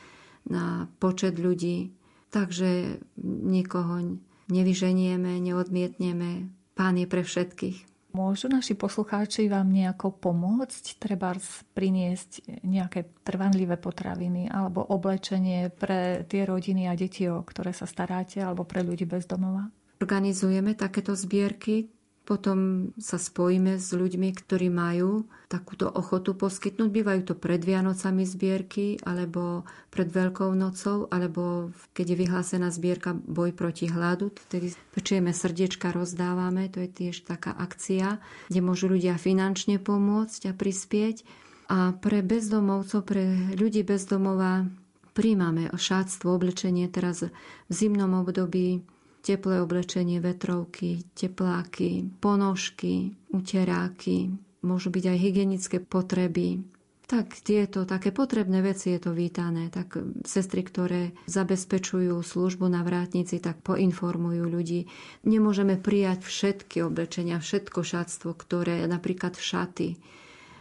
na 0.46 0.86
počet 1.02 1.36
ľudí. 1.36 1.92
Takže 2.30 3.02
nikoho 3.26 4.18
nevyženieme, 4.46 5.42
neodmietneme. 5.42 6.50
Pán 6.78 6.94
je 6.96 7.06
pre 7.10 7.26
všetkých. 7.26 7.96
Môžu 8.16 8.48
naši 8.48 8.72
poslucháči 8.72 9.44
vám 9.52 9.68
nejako 9.68 10.08
pomôcť? 10.16 10.96
Treba 10.96 11.36
priniesť 11.76 12.64
nejaké 12.64 13.12
trvanlivé 13.20 13.76
potraviny 13.76 14.48
alebo 14.48 14.80
oblečenie 14.80 15.68
pre 15.68 16.24
tie 16.24 16.48
rodiny 16.48 16.88
a 16.88 16.96
deti, 16.96 17.28
o 17.28 17.44
ktoré 17.44 17.76
sa 17.76 17.84
staráte, 17.84 18.40
alebo 18.40 18.64
pre 18.64 18.80
ľudí 18.80 19.04
bez 19.04 19.28
domova? 19.28 19.68
Organizujeme 19.96 20.76
takéto 20.76 21.16
zbierky, 21.16 21.88
potom 22.26 22.90
sa 22.98 23.22
spojíme 23.22 23.78
s 23.78 23.94
ľuďmi, 23.94 24.34
ktorí 24.34 24.66
majú 24.66 25.30
takúto 25.46 25.86
ochotu 25.86 26.34
poskytnúť. 26.34 26.90
Bývajú 26.90 27.22
to 27.22 27.34
pred 27.38 27.62
Vianocami 27.62 28.26
zbierky, 28.26 28.98
alebo 29.06 29.62
pred 29.94 30.10
Veľkou 30.10 30.50
nocou, 30.58 31.06
alebo 31.14 31.70
keď 31.94 32.12
je 32.12 32.16
vyhlásená 32.18 32.74
zbierka 32.74 33.14
Boj 33.14 33.54
proti 33.54 33.86
hladu, 33.86 34.34
vtedy 34.50 34.74
pečieme 34.90 35.30
srdiečka, 35.30 35.94
rozdávame. 35.94 36.66
To 36.74 36.82
je 36.82 36.90
tiež 36.90 37.22
taká 37.22 37.54
akcia, 37.54 38.18
kde 38.50 38.60
môžu 38.60 38.90
ľudia 38.90 39.14
finančne 39.22 39.78
pomôcť 39.78 40.50
a 40.50 40.52
prispieť. 40.52 41.22
A 41.70 41.94
pre 41.94 42.26
bezdomovcov, 42.26 43.06
pre 43.06 43.54
ľudí 43.54 43.86
bezdomova 43.86 44.66
príjmame 45.14 45.70
šátstvo, 45.70 46.34
oblečenie 46.34 46.90
teraz 46.90 47.22
v 47.22 47.72
zimnom 47.72 48.18
období 48.18 48.82
teplé 49.26 49.58
oblečenie, 49.58 50.22
vetrovky, 50.22 51.02
tepláky, 51.18 52.06
ponožky, 52.22 53.10
uteráky, 53.34 54.30
môžu 54.62 54.94
byť 54.94 55.04
aj 55.10 55.18
hygienické 55.18 55.76
potreby. 55.82 56.62
Tak 57.06 57.38
tieto 57.38 57.86
také 57.86 58.10
potrebné 58.10 58.66
veci 58.66 58.90
je 58.90 58.98
to 58.98 59.14
vítané. 59.14 59.70
Tak 59.70 59.94
sestry, 60.26 60.66
ktoré 60.66 61.14
zabezpečujú 61.30 62.18
službu 62.18 62.66
na 62.66 62.82
vrátnici, 62.82 63.38
tak 63.38 63.62
poinformujú 63.62 64.42
ľudí. 64.42 64.90
Nemôžeme 65.22 65.78
prijať 65.78 66.26
všetky 66.26 66.82
oblečenia, 66.82 67.38
všetko 67.38 67.82
šatstvo, 67.86 68.34
ktoré 68.34 68.90
napríklad 68.90 69.38
šaty, 69.38 69.94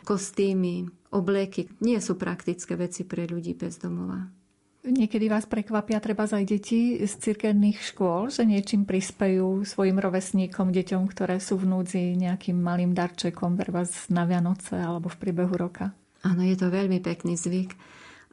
kostýmy, 0.05 0.86
obleky 1.09 1.66
nie 1.82 1.97
sú 1.97 2.13
praktické 2.13 2.78
veci 2.78 3.09
pre 3.09 3.26
ľudí 3.26 3.57
bez 3.57 3.82
domova. 3.82 4.30
Niekedy 4.86 5.34
vás 5.34 5.50
prekvapia 5.50 5.98
treba 5.98 6.30
aj 6.30 6.46
deti 6.46 7.02
z 7.02 7.10
cirkevných 7.10 7.82
škôl, 7.82 8.30
že 8.30 8.46
niečím 8.46 8.86
prispejú 8.86 9.66
svojim 9.66 9.98
rovesníkom, 9.98 10.70
deťom, 10.70 11.10
ktoré 11.10 11.42
sú 11.42 11.58
v 11.58 11.74
núdzi 11.74 12.14
nejakým 12.14 12.54
malým 12.54 12.94
darčekom, 12.94 13.58
treba 13.58 13.82
na 14.14 14.24
Vianoce 14.30 14.78
alebo 14.78 15.10
v 15.10 15.18
priebehu 15.18 15.58
roka. 15.58 15.90
Áno, 16.22 16.46
je 16.46 16.54
to 16.54 16.70
veľmi 16.70 17.02
pekný 17.02 17.34
zvyk. 17.34 17.74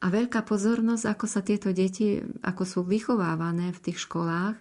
A 0.04 0.12
veľká 0.12 0.44
pozornosť, 0.44 1.04
ako 1.08 1.24
sa 1.24 1.40
tieto 1.40 1.72
deti, 1.72 2.20
ako 2.44 2.62
sú 2.68 2.80
vychovávané 2.84 3.72
v 3.72 3.82
tých 3.88 4.04
školách, 4.04 4.60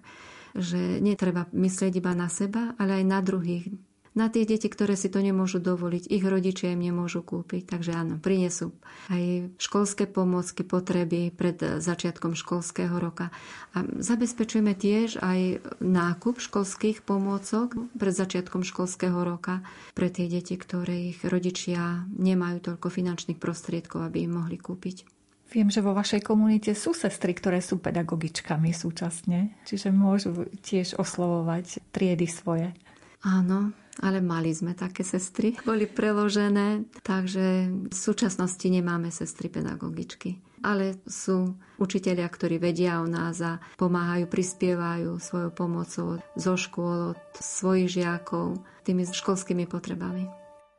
že 0.56 1.04
netreba 1.04 1.48
myslieť 1.52 1.92
iba 2.00 2.16
na 2.16 2.32
seba, 2.32 2.72
ale 2.80 3.04
aj 3.04 3.06
na 3.08 3.20
druhých 3.20 3.68
na 4.12 4.28
tie 4.28 4.44
deti, 4.44 4.68
ktoré 4.68 5.00
si 5.00 5.08
to 5.08 5.24
nemôžu 5.24 5.64
dovoliť, 5.64 6.12
ich 6.12 6.24
rodičia 6.24 6.76
im 6.76 6.84
nemôžu 6.84 7.24
kúpiť. 7.24 7.64
Takže 7.72 7.92
áno, 7.96 8.20
prinesú 8.20 8.76
aj 9.08 9.56
školské 9.56 10.04
pomôcky, 10.08 10.68
potreby 10.68 11.32
pred 11.32 11.56
začiatkom 11.80 12.36
školského 12.36 12.92
roka. 13.00 13.32
A 13.72 13.88
zabezpečujeme 13.88 14.76
tiež 14.76 15.24
aj 15.24 15.64
nákup 15.80 16.44
školských 16.44 17.08
pomôcok 17.08 17.72
pred 17.96 18.14
začiatkom 18.14 18.68
školského 18.68 19.24
roka 19.24 19.64
pre 19.96 20.12
tie 20.12 20.28
deti, 20.28 20.60
ktoré 20.60 21.16
ich 21.16 21.24
rodičia 21.24 22.04
nemajú 22.12 22.60
toľko 22.68 22.88
finančných 22.92 23.40
prostriedkov, 23.40 24.04
aby 24.04 24.28
im 24.28 24.36
mohli 24.44 24.60
kúpiť. 24.60 25.08
Viem, 25.52 25.68
že 25.68 25.84
vo 25.84 25.92
vašej 25.92 26.24
komunite 26.24 26.72
sú 26.72 26.96
sestry, 26.96 27.36
ktoré 27.36 27.60
sú 27.60 27.76
pedagogičkami 27.84 28.72
súčasne, 28.72 29.52
čiže 29.68 29.92
môžu 29.92 30.48
tiež 30.64 30.96
oslovovať 30.96 31.92
triedy 31.92 32.24
svoje. 32.24 32.72
Áno, 33.20 33.76
ale 34.02 34.20
mali 34.20 34.50
sme 34.52 34.74
také 34.74 35.06
sestry, 35.06 35.56
boli 35.62 35.86
preložené, 35.86 36.90
takže 37.06 37.70
v 37.88 37.96
súčasnosti 37.96 38.66
nemáme 38.66 39.14
sestry 39.14 39.48
pedagogičky. 39.48 40.42
Ale 40.62 41.02
sú 41.10 41.58
učitelia, 41.82 42.30
ktorí 42.30 42.62
vedia 42.62 43.02
o 43.02 43.10
nás 43.10 43.42
a 43.42 43.58
pomáhajú, 43.82 44.30
prispievajú 44.30 45.18
svojou 45.18 45.50
pomocou 45.54 46.22
zo 46.38 46.54
škôl, 46.54 47.18
od 47.18 47.22
svojich 47.34 47.98
žiakov, 47.98 48.62
tými 48.86 49.10
školskými 49.10 49.66
potrebami. 49.66 50.30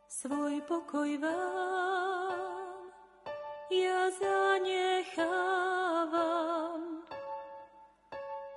Svoj 0.06 0.62
pokoj 0.70 1.10
vám 1.18 2.42
ja 3.72 4.12
zanechávam, 4.20 5.40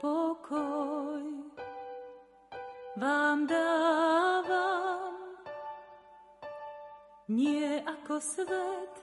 pokoj 0.03 1.34
vám 2.95 3.47
dávam, 3.47 5.15
nie 7.27 7.83
ako 7.83 8.23
svet, 8.23 8.93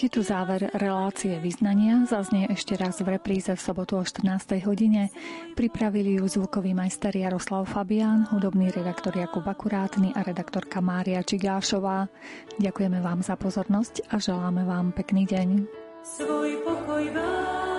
je 0.00 0.08
tu 0.08 0.24
záver 0.24 0.72
relácie 0.80 1.36
vyznania, 1.44 2.08
zaznie 2.08 2.48
ešte 2.48 2.72
raz 2.72 3.04
v 3.04 3.20
repríze 3.20 3.52
v 3.52 3.60
sobotu 3.60 4.00
o 4.00 4.04
14. 4.04 4.56
hodine. 4.64 5.12
Pripravili 5.52 6.16
ju 6.16 6.24
zvukový 6.24 6.72
majster 6.72 7.12
Jaroslav 7.12 7.68
Fabián, 7.68 8.24
hudobný 8.32 8.72
redaktor 8.72 9.12
Jakub 9.12 9.44
Akurátny 9.44 10.16
a 10.16 10.24
redaktorka 10.24 10.80
Mária 10.80 11.20
Čigášová. 11.20 12.08
Ďakujeme 12.56 13.04
vám 13.04 13.20
za 13.20 13.36
pozornosť 13.36 14.08
a 14.08 14.16
želáme 14.16 14.64
vám 14.64 14.96
pekný 14.96 15.28
deň. 15.28 15.68
Svoj 16.00 16.64
pokoj 16.64 17.04
vám 17.12 17.69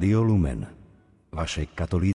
Rádio 0.00 0.22
Lumen, 0.24 0.66
vaše 1.32 1.66
katolícke 1.66 2.08